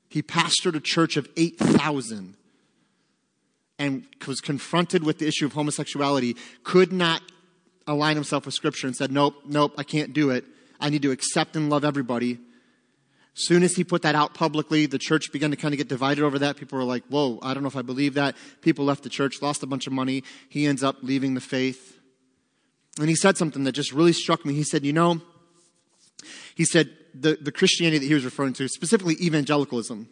He 0.09 0.23
pastored 0.23 0.75
a 0.75 0.81
church 0.81 1.17
of 1.17 1.29
8,000 1.37 2.35
and 3.79 4.05
was 4.27 4.41
confronted 4.41 5.05
with 5.05 5.19
the 5.19 5.29
issue 5.29 5.47
of 5.47 5.53
homosexuality, 5.53 6.37
could 6.65 6.93
not 6.93 7.23
align 7.87 8.17
himself 8.17 8.45
with 8.45 8.55
Scripture 8.55 8.87
and 8.87 8.97
said, 8.97 9.13
Nope, 9.13 9.35
nope, 9.47 9.75
I 9.79 9.83
can't 9.83 10.13
do 10.13 10.31
it. 10.31 10.45
I 10.81 10.91
need 10.91 11.03
to 11.03 11.11
accept 11.11 11.57
and 11.57 11.71
love 11.71 11.85
everybody. 11.85 12.39
Soon 13.35 13.63
as 13.63 13.77
he 13.77 13.85
put 13.85 14.03
that 14.03 14.17
out 14.17 14.35
publicly, 14.35 14.87
the 14.87 14.99
church 14.99 15.31
began 15.33 15.51
to 15.53 15.57
kind 15.57 15.73
of 15.73 15.79
get 15.79 15.89
divided 15.89 16.25
over 16.25 16.41
that. 16.41 16.57
People 16.57 16.79
were 16.79 16.85
like, 16.85 17.05
Whoa, 17.07 17.39
I 17.43 17.55
don't 17.55 17.63
know 17.63 17.69
if 17.69 17.77
I 17.77 17.83
believe 17.83 18.15
that. 18.15 18.37
People 18.63 18.85
left 18.85 19.05
the 19.05 19.09
church, 19.09 19.41
lost 19.41 19.63
a 19.63 19.67
bunch 19.67 19.87
of 19.87 19.93
money. 19.93 20.25
He 20.49 20.67
ends 20.67 20.83
up 20.83 20.97
leaving 21.03 21.35
the 21.35 21.41
faith. 21.41 21.99
And 22.99 23.09
he 23.09 23.15
said 23.15 23.37
something 23.37 23.63
that 23.65 23.73
just 23.73 23.93
really 23.93 24.13
struck 24.13 24.45
me. 24.45 24.55
He 24.55 24.65
said, 24.65 24.85
You 24.85 24.93
know, 24.93 25.23
he 26.59 26.65
said, 26.65 26.91
the, 27.15 27.39
the 27.41 27.53
Christianity 27.53 27.99
that 27.99 28.07
he 28.07 28.15
was 28.15 28.25
referring 28.25 28.53
to, 28.55 28.67
specifically 28.67 29.15
evangelicalism. 29.23 30.09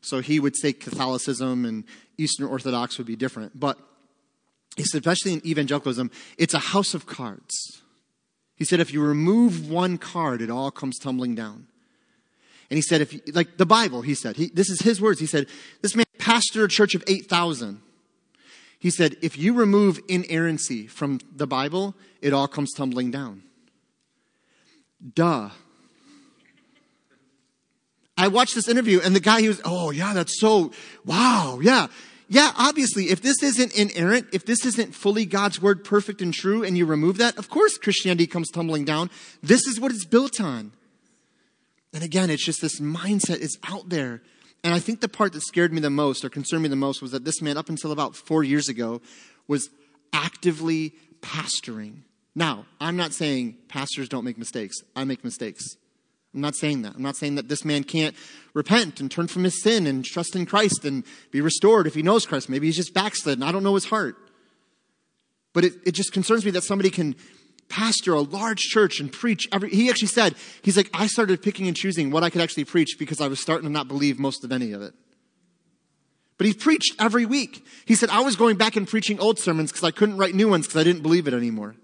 So 0.00 0.20
he 0.20 0.38
would 0.38 0.56
say 0.56 0.72
Catholicism 0.72 1.64
and 1.64 1.82
Eastern 2.16 2.46
Orthodox 2.46 2.96
would 2.96 3.08
be 3.08 3.16
different. 3.16 3.58
But 3.58 3.76
he 4.76 4.84
said, 4.84 5.00
especially 5.00 5.32
in 5.32 5.44
evangelicalism, 5.44 6.12
it's 6.38 6.54
a 6.54 6.60
house 6.60 6.94
of 6.94 7.06
cards. 7.06 7.82
He 8.54 8.64
said, 8.64 8.78
if 8.78 8.92
you 8.92 9.02
remove 9.02 9.68
one 9.68 9.98
card, 9.98 10.42
it 10.42 10.48
all 10.48 10.70
comes 10.70 10.96
tumbling 10.96 11.34
down. 11.34 11.66
And 12.70 12.76
he 12.76 12.82
said, 12.82 13.00
if 13.00 13.12
you, 13.12 13.20
like 13.32 13.56
the 13.56 13.66
Bible, 13.66 14.02
he 14.02 14.14
said, 14.14 14.36
he, 14.36 14.46
this 14.46 14.70
is 14.70 14.82
his 14.82 15.00
words. 15.00 15.18
He 15.18 15.26
said, 15.26 15.48
this 15.82 15.96
man 15.96 16.06
pastored 16.18 16.66
a 16.66 16.68
church 16.68 16.94
of 16.94 17.02
8,000. 17.08 17.82
He 18.78 18.90
said, 18.90 19.16
if 19.22 19.36
you 19.36 19.54
remove 19.54 19.98
inerrancy 20.06 20.86
from 20.86 21.18
the 21.34 21.48
Bible, 21.48 21.96
it 22.22 22.32
all 22.32 22.46
comes 22.46 22.72
tumbling 22.72 23.10
down. 23.10 23.42
Duh. 25.14 25.50
I 28.20 28.28
watched 28.28 28.54
this 28.54 28.68
interview 28.68 29.00
and 29.02 29.16
the 29.16 29.20
guy, 29.20 29.40
he 29.40 29.48
was, 29.48 29.62
oh 29.64 29.90
yeah, 29.90 30.12
that's 30.12 30.38
so, 30.38 30.72
wow, 31.04 31.58
yeah. 31.62 31.86
Yeah, 32.28 32.52
obviously, 32.56 33.08
if 33.08 33.22
this 33.22 33.42
isn't 33.42 33.74
inerrant, 33.74 34.28
if 34.32 34.46
this 34.46 34.64
isn't 34.64 34.94
fully 34.94 35.24
God's 35.24 35.60
word, 35.60 35.84
perfect 35.84 36.22
and 36.22 36.32
true, 36.32 36.62
and 36.62 36.78
you 36.78 36.86
remove 36.86 37.16
that, 37.16 37.36
of 37.38 37.48
course 37.48 37.76
Christianity 37.78 38.26
comes 38.26 38.50
tumbling 38.50 38.84
down. 38.84 39.10
This 39.42 39.66
is 39.66 39.80
what 39.80 39.90
it's 39.90 40.04
built 40.04 40.40
on. 40.40 40.72
And 41.92 42.04
again, 42.04 42.30
it's 42.30 42.44
just 42.44 42.60
this 42.60 42.78
mindset 42.78 43.38
is 43.38 43.58
out 43.64 43.88
there. 43.88 44.22
And 44.62 44.74
I 44.74 44.78
think 44.78 45.00
the 45.00 45.08
part 45.08 45.32
that 45.32 45.40
scared 45.40 45.72
me 45.72 45.80
the 45.80 45.90
most 45.90 46.24
or 46.24 46.28
concerned 46.28 46.62
me 46.62 46.68
the 46.68 46.76
most 46.76 47.00
was 47.00 47.12
that 47.12 47.24
this 47.24 47.40
man, 47.40 47.56
up 47.56 47.68
until 47.70 47.90
about 47.90 48.14
four 48.14 48.44
years 48.44 48.68
ago, 48.68 49.00
was 49.48 49.70
actively 50.12 50.92
pastoring. 51.22 52.02
Now, 52.34 52.66
I'm 52.80 52.96
not 52.96 53.14
saying 53.14 53.56
pastors 53.68 54.08
don't 54.08 54.24
make 54.24 54.38
mistakes. 54.38 54.76
I 54.94 55.04
make 55.04 55.24
mistakes. 55.24 55.76
I'm 56.34 56.40
not 56.40 56.54
saying 56.54 56.82
that. 56.82 56.94
I'm 56.94 57.02
not 57.02 57.16
saying 57.16 57.34
that 57.36 57.48
this 57.48 57.64
man 57.64 57.82
can't 57.82 58.14
repent 58.54 59.00
and 59.00 59.10
turn 59.10 59.26
from 59.26 59.44
his 59.44 59.62
sin 59.62 59.86
and 59.86 60.04
trust 60.04 60.36
in 60.36 60.46
Christ 60.46 60.84
and 60.84 61.04
be 61.32 61.40
restored 61.40 61.86
if 61.86 61.94
he 61.94 62.02
knows 62.02 62.24
Christ. 62.24 62.48
Maybe 62.48 62.66
he's 62.66 62.76
just 62.76 62.94
backslidden. 62.94 63.42
I 63.42 63.50
don't 63.50 63.64
know 63.64 63.74
his 63.74 63.86
heart. 63.86 64.16
But 65.52 65.64
it, 65.64 65.72
it 65.84 65.92
just 65.92 66.12
concerns 66.12 66.44
me 66.44 66.52
that 66.52 66.62
somebody 66.62 66.90
can 66.90 67.16
pastor 67.68 68.14
a 68.14 68.20
large 68.20 68.60
church 68.60 69.00
and 69.00 69.12
preach 69.12 69.48
every 69.52 69.70
he 69.70 69.88
actually 69.88 70.08
said 70.08 70.34
he's 70.62 70.76
like 70.76 70.90
i 70.92 71.06
started 71.06 71.40
picking 71.40 71.68
and 71.68 71.76
choosing 71.76 72.10
what 72.10 72.24
i 72.24 72.28
could 72.28 72.40
actually 72.40 72.64
preach 72.64 72.96
because 72.98 73.20
i 73.20 73.28
was 73.28 73.40
starting 73.40 73.64
to 73.64 73.72
not 73.72 73.86
believe 73.86 74.18
most 74.18 74.42
of 74.42 74.50
any 74.50 74.72
of 74.72 74.82
it 74.82 74.92
but 76.36 76.48
he 76.48 76.52
preached 76.52 76.96
every 76.98 77.24
week 77.24 77.64
he 77.84 77.94
said 77.94 78.10
i 78.10 78.20
was 78.22 78.34
going 78.34 78.56
back 78.56 78.74
and 78.74 78.88
preaching 78.88 79.20
old 79.20 79.38
sermons 79.38 79.70
because 79.70 79.84
i 79.84 79.92
couldn't 79.92 80.16
write 80.16 80.34
new 80.34 80.48
ones 80.48 80.66
because 80.66 80.80
i 80.80 80.82
didn't 80.82 81.02
believe 81.02 81.28
it 81.28 81.32
anymore 81.32 81.76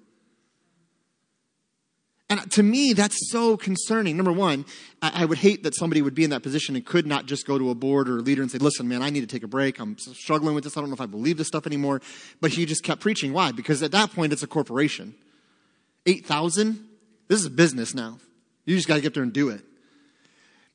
and 2.29 2.51
to 2.53 2.63
me, 2.63 2.93
that's 2.93 3.31
so 3.31 3.57
concerning. 3.57 4.17
Number 4.17 4.33
one, 4.33 4.65
I 5.01 5.25
would 5.25 5.39
hate 5.39 5.63
that 5.63 5.77
somebody 5.77 6.03
would 6.03 6.15
be 6.15 6.25
in 6.25 6.31
that 6.31 6.43
position 6.43 6.75
and 6.75 6.85
could 6.85 7.07
not 7.07 7.27
just 7.27 7.47
go 7.47 7.57
to 7.57 7.71
a 7.71 7.75
board 7.75 8.09
or 8.09 8.19
a 8.19 8.21
leader 8.21 8.43
and 8.43 8.51
say, 8.51 8.59
listen, 8.59 8.89
man, 8.89 9.01
I 9.01 9.11
need 9.11 9.21
to 9.21 9.29
take 9.29 9.45
a 9.45 9.49
break. 9.49 9.79
I'm 9.79 9.97
struggling 9.99 10.55
with 10.55 10.65
this. 10.65 10.77
I 10.77 10.81
don't 10.81 10.91
know 10.91 10.95
if 10.95 11.01
I 11.01 11.07
believe 11.07 11.37
this 11.37 11.47
stuff 11.47 11.67
anymore. 11.67 12.03
But 12.41 12.51
he 12.51 12.67
just 12.67 12.83
kept 12.83 13.01
preaching. 13.01 13.33
Why? 13.33 13.53
Because 13.53 13.81
at 13.85 13.93
that 13.93 14.13
point, 14.13 14.33
it's 14.33 14.43
a 14.43 14.49
corporation. 14.49 15.15
8,000? 16.05 16.85
This 17.29 17.39
is 17.39 17.47
a 17.47 17.51
business 17.51 17.95
now. 17.95 18.19
You 18.65 18.75
just 18.75 18.89
got 18.89 18.97
to 18.97 19.01
get 19.01 19.15
there 19.15 19.23
and 19.23 19.33
do 19.33 19.51
it. 19.51 19.63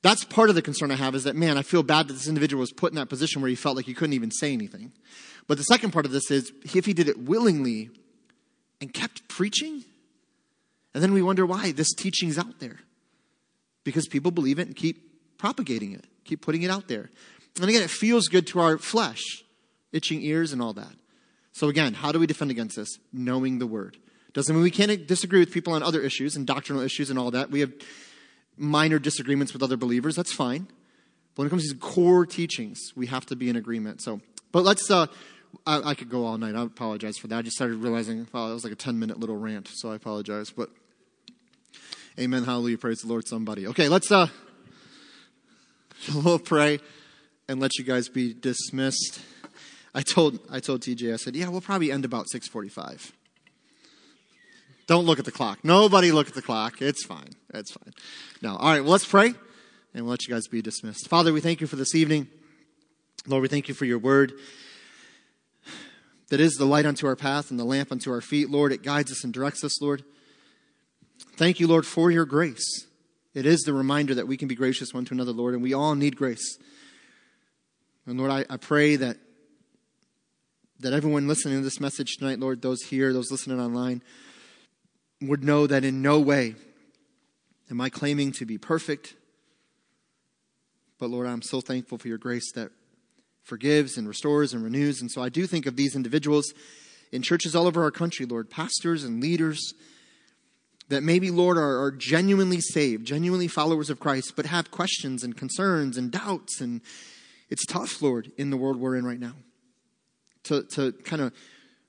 That's 0.03 0.23
part 0.23 0.49
of 0.49 0.55
the 0.55 0.61
concern 0.61 0.89
I 0.89 0.95
have 0.95 1.15
is 1.15 1.25
that, 1.25 1.35
man, 1.35 1.57
I 1.57 1.63
feel 1.63 1.83
bad 1.83 2.07
that 2.07 2.13
this 2.13 2.27
individual 2.27 2.61
was 2.61 2.71
put 2.71 2.91
in 2.91 2.95
that 2.95 3.09
position 3.09 3.41
where 3.41 3.49
he 3.49 3.55
felt 3.55 3.75
like 3.75 3.85
he 3.85 3.93
couldn't 3.93 4.13
even 4.13 4.31
say 4.31 4.53
anything. 4.53 4.93
But 5.47 5.57
the 5.57 5.63
second 5.63 5.91
part 5.91 6.05
of 6.05 6.11
this 6.11 6.31
is 6.31 6.51
if 6.63 6.85
he 6.85 6.93
did 6.93 7.09
it 7.09 7.19
willingly 7.19 7.89
and 8.79 8.93
kept 8.93 9.27
preaching, 9.27 9.83
and 10.93 11.01
then 11.01 11.13
we 11.13 11.21
wonder 11.21 11.45
why 11.45 11.71
this 11.71 11.93
teaching's 11.93 12.37
out 12.37 12.59
there. 12.59 12.79
Because 13.83 14.07
people 14.07 14.31
believe 14.31 14.59
it 14.59 14.67
and 14.67 14.75
keep 14.75 15.37
propagating 15.37 15.93
it, 15.93 16.05
keep 16.23 16.41
putting 16.41 16.61
it 16.61 16.69
out 16.69 16.87
there. 16.87 17.09
And 17.59 17.69
again, 17.69 17.81
it 17.81 17.89
feels 17.89 18.27
good 18.27 18.47
to 18.47 18.59
our 18.59 18.77
flesh, 18.77 19.21
itching 19.91 20.21
ears 20.21 20.53
and 20.53 20.61
all 20.61 20.73
that. 20.73 20.93
So 21.53 21.67
again, 21.67 21.93
how 21.93 22.11
do 22.11 22.19
we 22.19 22.27
defend 22.27 22.51
against 22.51 22.75
this? 22.75 22.97
Knowing 23.11 23.59
the 23.59 23.67
word. 23.67 23.97
Doesn't 24.33 24.55
mean 24.55 24.63
we 24.63 24.71
can't 24.71 25.05
disagree 25.07 25.39
with 25.39 25.51
people 25.51 25.73
on 25.73 25.83
other 25.83 26.01
issues 26.01 26.35
and 26.35 26.47
doctrinal 26.47 26.81
issues 26.81 27.09
and 27.09 27.19
all 27.19 27.31
that. 27.31 27.51
We 27.51 27.59
have 27.59 27.73
minor 28.55 28.99
disagreements 28.99 29.51
with 29.51 29.61
other 29.61 29.75
believers. 29.75 30.15
That's 30.15 30.31
fine. 30.31 30.67
But 31.35 31.41
when 31.41 31.47
it 31.47 31.49
comes 31.49 31.67
to 31.67 31.73
these 31.73 31.81
core 31.81 32.25
teachings, 32.25 32.79
we 32.95 33.07
have 33.07 33.25
to 33.27 33.35
be 33.35 33.49
in 33.49 33.55
agreement. 33.55 34.01
So, 34.01 34.21
but 34.51 34.63
let's, 34.63 34.89
uh, 34.89 35.07
I, 35.65 35.81
I, 35.89 35.95
could 35.95 36.09
go 36.09 36.25
all 36.25 36.37
night. 36.37 36.55
I 36.55 36.63
apologize 36.63 37.17
for 37.17 37.27
that. 37.27 37.37
I 37.37 37.41
just 37.41 37.55
started 37.55 37.77
realizing, 37.77 38.27
wow, 38.31 38.47
that 38.47 38.53
was 38.53 38.63
like 38.63 38.73
a 38.73 38.77
10 38.77 38.99
minute 38.99 39.19
little 39.19 39.37
rant. 39.37 39.69
So 39.73 39.91
I 39.91 39.95
apologize. 39.95 40.51
But 40.51 40.69
Amen. 42.19 42.43
Hallelujah. 42.43 42.77
Praise 42.77 42.99
the 42.99 43.07
Lord, 43.07 43.25
somebody. 43.25 43.67
Okay, 43.67 43.87
let's 43.87 44.11
uh 44.11 44.27
we'll 46.13 46.39
pray 46.39 46.79
and 47.47 47.59
let 47.59 47.77
you 47.77 47.85
guys 47.85 48.09
be 48.09 48.33
dismissed. 48.33 49.21
I 49.95 50.01
told 50.01 50.39
I 50.51 50.59
told 50.59 50.81
TJ, 50.81 51.13
I 51.13 51.15
said, 51.15 51.37
yeah, 51.37 51.47
we'll 51.47 51.61
probably 51.61 51.89
end 51.89 52.03
about 52.03 52.29
six 52.29 52.49
forty 52.49 52.67
five. 52.67 53.13
Don't 54.87 55.05
look 55.05 55.19
at 55.19 55.25
the 55.25 55.31
clock. 55.31 55.63
Nobody 55.63 56.11
look 56.11 56.27
at 56.27 56.33
the 56.33 56.41
clock. 56.41 56.81
It's 56.81 57.05
fine. 57.05 57.29
It's 57.53 57.71
fine. 57.71 57.93
No. 58.41 58.57
All 58.57 58.71
right, 58.71 58.81
well, 58.81 58.91
let's 58.91 59.05
pray 59.05 59.33
and 59.93 60.03
we'll 60.03 60.11
let 60.11 60.27
you 60.27 60.33
guys 60.33 60.47
be 60.47 60.61
dismissed. 60.61 61.07
Father, 61.07 61.31
we 61.31 61.39
thank 61.39 61.61
you 61.61 61.67
for 61.67 61.77
this 61.77 61.95
evening. 61.95 62.27
Lord, 63.25 63.41
we 63.41 63.47
thank 63.47 63.69
you 63.69 63.73
for 63.73 63.85
your 63.85 63.99
word 63.99 64.33
that 66.29 66.41
is 66.41 66.55
the 66.55 66.65
light 66.65 66.85
unto 66.85 67.07
our 67.07 67.15
path 67.15 67.51
and 67.51 67.59
the 67.59 67.63
lamp 67.63 67.89
unto 67.89 68.11
our 68.11 68.21
feet. 68.21 68.49
Lord, 68.49 68.73
it 68.73 68.83
guides 68.83 69.11
us 69.11 69.23
and 69.23 69.33
directs 69.33 69.63
us, 69.63 69.81
Lord. 69.81 70.03
Thank 71.35 71.59
you, 71.59 71.67
Lord, 71.67 71.85
for 71.85 72.11
your 72.11 72.25
grace. 72.25 72.85
It 73.33 73.45
is 73.45 73.61
the 73.61 73.73
reminder 73.73 74.15
that 74.15 74.27
we 74.27 74.37
can 74.37 74.47
be 74.47 74.55
gracious 74.55 74.93
one 74.93 75.05
to 75.05 75.13
another, 75.13 75.31
Lord, 75.31 75.53
and 75.53 75.63
we 75.63 75.73
all 75.73 75.95
need 75.95 76.15
grace. 76.15 76.57
And 78.05 78.19
Lord, 78.19 78.31
I, 78.31 78.45
I 78.49 78.57
pray 78.57 78.97
that 78.97 79.17
that 80.79 80.93
everyone 80.93 81.27
listening 81.27 81.59
to 81.59 81.63
this 81.63 81.79
message 81.79 82.17
tonight, 82.17 82.39
Lord, 82.39 82.63
those 82.63 82.81
here, 82.81 83.13
those 83.13 83.29
listening 83.29 83.59
online, 83.59 84.01
would 85.21 85.43
know 85.43 85.67
that 85.67 85.83
in 85.83 86.01
no 86.01 86.19
way 86.19 86.55
am 87.69 87.79
I 87.79 87.89
claiming 87.89 88.31
to 88.33 88.45
be 88.45 88.57
perfect. 88.57 89.13
But 90.97 91.11
Lord, 91.11 91.27
I'm 91.27 91.43
so 91.43 91.61
thankful 91.61 91.99
for 91.99 92.07
your 92.07 92.17
grace 92.17 92.51
that 92.53 92.71
forgives 93.43 93.95
and 93.95 94.07
restores 94.07 94.53
and 94.53 94.63
renews. 94.63 95.01
And 95.01 95.11
so 95.11 95.21
I 95.21 95.29
do 95.29 95.45
think 95.45 95.67
of 95.67 95.75
these 95.75 95.95
individuals 95.95 96.51
in 97.11 97.21
churches 97.21 97.55
all 97.55 97.67
over 97.67 97.83
our 97.83 97.91
country, 97.91 98.25
Lord, 98.25 98.49
pastors 98.49 99.03
and 99.03 99.21
leaders 99.21 99.73
that 100.91 101.03
maybe, 101.03 101.31
Lord, 101.31 101.57
are, 101.57 101.83
are, 101.83 101.91
genuinely 101.91 102.59
saved, 102.59 103.07
genuinely 103.07 103.47
followers 103.47 103.89
of 103.89 103.99
Christ, 103.99 104.33
but 104.35 104.45
have 104.45 104.71
questions 104.71 105.23
and 105.23 105.35
concerns 105.35 105.97
and 105.97 106.11
doubts. 106.11 106.59
And 106.59 106.81
it's 107.49 107.65
tough, 107.65 108.01
Lord, 108.01 108.31
in 108.37 108.49
the 108.49 108.57
world 108.57 108.77
we're 108.77 108.97
in 108.97 109.05
right 109.05 109.19
now 109.19 109.33
to, 110.43 110.63
to 110.73 110.91
kind 110.91 111.21
of 111.21 111.33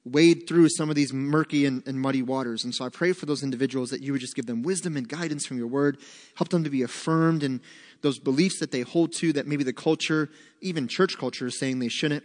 wade 0.04 0.48
through 0.48 0.68
some 0.68 0.88
of 0.88 0.96
these 0.96 1.12
murky 1.12 1.66
and, 1.66 1.86
and 1.86 2.00
muddy 2.00 2.22
waters. 2.22 2.64
And 2.64 2.74
so 2.74 2.84
I 2.84 2.88
pray 2.88 3.12
for 3.12 3.26
those 3.26 3.42
individuals 3.42 3.90
that 3.90 4.02
you 4.02 4.12
would 4.12 4.20
just 4.20 4.36
give 4.36 4.46
them 4.46 4.62
wisdom 4.62 4.96
and 4.96 5.08
guidance 5.08 5.46
from 5.46 5.58
your 5.58 5.68
word, 5.68 5.98
help 6.36 6.48
them 6.50 6.64
to 6.64 6.70
be 6.70 6.82
affirmed 6.82 7.42
in 7.42 7.60
those 8.02 8.18
beliefs 8.18 8.60
that 8.60 8.70
they 8.70 8.82
hold 8.82 9.12
to 9.14 9.32
that 9.32 9.46
maybe 9.46 9.64
the 9.64 9.72
culture, 9.72 10.28
even 10.60 10.88
church 10.88 11.18
culture, 11.18 11.46
is 11.46 11.58
saying 11.58 11.78
they 11.78 11.88
shouldn't. 11.88 12.24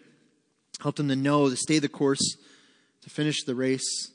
Help 0.80 0.96
them 0.96 1.08
to 1.08 1.16
know, 1.16 1.50
to 1.50 1.56
stay 1.56 1.80
the 1.80 1.90
course, 1.90 2.38
to 3.02 3.10
finish 3.10 3.44
the 3.44 3.56
race 3.56 4.12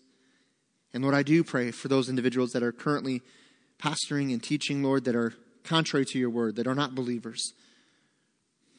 and 0.94 1.02
Lord, 1.02 1.14
I 1.14 1.22
do 1.22 1.42
pray 1.42 1.70
for 1.70 1.88
those 1.88 2.08
individuals 2.08 2.50
that 2.50 2.62
are 2.62 2.72
currently 2.72 3.22
pastoring 3.78 4.32
and 4.32 4.42
teaching, 4.42 4.82
Lord, 4.82 5.04
that 5.04 5.16
are 5.16 5.34
contrary 5.64 6.04
to 6.06 6.18
your 6.18 6.30
word, 6.30 6.56
that 6.56 6.66
are 6.66 6.74
not 6.74 6.94
believers. 6.94 7.52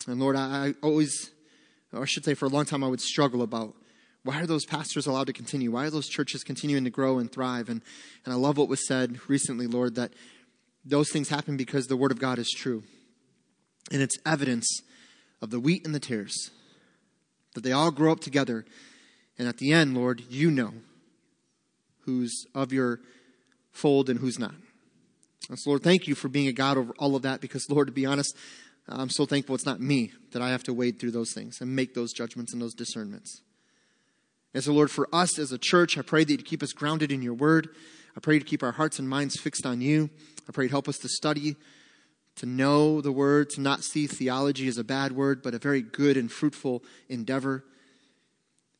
And 0.07 0.19
Lord, 0.19 0.35
I 0.35 0.75
always, 0.83 1.31
or 1.91 2.03
I 2.03 2.05
should 2.05 2.25
say 2.25 2.33
for 2.33 2.45
a 2.45 2.49
long 2.49 2.65
time, 2.65 2.83
I 2.83 2.87
would 2.87 3.01
struggle 3.01 3.41
about 3.41 3.75
why 4.23 4.39
are 4.41 4.45
those 4.45 4.65
pastors 4.65 5.05
allowed 5.05 5.27
to 5.27 5.33
continue? 5.33 5.71
Why 5.71 5.85
are 5.85 5.89
those 5.89 6.07
churches 6.07 6.43
continuing 6.43 6.85
to 6.85 6.89
grow 6.89 7.17
and 7.19 7.31
thrive? 7.31 7.67
And, 7.67 7.81
and 8.23 8.33
I 8.33 8.37
love 8.37 8.57
what 8.57 8.69
was 8.69 8.87
said 8.87 9.19
recently, 9.27 9.67
Lord, 9.67 9.95
that 9.95 10.13
those 10.85 11.09
things 11.09 11.29
happen 11.29 11.57
because 11.57 11.87
the 11.87 11.97
word 11.97 12.11
of 12.11 12.19
God 12.19 12.39
is 12.39 12.49
true. 12.49 12.83
And 13.91 14.01
it's 14.01 14.17
evidence 14.25 14.81
of 15.41 15.49
the 15.49 15.59
wheat 15.59 15.85
and 15.85 15.93
the 15.93 15.99
tares, 15.99 16.51
that 17.53 17.63
they 17.63 17.73
all 17.73 17.91
grow 17.91 18.13
up 18.13 18.21
together. 18.21 18.65
And 19.37 19.47
at 19.47 19.57
the 19.57 19.73
end, 19.73 19.93
Lord, 19.93 20.23
you 20.29 20.49
know 20.49 20.73
who's 22.05 22.45
of 22.53 22.71
your 22.73 22.99
fold 23.71 24.09
and 24.09 24.19
who's 24.19 24.39
not. 24.39 24.53
And 25.49 25.59
so, 25.59 25.71
Lord, 25.71 25.83
thank 25.83 26.07
you 26.07 26.15
for 26.15 26.29
being 26.29 26.47
a 26.47 26.53
God 26.53 26.77
over 26.77 26.93
all 26.97 27.15
of 27.15 27.23
that 27.23 27.41
because, 27.41 27.69
Lord, 27.69 27.87
to 27.87 27.93
be 27.93 28.05
honest, 28.05 28.35
I'm 28.87 29.09
so 29.09 29.25
thankful 29.25 29.55
it's 29.55 29.65
not 29.65 29.79
me 29.79 30.11
that 30.31 30.41
I 30.41 30.49
have 30.49 30.63
to 30.63 30.73
wade 30.73 30.99
through 30.99 31.11
those 31.11 31.33
things 31.33 31.61
and 31.61 31.75
make 31.75 31.93
those 31.93 32.13
judgments 32.13 32.53
and 32.53 32.61
those 32.61 32.73
discernments. 32.73 33.41
As 34.53 34.65
the 34.65 34.73
Lord, 34.73 34.91
for 34.91 35.07
us 35.11 35.39
as 35.39 35.51
a 35.51 35.57
church, 35.57 35.97
I 35.97 36.01
pray 36.01 36.23
that 36.23 36.31
you'd 36.31 36.45
keep 36.45 36.61
us 36.61 36.73
grounded 36.73 37.11
in 37.11 37.21
your 37.21 37.33
word. 37.33 37.69
I 38.15 38.19
pray 38.19 38.37
to 38.37 38.45
keep 38.45 38.61
our 38.61 38.73
hearts 38.73 38.99
and 38.99 39.09
minds 39.09 39.39
fixed 39.39 39.65
on 39.65 39.81
you. 39.81 40.09
I 40.47 40.51
pray 40.51 40.67
to 40.67 40.71
help 40.71 40.87
us 40.87 40.97
to 40.99 41.09
study, 41.09 41.55
to 42.35 42.45
know 42.45 43.01
the 43.01 43.11
word, 43.11 43.49
to 43.51 43.61
not 43.61 43.83
see 43.83 44.05
theology 44.05 44.67
as 44.67 44.77
a 44.77 44.83
bad 44.83 45.13
word, 45.13 45.41
but 45.41 45.55
a 45.55 45.59
very 45.59 45.81
good 45.81 46.17
and 46.17 46.31
fruitful 46.31 46.83
endeavor. 47.09 47.63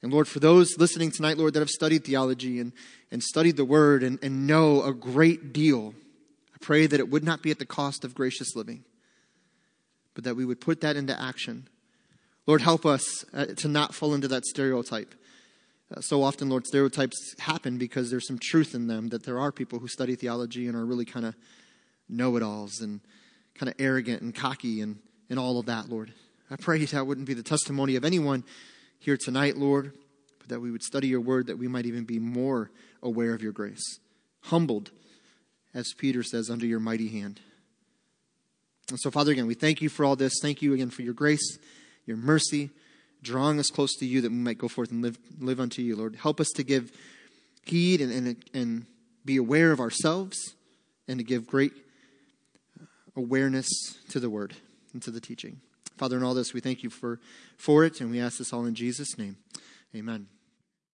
And 0.04 0.12
Lord, 0.12 0.28
for 0.28 0.41
those 0.41 0.78
listening 0.78 1.12
tonight, 1.12 1.38
Lord, 1.38 1.54
that 1.54 1.62
have 1.62 1.70
studied 1.70 2.04
theology 2.04 2.60
and, 2.60 2.74
and 3.10 3.24
studied 3.24 3.56
the 3.56 3.64
word 3.64 4.04
and, 4.04 4.20
and 4.22 4.45
know 4.45 4.84
a 4.84 4.93
great 4.93 5.54
deal, 5.54 5.95
I 6.54 6.58
pray 6.60 6.86
that 6.86 6.99
it 6.99 7.10
would 7.10 7.24
not 7.24 7.41
be 7.41 7.51
at 7.51 7.58
the 7.58 7.66
cost 7.66 8.04
of 8.04 8.14
gracious 8.14 8.54
living, 8.54 8.84
but 10.14 10.26
that 10.26 10.36
we 10.36 10.43
would 10.43 10.60
put 10.60 10.82
that 10.82 10.97
into 10.97 11.20
action. 11.20 11.70
Lord, 12.45 12.62
help 12.62 12.86
us 12.86 13.24
uh, 13.34 13.45
to 13.45 13.70
not 13.70 13.95
fall 13.95 14.14
into 14.14 14.28
that 14.28 14.43
stereotype. 14.43 15.16
Uh, 15.89 16.01
so 16.01 16.22
often, 16.22 16.49
Lord, 16.49 16.68
stereotypes 16.68 17.36
happen 17.39 17.78
because 17.78 18.12
there's 18.12 18.28
some 18.28 18.39
truth 18.39 18.76
in 18.76 18.88
them 18.88 19.08
that 19.08 19.24
there 19.24 19.39
are 19.39 19.54
people 19.54 19.80
who 19.80 19.88
study 19.88 20.16
theology 20.16 20.68
and 20.68 20.76
are 20.76 20.86
really 20.86 21.06
kind 21.06 21.26
of 21.26 21.34
know 22.10 22.36
it 22.36 22.43
alls 22.43 22.82
and 22.82 22.99
kind 23.56 23.70
of 23.70 23.76
arrogant 23.80 24.22
and 24.22 24.36
cocky 24.36 24.82
and, 24.82 24.97
and 25.30 25.39
all 25.39 25.60
of 25.60 25.68
that, 25.68 25.88
Lord. 25.88 26.12
I 26.51 26.58
pray 26.58 26.84
that 26.84 27.08
wouldn't 27.08 27.26
be 27.26 27.34
the 27.34 27.41
testimony 27.41 27.95
of 27.95 28.04
anyone 28.04 28.43
here 29.04 29.18
tonight, 29.18 29.58
Lord, 29.58 29.91
but 30.39 30.47
that 30.47 30.62
we 30.62 30.72
would 30.72 30.82
study 30.82 31.08
your 31.10 31.20
word, 31.20 31.47
that 31.47 31.58
we 31.58 31.68
might 31.68 31.86
even 31.86 32.06
be 32.06 32.20
more 32.20 32.72
aware 33.01 33.34
of 33.34 33.41
your 33.41 33.51
grace, 33.51 33.99
humbled, 34.43 34.91
as 35.74 35.93
Peter 35.97 36.24
says, 36.24 36.49
under 36.49 36.66
your 36.66 36.80
mighty 36.80 37.10
hand. 37.10 37.41
And 38.89 38.97
so, 38.97 39.12
Father, 39.12 39.34
again, 39.34 39.45
we 39.45 39.56
thank 39.56 39.82
you 39.82 39.89
for 39.89 40.06
all 40.06 40.16
this. 40.16 40.36
Thank 40.41 40.62
you 40.62 40.74
again 40.74 40.89
for 40.89 41.01
your 41.01 41.14
grace, 41.14 41.58
your 42.06 42.16
mercy, 42.16 42.70
drawing 43.22 43.60
us 43.60 43.70
close 43.70 43.93
to 43.95 44.06
you 44.06 44.22
that 44.22 44.32
we 44.32 44.38
might 44.38 44.58
go 44.58 44.70
forth 44.70 44.89
and 44.89 45.01
live, 45.01 45.18
live 45.38 45.60
unto 45.60 45.82
you, 45.82 45.97
Lord. 45.97 46.16
Help 46.16 46.39
us 46.39 46.49
to 46.56 46.64
give 46.64 46.91
heed 47.66 47.99
and, 47.99 48.12
and, 48.12 48.43
and 48.54 48.86
be 49.26 49.36
aware 49.36 49.74
of 49.74 49.82
ourselves 49.82 50.56
and 51.10 51.18
to 51.20 51.26
give 51.26 51.45
great 51.45 51.74
awareness 53.18 53.68
to 54.10 54.22
the 54.22 54.30
word 54.30 54.54
and 54.93 55.01
to 55.01 55.12
the 55.12 55.20
teaching. 55.20 55.60
Father, 55.98 56.18
in 56.18 56.24
all 56.24 56.34
this, 56.34 56.54
we 56.54 56.60
thank 56.60 56.84
you 56.84 56.89
for, 56.89 57.20
for 57.58 57.84
it, 57.84 58.02
and 58.02 58.12
we 58.12 58.20
ask 58.20 58.38
this 58.38 58.52
all 58.54 58.66
in 58.66 58.76
Jesus' 58.76 59.18
name. 59.18 59.38
Amen. 59.96 60.28